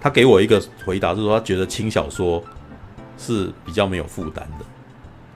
[0.00, 2.40] 他给我一个回答，就是说他觉得轻小说
[3.18, 4.64] 是比较没有负担的。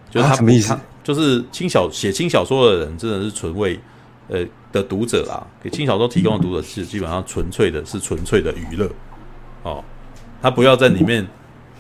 [0.09, 0.79] 就是他、啊、什么意思？
[1.03, 3.81] 就是轻小写轻小说的人，真的是纯为，
[4.29, 8.89] 呃，的读者啊，给轻小说提供的读者是基本上纯粹的是纯粹的娱乐
[9.65, 9.83] 哦，
[10.41, 11.27] 他不要在里面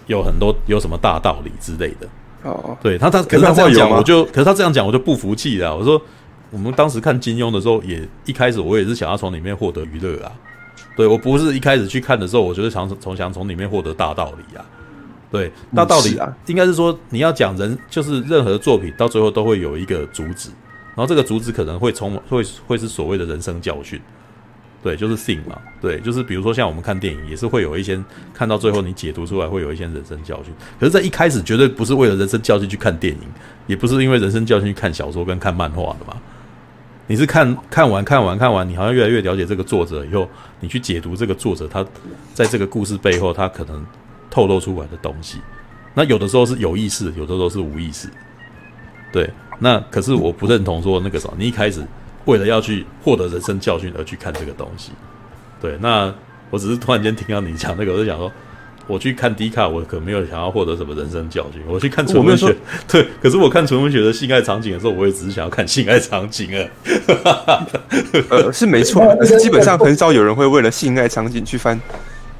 [0.08, 2.08] 有很多有什么大道理之类的
[2.42, 2.76] 哦。
[2.82, 5.76] 对他他可是他这样讲我就可是他这样讲我就不服气了。
[5.76, 6.00] 我说
[6.50, 10.32] 我们当时看金庸的时候，也一开始我也是想要从里面获得娱乐啊。
[10.96, 14.64] 对我不是一开始去看的时候，我觉得想从想从里面获得大道理啊。
[15.30, 20.48] 对，大道理啊，应该是说你要讲人，就是任何作品到最后都会有一个主旨，
[20.94, 24.00] 然后这个主旨可能会从会会是所谓的人生教训，
[24.82, 27.98] 对，就是 thing 嘛，对，就是比如说像我们看电影也是会有一些
[28.32, 33.20] 看到最后你解读出来会有一些人生教训，可是，在一开始绝对不是为了人生教训去看电影，
[33.66, 36.16] 也不是因为人生教训去看小说跟看漫画的嘛，
[37.06, 40.28] 你是看看完看完看完，你好像越来越了解这个作者以后，
[40.60, 41.84] 你去解读这个作者他
[42.32, 43.84] 在这个故事背后他可能。
[44.30, 45.38] 透露出来的东西，
[45.94, 48.06] 那有的时候是有意识，有的时候是无意识。
[49.10, 49.28] 对，
[49.58, 51.82] 那可是我不认同说那个什么，你一开始
[52.28, 54.92] 为了要去获得人生教训而去看这个东西。
[55.60, 56.14] 对，那
[56.50, 58.30] 我只是突然间听到你讲那个，我就想说，
[58.86, 61.62] 我去看迪卡，我可没有想要获得什么人生教训。
[61.66, 62.54] 我去看纯文学，
[62.86, 67.66] 对，可是我看纯文学的性爱场景的时候，我也只是想要看性爱场景啊。
[68.28, 71.80] 呃，是没错， 可是基本上很少有人会为了性爱场景去翻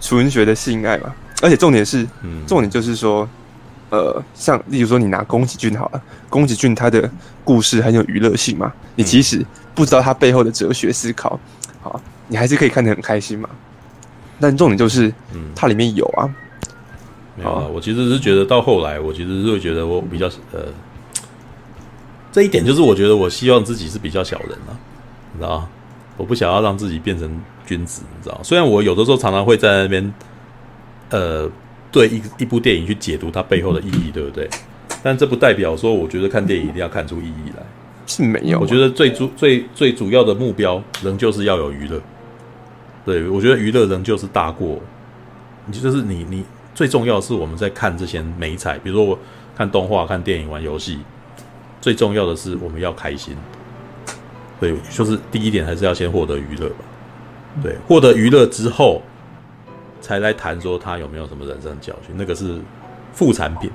[0.01, 1.15] 纯文学的性爱嘛。
[1.40, 2.06] 而且重点是，
[2.47, 3.28] 重点就是说，
[3.90, 7.10] 呃，像例如说，你拿宫崎骏好了，宫崎骏他的
[7.49, 9.43] 故事很有娱乐性嘛，你即使
[9.75, 11.41] 不知道它背后的哲学思考，
[11.81, 13.49] 好，你还是可以看得很开心嘛。
[14.39, 15.11] 但重点就是，
[15.57, 16.29] 它里面有啊，
[17.37, 17.66] 没有啊。
[17.73, 20.66] 我其实是觉得到后来，我其实是会觉得我比较呃，
[22.31, 24.77] 这一点就是我觉得我希望自己是比较小人啊，
[25.33, 25.69] 你知道吗？
[26.19, 28.39] 我不想要让自己变成君子，你知道？
[28.45, 30.12] 虽然我有的时候常常会在那边。
[31.11, 31.51] 呃，
[31.91, 34.47] 对一一部电影去解读它背后的意义，对不对？
[35.03, 37.62] 但这不代表说，我觉得看电影一定要看出意义来，
[38.07, 38.59] 是没有。
[38.59, 42.01] 我觉得最主最最主要的目标，仍旧是要有娱乐。
[43.05, 44.79] 对，我觉得娱乐仍旧是大过，
[45.66, 46.45] 你就是你你
[46.75, 49.19] 最重要的是我们在看这些美彩，比如说我
[49.57, 50.99] 看动画、看电影、玩游戏，
[51.81, 53.37] 最重要的是我们要开心。
[54.61, 56.85] 对，就是第一点还是要先获得娱乐吧。
[57.62, 59.03] 对，获得娱乐之后。
[60.01, 62.61] 才来谈说他有没有什么人生教训，那个是
[63.12, 63.69] 副产品。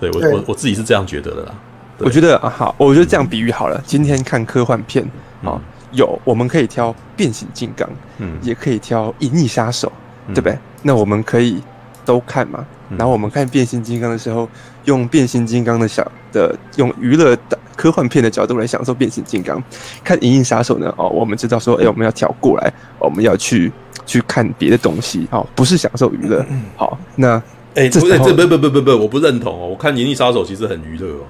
[0.00, 1.54] 对我我我自己是这样觉得的啦。
[1.98, 3.76] 我觉得啊好，我觉得这样比喻好了。
[3.76, 5.04] 嗯、今天看科幻片
[5.42, 5.60] 啊、嗯，
[5.92, 9.92] 有我们可以挑变形金刚，嗯，也可以挑银翼杀手，
[10.28, 10.58] 对不对？
[10.82, 11.62] 那我们可以
[12.04, 12.64] 都看嘛。
[12.96, 14.48] 然后我们看变形金刚的时候，
[14.84, 16.02] 用变形金刚的小
[16.32, 19.62] 的用娱乐的科幻片的角度来享受变形金刚。
[20.02, 23.70] 看银翼杀手呢，哦，我们知道说，哎，我们要调过来，我们要去。
[24.06, 26.44] 去看别的东西，好，不是享受娱乐。
[26.74, 27.40] 好，那
[27.74, 29.68] 哎、欸，这这不不不不不，我不认同哦。
[29.68, 31.24] 我看《银翼杀手》其实很娱乐哦。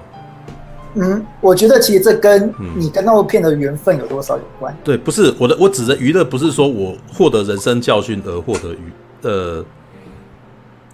[0.95, 4.75] 嗯，我觉得其实这跟你跟那部片的缘分有多少有关。
[4.83, 8.91] 对，不是我的，我指的娱乐不是说我获得人生教训而获得娱
[9.21, 9.61] 呃，《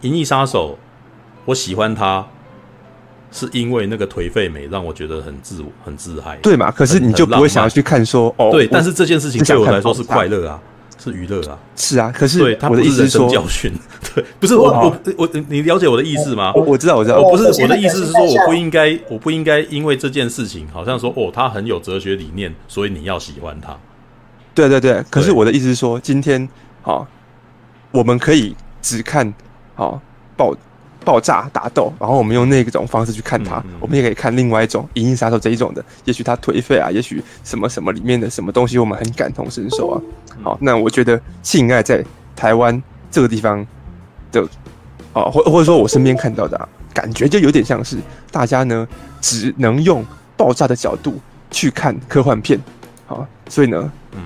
[0.01, 0.73] 银翼杀手》，
[1.45, 2.23] 我喜欢它
[3.31, 6.69] 是因为那个颓废美让我觉得很自我很自嗨，对嘛？
[6.69, 10.59] 可是你就不会想要去看说哦，对，但是这件事情对我来说是快乐啊。
[10.97, 13.71] 是娱乐啊，是啊，可是对他不是人生教训，
[14.15, 16.51] 对，不是我我我，你了解我的意思吗？
[16.55, 23.77] 我我知道我知道，我不是我的意思是说，我不应该我不应该因为这件事情，好像说哦，他很有哲学理念，所以你要喜欢他。
[24.55, 26.49] 对对对，可是我的意思是说，今天
[26.81, 27.07] 好，
[27.91, 29.31] 我们可以只看
[29.75, 30.01] 好
[30.35, 30.55] 爆
[31.05, 40.01] 爆炸打斗，然后我们用那种方式去看他，我们也可以看另外一种《银翼杀手》这一种的，也许他颓废啊，也许什么什么里面的什么东西，我们很感同身受啊。
[40.43, 42.03] 好，那我觉得性爱在
[42.35, 43.65] 台湾这个地方
[44.31, 44.41] 的，
[45.13, 47.97] 啊，或或者说我身边看到的、啊、感觉，就有点像是
[48.31, 48.87] 大家呢
[49.21, 50.05] 只能用
[50.35, 51.19] 爆炸的角度
[51.49, 52.59] 去看科幻片，
[53.05, 54.19] 好，所以呢，嗯，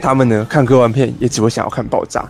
[0.00, 2.28] 他们呢看科幻片也只会想要看爆炸，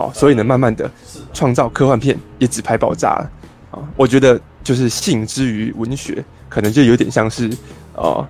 [0.00, 0.90] 好，所以呢，慢慢的
[1.34, 3.30] 创造科幻片也只拍爆炸了，
[3.72, 7.50] 啊，我觉得就是性之于文学，可能就有点像是
[7.94, 8.26] 哦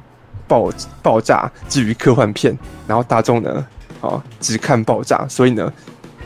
[0.48, 0.68] 爆
[1.00, 3.64] 爆炸至于科幻片，然后大众呢。
[4.00, 5.70] 啊，只看爆炸，所以呢，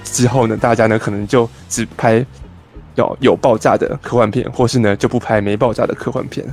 [0.04, 2.24] 之后呢，大家呢可能就只拍
[2.94, 6.46] 有有爆炸的科幻片，或是呢就不拍没爆炸的科幻片。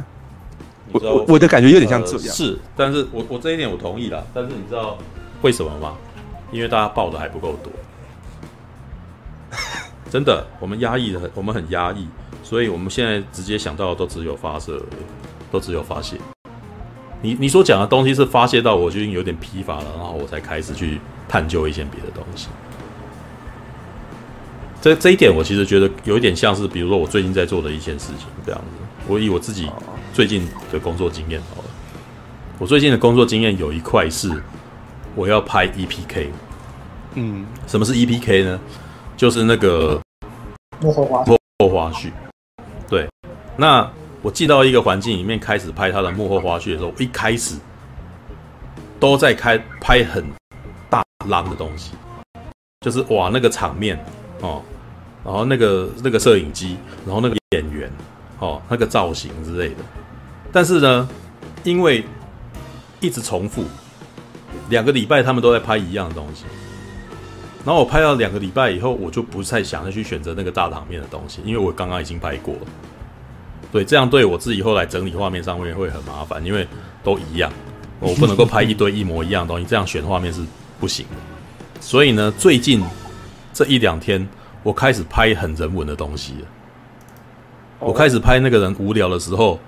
[0.92, 2.22] 我我我的感觉有点像这样。
[2.26, 4.26] 呃、是，但是我我这一点我同意了。
[4.34, 4.98] 但是你知道
[5.44, 5.94] 为什么吗？
[6.52, 7.72] 因为大家爆的还不够多。
[10.10, 12.08] 真的，我们压抑的很，我们很压抑，
[12.44, 15.02] 所以我们现在直接想到的都只有发射而已，
[15.52, 16.18] 都只有发泄。
[17.22, 21.00] 你你所讲的东西是发泄到我就已经有点疲乏了，然后我才开始去
[21.30, 22.48] 探究一些别的东西。
[24.82, 28.66] 这这一点我其实觉得有一点像是，比如说我最近在做的一件事情这样子。
[29.08, 29.70] 我以我自己
[30.14, 31.70] 最近的工作经验好了，
[32.60, 34.30] 我最近的工作经验有一块是
[35.16, 36.30] 我要拍 EPK。
[37.14, 38.60] 嗯，什么是 EPK 呢？
[39.22, 40.02] 就是那个
[40.80, 42.10] 幕后花幕后花絮。
[42.90, 43.08] 对，
[43.56, 43.88] 那
[44.24, 47.56] 我进到一个环境里面开始拍他的幕后花絮的时候，一开始
[49.00, 50.26] 都在开拍很
[50.90, 51.92] 大浪的东西，
[52.80, 54.04] 就是哇那个场面
[54.42, 54.60] 哦，
[55.24, 56.76] 然后那个那个摄影机，
[57.06, 57.92] 然后那个演员
[58.40, 59.84] 哦，那个造型之类的。
[60.52, 61.08] 但是呢，
[61.64, 62.04] 因为
[63.00, 63.66] 一直重复，
[64.70, 66.46] 两个礼拜他们都在拍一样的东西。
[67.64, 72.62] 然后我拍到两个礼拜以后，我就不太想再去选择那个大场面的东西，因为我刚刚已经拍过了。
[73.72, 76.68] 对，这样对我自己后来整理画面上面会很麻烦，因为
[77.04, 77.52] 都一样，
[78.00, 80.42] 我不能够拍一堆一模一样的东西，这样选画面是
[80.80, 81.16] 不行的。
[81.80, 82.84] 所以呢，最近
[83.54, 84.28] 这一两天，
[84.64, 86.48] 我开始拍很人文的东西了。
[87.78, 89.60] 我开始拍那个人无聊的时候，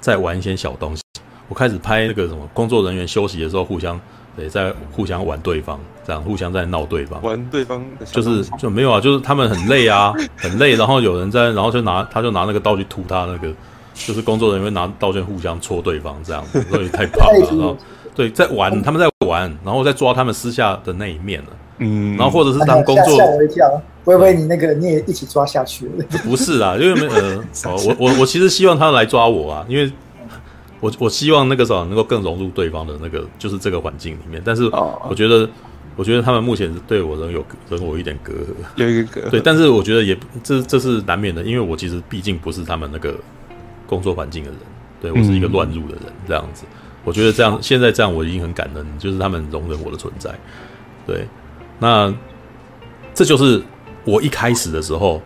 [0.00, 1.02] 在玩一些小东西。
[1.48, 4.00] 我开始拍那个什么工作人员休息的时候互相。
[4.36, 13.52] 对，在互相玩对方，这样互相在闹对方，玩对方的就是就没有啊，就是他们很累啊，很累，然后有人在，然后就拿他就拿那个刀去突他那个，
[13.92, 17.76] 就是工作人员拿道具互相戳对方这样子，所以太怕了，然后
[18.14, 21.48] 对，在玩，他们在玩，然后在抓他们私下的那一面了，
[21.78, 23.68] 嗯，然后或者是当工作吓我一跳，
[24.04, 27.44] 我以为你那个你也一起抓下去了，不是啊，因为呃，
[27.86, 29.90] 我我我其实希望他来抓我啊，因为。
[30.80, 34.40] 我我希望那个时候能够更融入对方的那个，就是这个环境里面。
[34.42, 34.64] 但是
[35.08, 35.48] 我觉得，
[35.94, 38.36] 我觉得他们目前对我仍有仍我一点隔阂，
[38.76, 39.30] 有一个隔阂。
[39.30, 43.14] 对，但是我觉得也这这是难免的，因为我其实毕竟不是他们那个
[43.86, 44.58] 工作环境的人，
[45.02, 46.64] 对，我是一个乱入的人，这样子。
[47.04, 50.30] 我觉得这样现在这样我已经很感恩，就是他们容忍我的存在。
[51.06, 51.26] 对，
[51.78, 52.10] 那
[53.12, 53.62] 这就是
[54.04, 55.20] 我一开始的时候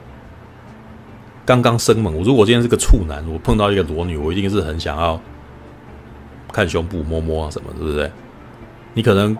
[1.44, 2.16] 刚刚生猛。
[2.16, 5.20] 我如果今天是个处男，我碰到一个裸女，我一定是很想要。
[6.55, 8.09] 看胸部摸摸啊什么，对不对？
[8.94, 9.36] 你可能，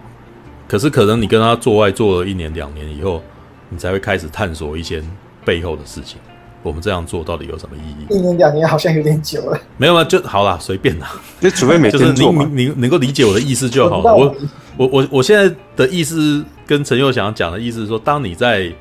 [0.67, 3.23] 可是可能你跟他做爱做了一年两年以后，
[3.69, 5.01] 你才会开始探索一些
[5.45, 6.19] 背后的事情。
[6.65, 8.17] 我们这样做到底有什么意义？
[8.17, 9.61] 一年两年好像有点久了。
[9.77, 11.13] 没有啊，就好啦，随便啦。
[11.39, 12.43] 就除非每天做嘛。
[12.43, 14.15] 就是你你你能够理解我的意思就好了。
[14.17, 14.35] 我
[14.79, 18.73] 我我我现在的意思跟陈佑想讲的意思是说，当你在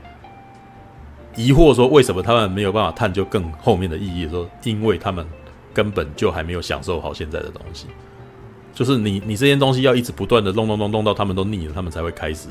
[1.35, 5.25] 疑惑说为什么他们没有办法探究更后面的意义的时候，因为他们
[5.73, 7.87] 根本就还没有享受好现在的东西。
[8.73, 12.47] 就是你，你这些东西要一直不断的弄弄弄弄到他们都腻了，他们才会开始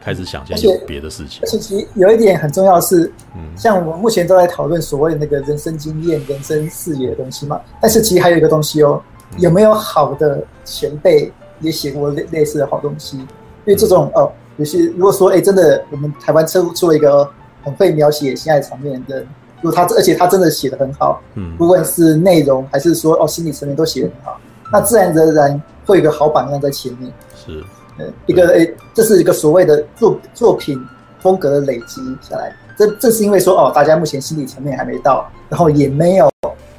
[0.00, 1.40] 开始想象有别的事情。
[1.42, 7.60] 而且其实有一点很重要的是，嗯，像我们目前都在讨论所谓的那个人生经验、人生视野的东西嘛。
[7.80, 9.02] 但是其实还有一个东西哦，
[9.38, 13.16] 有没有好的前辈也写过类类似的好东西？
[13.18, 13.26] 因
[13.66, 17.28] 为这种哦，有些如果说哎，真的我们台湾出出了一个
[17.64, 19.28] 很会描写性爱场面的人，
[19.60, 24.40] 如果他而且他真的写的很好，嗯，不管是内容还是说哦心理层面都写的很好。
[24.70, 27.64] 那自然而然会有一个好榜样在前面，是，
[27.98, 30.78] 呃，一个诶，这是一个所谓的作作品
[31.20, 32.54] 风格的累积下来。
[32.76, 36.30] 这这是因为说哦，大家目前心理层面还没到，然后也没有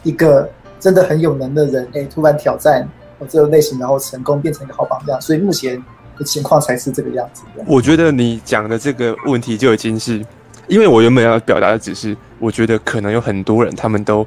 [0.03, 0.47] 一个
[0.79, 2.87] 真的很有能的人，诶，突然挑战
[3.17, 5.19] 哦这个类型，然后成功变成一个好榜样。
[5.19, 5.83] 所以目前
[6.17, 7.43] 的情况才是这个样子。
[7.65, 10.23] 我觉得你讲的这个问题就已经是，
[10.67, 14.25] 因为我原本要表达的只是，我觉得可能有很多人他们都。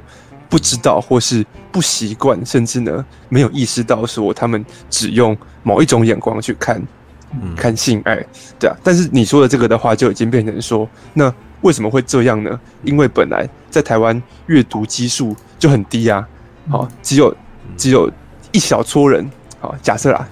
[0.53, 6.79] 不知道，或是不习惯，甚至呢没有意识到说他们只用某一种眼光去看，
[7.31, 8.23] 嗯、看性爱，
[8.59, 8.77] 对啊。
[8.83, 12.59] 但是你说的这个的话，就已经变成说，那为什么会这样呢？
[12.83, 16.23] 因为本来在台湾阅读基数就很低啊，
[16.69, 17.35] 好，只有
[17.75, 18.07] 只有
[18.51, 19.27] 一小撮人，
[19.59, 20.27] 好，假设啦，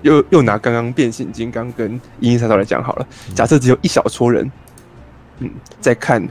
[0.00, 4.50] 又又拿刚刚变形金刚跟银翼杀手来讲好了，假设只有一小撮人，
[5.40, 6.26] 嗯，在看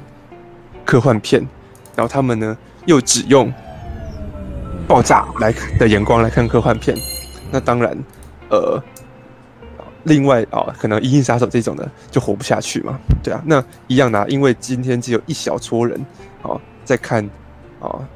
[0.83, 1.47] 科幻片，
[1.95, 2.57] 然后他们呢？
[2.87, 3.53] 又只用
[4.87, 6.97] 爆炸来的眼光来看科幻片，
[7.51, 7.95] 那当然，
[8.49, 8.81] 呃，
[10.03, 15.99] 另外啊、可能《银翼杀手》这种的就活不下去嘛，对啊，那一样的，因为今天只有一小撮人
[16.41, 17.23] 啊、哦、在看
[17.81, 18.07] 啊、哦、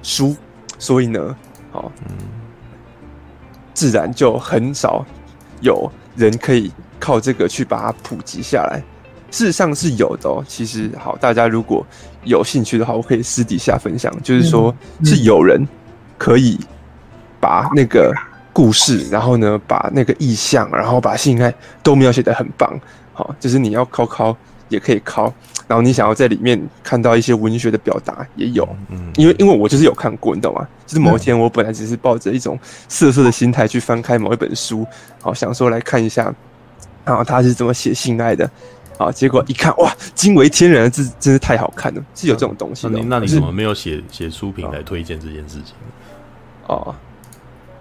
[0.00, 0.36] 书，
[0.78, 1.36] 所以呢，
[1.72, 1.90] 哦，
[3.74, 5.04] 自然就很少
[5.60, 8.80] 有人可以靠这个去把它普及下来。
[9.34, 10.44] 事实上是有的哦。
[10.46, 11.84] 其实好，大家如果
[12.22, 14.14] 有兴趣的话，我可以私底下分享。
[14.22, 14.72] 就是说，
[15.04, 15.66] 是有人
[16.16, 16.56] 可以
[17.40, 18.14] 把那个
[18.52, 21.52] 故事，然后呢，把那个意象，然后把性爱
[21.82, 22.78] 都描写的很棒。
[23.12, 24.36] 好，就是你要考考
[24.68, 25.24] 也可以考，
[25.66, 28.68] 然后你想要在里面看到一些文学的表达也有。
[28.88, 30.64] 嗯，因为因为我就是有看过，你懂吗？
[30.86, 32.56] 就是某一天我本来只是抱着一种
[32.88, 34.86] 色色的心态去翻开某一本书，
[35.20, 36.32] 好，想说来看一下，
[37.04, 38.48] 然后他是怎么写性爱的。
[38.98, 39.10] 啊！
[39.10, 42.92] 结果一看，哇，惊为天人这，真是太好看了，是有这种东西的。
[42.92, 45.74] 那你那你怎么没有写写书评来推荐这件事情？
[46.66, 46.94] 哦，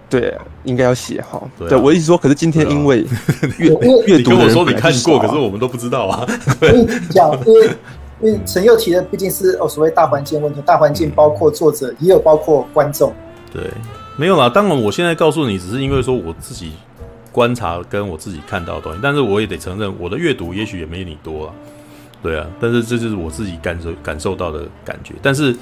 [0.09, 1.41] 对，应该要写哈。
[1.57, 3.05] 对我意思说，可是今天因为
[3.57, 3.69] 阅
[4.05, 6.25] 阅你读我说你看过，可是我们都不知道啊。
[6.59, 7.69] 所以讲，因为
[8.21, 13.13] 因为陈佑提的毕竟是哦所谓大环境问题，大环境包括作者，也有包括观众。
[13.51, 13.61] 对，
[14.17, 14.49] 没有啦。
[14.49, 16.73] 当然，我现在告诉你，只是因为说我自己
[17.33, 21.53] 观察跟我自己看到的东西，但是我也得承认，我的阅读也许也没你多啊。
[22.21, 25.13] 对啊，但是这就是我自己感受感受到的感觉。
[25.21, 25.53] 但是，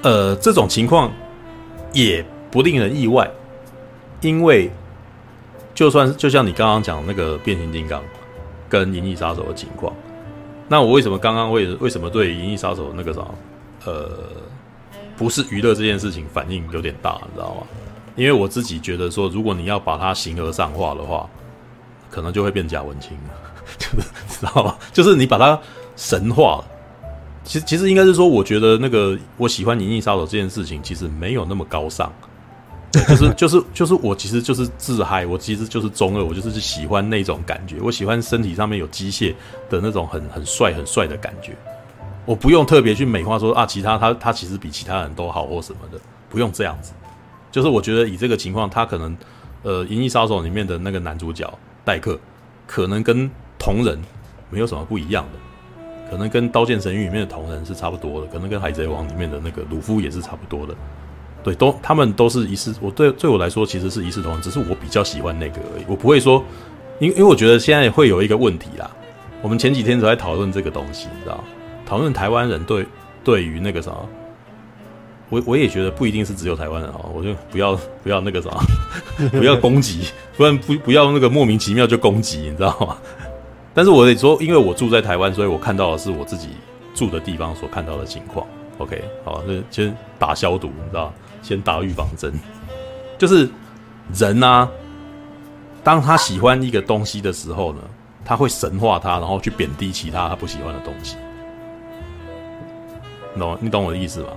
[0.00, 1.12] 呃，这种情况
[1.92, 3.30] 也不令人意外。
[4.22, 4.70] 因为，
[5.74, 8.02] 就算就像你刚刚讲那个变形金刚
[8.68, 9.92] 跟银翼杀手的情况，
[10.66, 13.20] 那我为什么刚刚为为什么对银翼杀手那个啥，
[13.84, 14.08] 呃，
[15.16, 17.66] 不是娱乐这件事情反应有点大，你知道吗？
[18.18, 21.30] 因为我自己觉得说，如果你要把它形而上化的话，
[22.10, 23.34] 可能就会变假文青了，
[23.78, 24.76] 就是知道吗？
[24.92, 25.56] 就是你把它
[25.94, 26.64] 神化了。
[27.44, 32.12] 其实其实应该是说，我觉得那个我喜欢银翼杀手这件事情，其实没有那么高尚。
[32.90, 39.32] 就是就是就是我其实就是自嗨，我其实就是中二，我就是喜欢那种感觉，我喜欢身体上面有机械
[39.70, 41.54] 的那种很很帅很帅的感觉，
[42.24, 46.00] 我不用特别去美化说啊，其他他他其实比其他人都好或什么的，
[46.30, 46.92] 不用这样子。
[47.58, 49.16] 就是我觉得以这个情况，他可能
[49.64, 51.52] 呃《银翼杀手》里面的那个男主角
[51.84, 52.16] 戴克，
[52.68, 53.28] 可能跟
[53.58, 54.00] 同人
[54.48, 60.72] 没有什么不一样的，可能跟《刀剑神域》里面的同人是差不多的，可能跟《海贼王》里面的那个鲁夫也是差不多的。
[61.42, 65.84] 对，都他们都是一视，我对对我来说其实是一视同仁，只是我比较喜欢那个而已。
[65.88, 66.44] 我不会说，
[67.00, 68.88] 因因为我觉得现在会有一个问题啦。
[69.42, 71.42] 我们前几天都在讨论这个东西，你知道？
[71.84, 72.86] 讨论台湾人对
[73.24, 73.90] 对于那个啥，
[75.30, 78.50] 我我也觉得不一定是只有台湾人啊，我就不要不要那个啥，
[79.32, 82.96] 不要攻击，不然不不要那个莫名其妙就攻击，你知道吗？
[83.74, 86.48] 但是我得说，因为我住在台湾，所以我看到的是我自己
[86.94, 88.46] 住的地方所看到的情况。
[88.78, 91.12] OK，好，那先打消毒，你知道？
[91.42, 92.32] 先打预防针，
[93.16, 93.48] 就是
[94.14, 94.68] 人啊，
[95.84, 97.80] 当他喜欢一个东西的时候呢，
[98.24, 101.16] 他会神化它，然后去贬低其他他不喜欢的东西。
[103.34, 103.58] 你懂？
[103.60, 104.28] 你懂我的意思吗？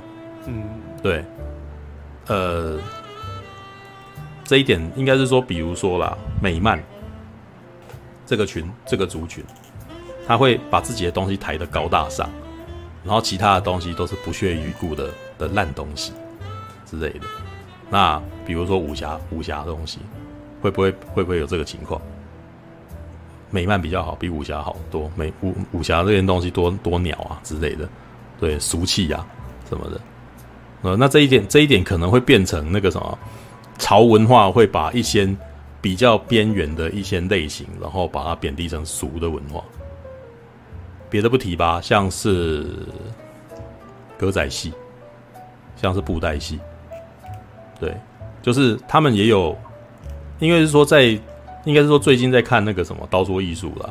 [0.45, 0.63] 嗯，
[1.01, 1.23] 对。
[2.27, 2.80] 呃，
[4.43, 6.81] 这一点应该是说，比如说啦，美漫
[8.26, 9.43] 这个群，这个族群，
[10.27, 12.30] 他会把自己的东西抬得高大上，
[13.03, 16.13] 然后其他的东西都是不屑一顾的的烂东西。
[16.85, 17.26] 之类的，
[17.89, 19.99] 那比如说武侠，武侠的东西
[20.61, 21.99] 会不会会不会有这个情况？
[23.49, 25.11] 美漫比较好，比武侠好多。
[25.15, 27.89] 美武武侠这件东西多多鸟啊之类的，
[28.39, 29.26] 对，俗气啊
[29.68, 29.99] 什么的。
[30.81, 33.17] 呃，那这一点这一点可能会变成那个什么
[33.77, 35.29] 潮文化会把一些
[35.79, 39.63] 比较边缘的一些类型，然后把它贬低成俗的文化。
[41.09, 42.65] 别的不提吧，像是
[44.17, 44.71] 歌仔戏，
[45.75, 46.59] 像是布袋戏。
[47.79, 47.93] 对，
[48.41, 49.57] 就是他们也有，
[50.39, 51.03] 应该是说在，
[51.65, 53.89] 应该是说最近在看那个什么刀说艺术啦，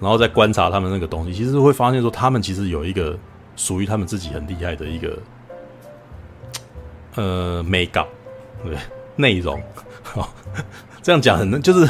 [0.00, 3.18] 然后在观察他们那个东西，其实会发现说他们其实有一个
[3.56, 5.18] 属于他们自己很厉害的一个，
[7.16, 8.06] 呃，美感，
[8.64, 8.76] 对，
[9.16, 9.60] 内容，
[10.02, 10.32] 好，
[11.02, 11.86] 这样讲很就是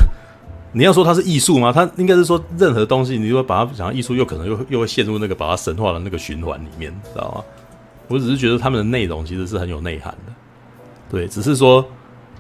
[0.73, 1.73] 你要说它是艺术吗？
[1.73, 7.45] 它应该是说任何东西，你如果把它讲艺术，又可能又又会陷入那个把它神化的那个循环里面，知道吗？
[8.09, 10.33] 我只是觉得他们的内容其实是很有内涵的。
[11.11, 11.85] 对，只是说，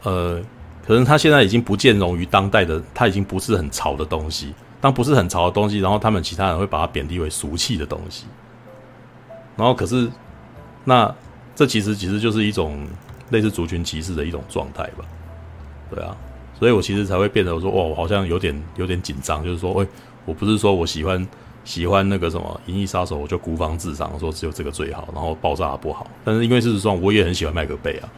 [0.05, 0.41] 呃，
[0.87, 4.55] 可能他现在已经不见容于当代的，他已经不是很潮的东西。
[4.81, 8.27] 当不是很潮的东西，然后他们其他人会把它贬低为俗气的东西。
[9.57, 10.09] 然后可是，
[10.85, 11.13] 那
[11.57, 12.87] 这其实其实就是一种
[13.31, 15.05] 类似族群歧视的一种状态吧？
[15.91, 16.17] 对啊，
[16.59, 19.87] 所以我其实才会变得我说，哇，我好像有点有点紧张，就是说，喂，
[20.25, 21.27] 我不是说我喜欢
[21.65, 26.07] 喜欢那个什么《银翼杀手》，我就孤芳自赏，说只有这个最好，然后爆炸不好。
[26.25, 28.09] 但是因为事实上，我也很喜欢麦克贝啊。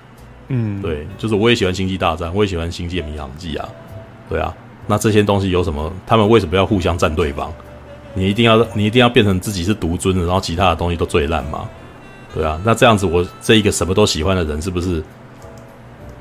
[0.49, 3.69] 嗯，对，就是我也喜欢《星际大战》，我也喜欢《星际迷航记》啊，
[4.29, 4.55] 对啊，
[4.87, 5.93] 那这些东西有什么？
[6.07, 7.53] 他们为什么要互相站对方？
[8.15, 11.69] 你一定要你一定要变成自己是独尊的，然后其他的东西都最烂吗？
[12.35, 15.03] 对啊，那这样子我这一个什么都喜欢的人，是不是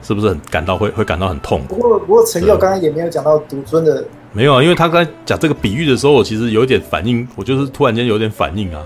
[0.01, 1.75] 是不是很感到会会感到很痛苦？
[1.75, 4.03] 不过不过陈佑刚刚也没有讲到独尊的，
[4.33, 8.81] 没有啊，因为他刚才讲这个比喻的时候，我其实有一点反应，我就是突然间有点反应啊，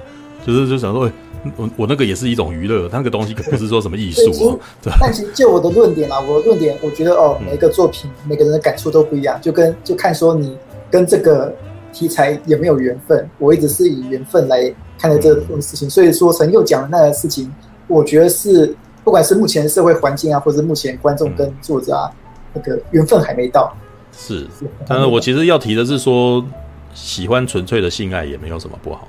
[0.45, 1.05] 就是就想说。
[1.05, 1.11] 欸
[1.57, 4.59] 我我那个也是一种娱乐，那个东西可不是说什么艺术哦。
[4.79, 10.55] 对，但其实就我的论点啊，我的论点，我觉得哦，每个作品、嗯、每个人的感触都不一样，就跟就看说你
[10.91, 11.51] 跟这个
[11.91, 13.29] 题材也没有缘分。
[13.37, 17.51] 我一直是以缘分来看待这种事情，嗯、所以说陈佑讲的那个事情，
[17.87, 22.15] 我觉得是不管是目前社会环境啊，或者目前观众跟作者啊，嗯、
[22.55, 23.73] 那个缘分还没到。
[24.11, 24.47] 是，
[24.87, 26.45] 但是我其实要提的是说，
[26.93, 29.07] 喜欢纯粹的性爱也没有什么不好。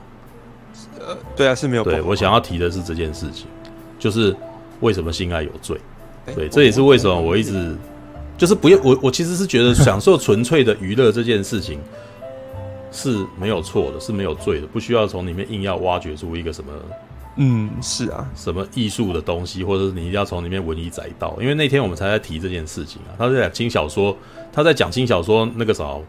[0.99, 1.83] 呃，对啊，是没有。
[1.83, 3.47] 对，我想要提的是这件事情，
[3.99, 4.35] 就是
[4.81, 5.77] 为什么性爱有罪？
[6.37, 7.77] 对，这也是为什么我一直
[8.39, 11.81] 就是不要我我其实是觉得享受纯粹的娱乐这件事情
[12.93, 16.71] 是没有错的，是没有罪的，不需要从里面硬要挖掘出一个什么。
[17.37, 21.35] 嗯，是啊，什么艺术的东西，或者是你一定要从里面文以载道。
[21.41, 24.15] 因为那天我们才在提这件事情啊，他在讲轻小说，
[24.53, 26.05] 他在讲轻小说那个时候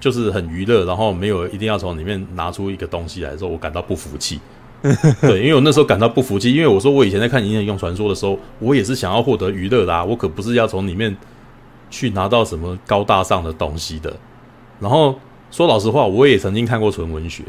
[0.00, 4.40] 就是很娱乐，然后没有一定要从里面拿出一个东西来的时候，我感到不服气。
[5.20, 11.14] 对，因为我那时候感到不服气，因为我说我以前在看《银河英雄传说》的时候，我也是想要获得娱乐的啊，我可不是要从里面
[11.90, 14.14] 去拿到什么高大上的东西的。
[14.80, 15.18] 然后
[15.50, 17.42] 说老实话，我也曾经看过纯文学。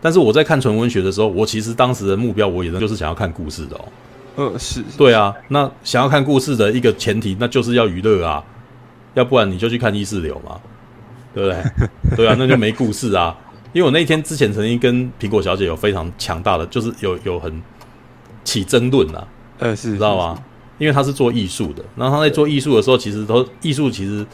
[0.00, 3.84] 但是我在看纯文学的时候，我其实当时的目标，我也就是想要看故事的哦。
[4.36, 5.34] 嗯，是，对啊。
[5.48, 8.44] 那想要看故事的一个前提，那就是要娱乐啊，
[9.14, 10.60] 要不然你就去看意识流嘛，
[11.34, 11.64] 对不对？
[12.16, 13.36] 对啊，那就没故事啊。
[13.72, 17.62] 因为我那天之前曾经跟苹果小姐有非常强大的，就是有有很
[18.44, 19.26] 起争论啊。
[19.58, 20.38] 呃，是，知道吗？
[20.78, 24.24] 因为她是做艺术的，然后她在做艺术的时候，其实都艺术其实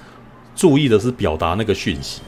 [0.57, 2.20] 注意的是表达那个讯息。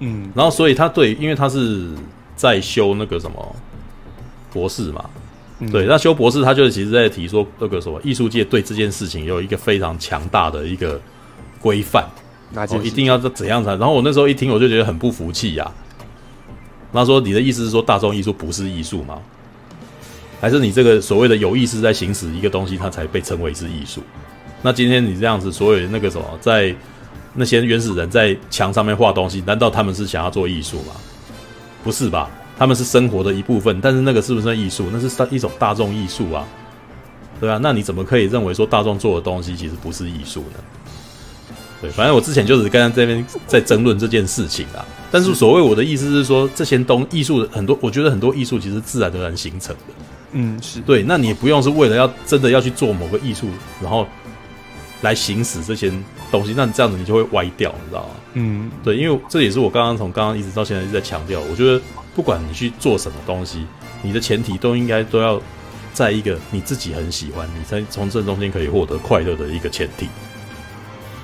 [0.00, 1.88] 嗯，然后所以他对，因为他是。
[2.36, 3.56] 在修那个什么
[4.52, 5.08] 博士嘛，
[5.60, 11.00] 嗯、对，那修博士，他就其实在提说那个什么艺术界对这件事情有一个非常强大的一个
[11.60, 12.04] 规范，
[12.50, 13.70] 那就、哦、一定要怎样才？
[13.76, 15.70] 然后我那时候一听，我就觉得很不服气呀、啊。
[16.92, 19.22] 他说：“你的意思是说大众艺术不是艺术吗？
[20.40, 24.02] 还是你这个所谓的有意识在行使一个东西，它才被称为是艺术？
[24.60, 26.74] 那今天你这样子，所有那个什么，在
[27.34, 30.92] 那些原始人在墙上面画东西，难道他们是想要做艺术吗？”
[31.84, 32.30] 不是吧？
[32.56, 34.88] 他们是生活的一部分，但是那个是不是艺术？
[34.90, 36.46] 那是一种大众艺术啊，
[37.38, 40.60] 对啊，那你怎么可以认为说大众做的东西其实不是艺术呢？
[41.82, 44.86] 对，反正我之前就是刚刚这边在争论这件事情啊。
[45.10, 49.94] 但是所谓我的意思是说，这些东艺术的很多，我觉得很多艺术其实自然而然形成的。
[50.32, 51.02] 嗯，是对。
[51.02, 53.48] 那你也不用是为了要真的要去做某个艺术，
[53.82, 54.06] 然后
[55.02, 55.92] 来行使这些
[56.30, 58.10] 东西，那你这样子你就会歪掉，你知道吗？
[58.34, 61.80] 嗯，对，因为这也是我刚刚从刚刚一直到现在一直在强调，我觉得
[62.14, 63.66] 不管你去做什么东西，
[64.02, 65.40] 你的前提都应该都要
[65.92, 70.08] 在一个你自己很喜欢，你才从这中间可以获得快乐的一个前提，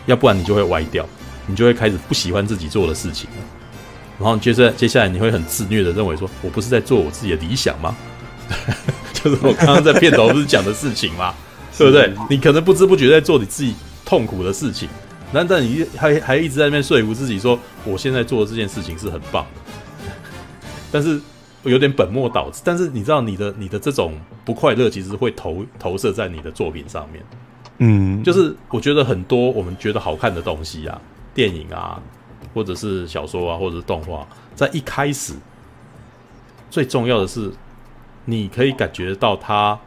[0.06, 1.04] 要不然你就会歪掉，
[1.46, 3.28] 你就会开始不喜欢自己做的事情，
[4.18, 7.96] 然后接着接下来你会很自虐的认为说，我不是在做我自己的理想吗？
[9.12, 11.34] 就是我刚刚在片头不是讲的事情吗？
[11.76, 12.12] 对不对？
[12.28, 13.74] 你可能不知不觉在做你自己
[14.10, 14.88] 痛苦的事情。
[15.32, 20.10] 难道你还还一直在那边说服自己说，我现在做的这件事情是很棒的，
[20.90, 21.20] 但是
[21.62, 22.60] 有点本末倒置。
[22.64, 27.24] 但是你知道，你的你的这种不快乐，其实会投投射在你的作品上面。
[27.78, 31.00] 嗯，就是我觉得很多我们觉得好看的东西啊，
[31.32, 32.02] 电影啊，
[32.52, 34.26] 或者是小说啊，或者是动画，
[34.56, 35.34] 在一开始
[36.68, 37.52] 最重要的是，
[38.24, 39.78] 你可以感觉到它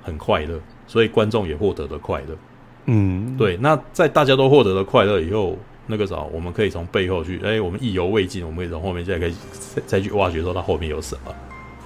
[0.00, 2.36] 很快乐，所以观众也获得了快乐。
[2.86, 3.56] 嗯，对。
[3.58, 9.34] 那在大家都获得了快乐以后，那个时候我们可以从背后去，哎，我们意犹未尽，我们可以从后面现在可以
[9.74, 11.34] 再再去挖掘说它后面有什么。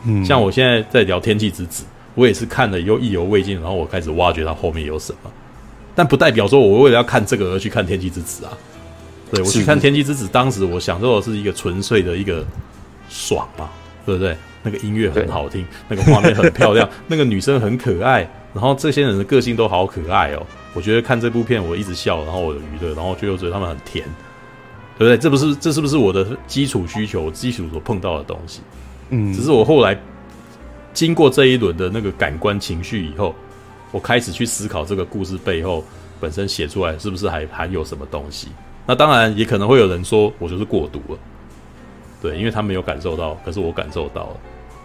[0.07, 1.85] 嗯，像我现在在聊《天气之子》，
[2.15, 5.31] 我也是看了又意犹未尽，然后我开始挖掘它后面有什么。
[5.95, 8.57] 但不代表说我为了要看这个而去看《天气之子》啊。
[9.31, 12.45] 对，我去看《天气之子》，当时我享受的是一个纯粹的一个
[13.09, 13.69] 爽嘛，
[14.07, 14.37] 对不对？
[14.63, 20.47] 那个音乐很好听，那个画面很漂亮， 那个女生很可爱，然后这些人的个性都好可爱哦。
[20.75, 24.05] 我觉得看这部片，我一直笑，然后我有娱乐，然后就又觉得他们很甜，
[24.97, 25.19] 对不对？
[25.19, 28.61] 这不是这是不是我的基础需求，基础所碰到的东西？
[29.11, 29.99] 嗯，只是我后来
[30.93, 33.35] 经过这一轮的那个感官情绪以后，
[33.91, 35.83] 我开始去思考这个故事背后
[36.21, 38.49] 本身写出来是不是还含有什么东西？
[38.87, 41.19] 那当然也可能会有人说我就是过度了，
[42.21, 44.37] 对，因为他没有感受到，可是我感受到了，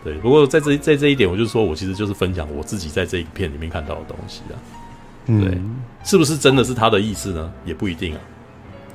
[0.04, 0.14] 对。
[0.16, 4.56] 不过在这在这一点，我就说我其实就是分享我自己在这一片里面看到的东西啊。
[5.26, 7.52] 对，嗯，是不是真的是他的意思呢？
[7.66, 8.20] 也不一定啊。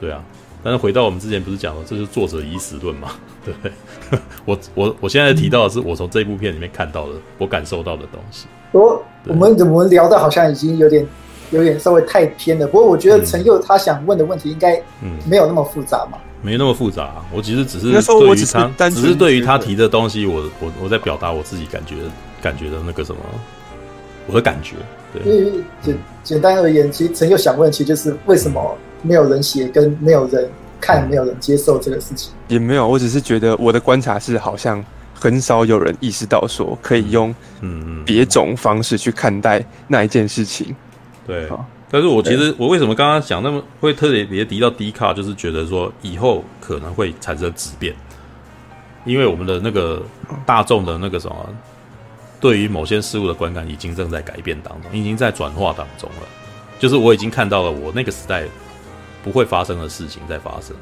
[0.00, 0.22] 对啊，
[0.62, 3.10] 但是回到我们之前不是讲了，这是作者已死论嘛？
[3.44, 3.72] 对 不对？
[4.44, 8.46] 我我我现在提到的是我从这部片里面看到的，我感受到的东西。
[8.72, 11.06] 我我们怎么聊的好像已经有点
[11.50, 12.66] 有点稍微太偏了。
[12.66, 16.18] 不过我觉得陈佑他想问的问题应该嗯没有那么复杂嘛？
[16.42, 21.96] 没那么复杂，我其实只是对于他，只是对于他提的东西，我我我在表达我自己感觉
[22.40, 23.20] 感觉的那个什么，
[24.28, 24.76] 我的感觉。
[25.12, 30.48] 对，因为简简单而言，其实陈佑想问，其实就是为什么没有人写，跟没有人
[30.80, 32.32] 看，没有人接受这个事情。
[32.48, 37.30] 也没有，我只是觉得我的观察是，好像很少有人意识到说可以用
[37.60, 40.76] 嗯嗯别种方式去看待那一件事情。
[41.26, 41.48] 对，
[41.90, 47.94] 但是我其实我为什么刚刚讲那么会特别别提到 D 卡，就是觉得说以后可能会产生质变，
[49.06, 50.02] 因为我们的那个
[50.44, 51.34] 大众的那个什么。
[52.40, 56.28] 对于某些事物的观感已经正在改变当中，已经在转化当中了。
[56.78, 58.44] 就是我已经看到了我那个时代
[59.24, 60.76] 不会发生的事情在发生。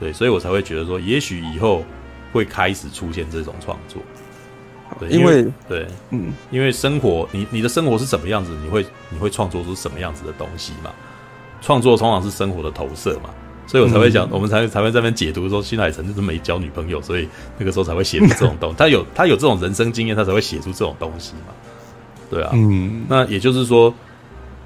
[0.00, 1.84] 对，所以我才会觉得说，也许以后
[2.32, 4.00] 会开始出现这种创作。
[4.98, 10.90] 对，因为，对，嗯，因为生活，你你的生活是什么样子，你会你会创作出什么样子的东西嘛？
[11.60, 13.30] 创作通常是生活的投射嘛，
[13.66, 17.28] 所以我才会讲，嗯、我们才才会在那边解读说，新海诚就是没交女朋友，所以
[17.58, 18.76] 那个时候才会写出这种东西。
[18.78, 21.52] 他有他有这种人生经验，他才会写出这种东西嘛。
[22.30, 23.92] 对啊，嗯，那也就是说，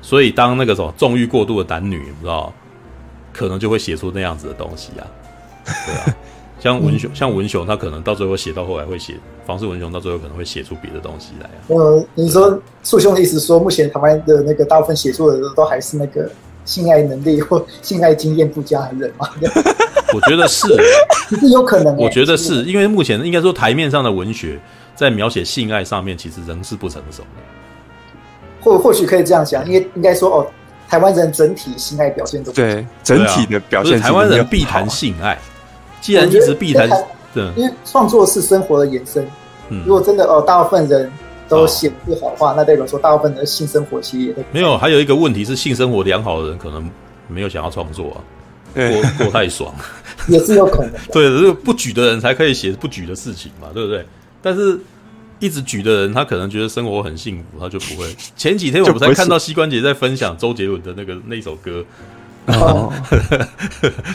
[0.02, 2.52] 所以当那个什么纵欲过度的男女，你知道，
[3.32, 5.06] 可能就会写出那样子的东西啊。
[5.64, 6.16] 对啊。
[6.60, 9.14] 像文雄，嗯、像文雄，他可能到最后写到后来会写
[9.46, 11.62] 房市文雄，到最后可能会写出别的东西来啊。
[11.68, 16.28] 呃，你说树兄的意思说，目前台湾的那个大部分写作的人都还是那个
[16.69, 19.27] 性爱能力或性爱经验不佳的人吗？
[20.12, 20.69] 我觉得是，
[21.40, 21.97] 是有可能。
[21.97, 24.61] 我觉得是因为目前应该说台面上的文学
[24.95, 27.28] 在描写性爱上面，其实仍是不成熟的。
[28.61, 30.47] 或或许可以这样讲，因为应该说哦，
[30.89, 35.39] 台湾人整体性爱表现都对整体的表现，台湾人必谈性爱。
[36.03, 36.86] 既然一直必谈，
[37.32, 39.27] 对，因为创作是生活的延伸。
[39.70, 41.11] 嗯，如果真的哦，大部分人
[41.48, 44.76] 都写不好的话，那代表说大部分的性生活其实也都没有。
[44.76, 46.88] 还有一个问题是，性生活良好的人可能
[47.26, 48.18] 没有想要创作啊，
[48.74, 49.74] 过过太爽，
[50.28, 50.92] 也是有可能。
[51.12, 54.04] 对，是不举的人才可以写不举的事情嘛，对不对？
[54.42, 54.78] 但是
[55.38, 58.06] 一直举的人，他可能觉得生活很幸福，他就不会。
[58.36, 61.84] 前几天我们才看到膝关节在分享周杰伦的那个那首歌。
[62.56, 62.92] 哦，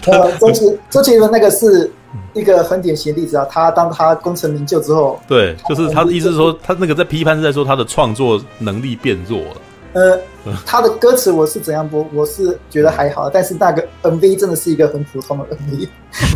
[0.08, 1.92] 呃，周杰周杰伦那个是
[2.34, 3.46] 一个很典型的例子啊。
[3.50, 9.56] 他当他功成名就之后， 对，就是他的意思是说，他那个在批判是在说他的创作能力变弱了。
[9.94, 10.20] 呃，
[10.66, 15.88] 他的歌词我是怎样播，我是觉得还好，但是那个 MV 真的是一个很普通的 MV。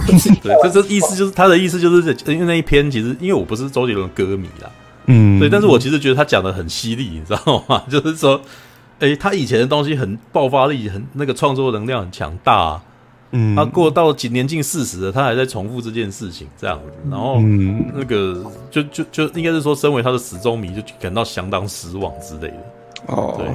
[0.43, 4.69] 对，这这意思就是他的意思就是，因为那一篇其实因为我不是周杰伦歌迷啦，
[5.07, 7.81] 嗯，对，但是我其实觉得他讲的很犀利，你知道吗？
[7.89, 8.39] 就是说。
[8.99, 12.83] 哎、欸，他以前的东西很爆发力，很那个创作能量很强大，啊。
[13.31, 16.85] 嗯，他过到几年近四十了，他还在重复这件事情，这样子。
[17.11, 17.39] 然后，
[17.93, 18.41] 那个
[18.71, 22.63] 就就就应该是说，身为他的死忠迷，就感到相当失望之类的。
[23.07, 23.47] 哦，对。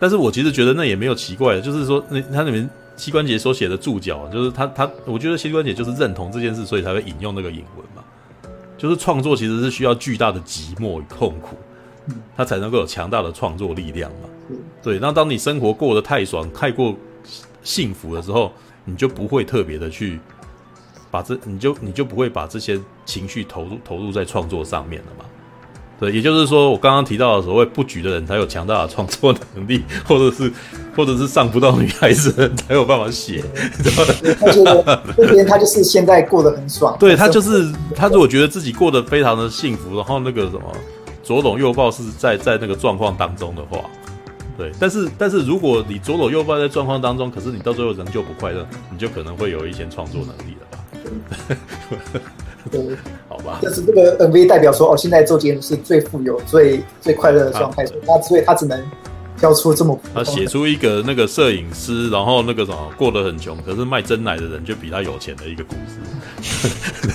[0.00, 8.02] 但是我其实觉得那也没有奇怪的，就是说，那他里面膝关节所写的注脚，就是他他，我觉得膝关节就是认同这件事，所以才会引用那个引文嘛。
[8.78, 11.56] 就是创作其实是需要巨大的寂寞与痛苦，
[12.34, 14.28] 他才能够有强大的创作力量嘛。
[14.84, 16.94] 对，那当你生活过得太爽、太过
[17.62, 18.52] 幸福的时候，
[18.84, 20.20] 你就不会特别的去
[21.10, 25.24] 把这，你就你就不会把这些情绪投入投入在创作上面了嘛？
[25.98, 30.52] 对，也就是说，我刚刚提到的所谓不举的人才有强大的创作能力，或者是
[30.94, 33.42] 或者是上不到女孩子的人才有办法写。
[34.38, 40.70] 他觉得这边他就是现在过得很爽，对他就是他如果觉得自己过得非常的幸福，然后那个什么
[41.22, 43.78] 左拥右抱是在在那个状况当中的话。
[44.56, 50.78] 对，但是但是如果你左搂右抱在状况当中，可是你到最后仍旧不快乐，你就可能会有一些创作能力了吧？
[52.70, 52.80] 对，
[53.28, 53.58] 好吧。
[53.60, 58.80] 但是这个 MV 代表说，哦，现在周杰伦是最富有、最最快乐的状态，那所以他只能
[59.36, 65.98] 挑出这么他写出一个那个摄影师，然后那个什么过得很穷，可是卖真奶的人就比他有钱的一个故事。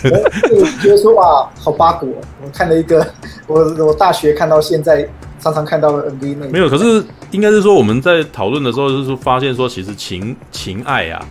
[0.51, 2.17] 我觉得说哇，好八股！
[2.43, 3.07] 我看了一个，
[3.47, 5.07] 我我大学看到现在。
[5.39, 11.25] 常常看到的 MV 那没有，可是应该是说我们在讨论的时候，就是发现说，其实情情爱啊，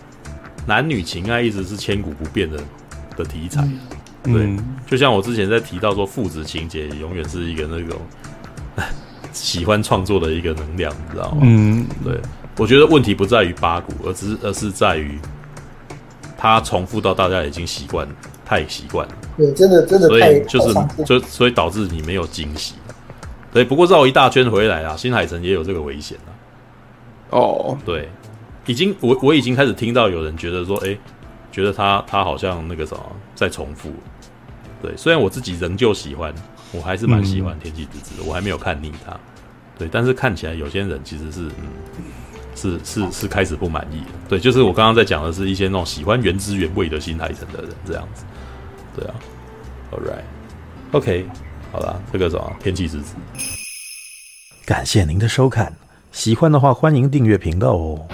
[0.65, 2.57] 男女情爱一直是千古不变的
[3.15, 3.67] 的题材。
[4.25, 7.97] 嗯、对，就像我之前在提到说，父子情节永远是一个那种
[9.31, 11.37] 喜欢创作的一个能量，你知道吗？
[11.43, 12.19] 嗯，对，
[12.57, 15.17] 我觉得问题不在于八股，而只是而是在于
[16.37, 18.07] 它重复到大家已经习惯，
[18.45, 19.13] 太习惯了。
[19.37, 22.73] 对，真的真的太，所以就是就所以导致你没有惊喜。
[23.51, 26.29] 对，不过绕一大圈回来啊，新海诚也有这个危险啊。
[27.31, 27.77] 哦，oh.
[27.85, 28.09] 对，
[28.65, 30.97] 已经我我已经开始听到有人觉得说，哎，
[31.51, 33.03] 觉得他他好像那个什么
[33.35, 33.91] 在重复。
[34.81, 36.33] 对，虽然我自己仍旧喜欢，
[36.71, 39.17] 我还是蛮喜欢《天气之子》的，我还没有看腻他。
[39.77, 41.47] 对，但是看起来有些人其实是
[41.97, 42.05] 嗯，
[42.55, 44.01] 是是是开始不满意。
[44.27, 48.23] 对，就是我刚刚在讲的是一些那种喜欢原汁原味的新海诚的人这样子。
[48.95, 49.15] 对啊
[49.91, 51.25] ，All right，OK。
[51.71, 53.13] 好了，这个什么天气之子，
[54.65, 55.71] 感谢您的收看，
[56.11, 58.07] 喜欢的话欢迎订阅频道哦。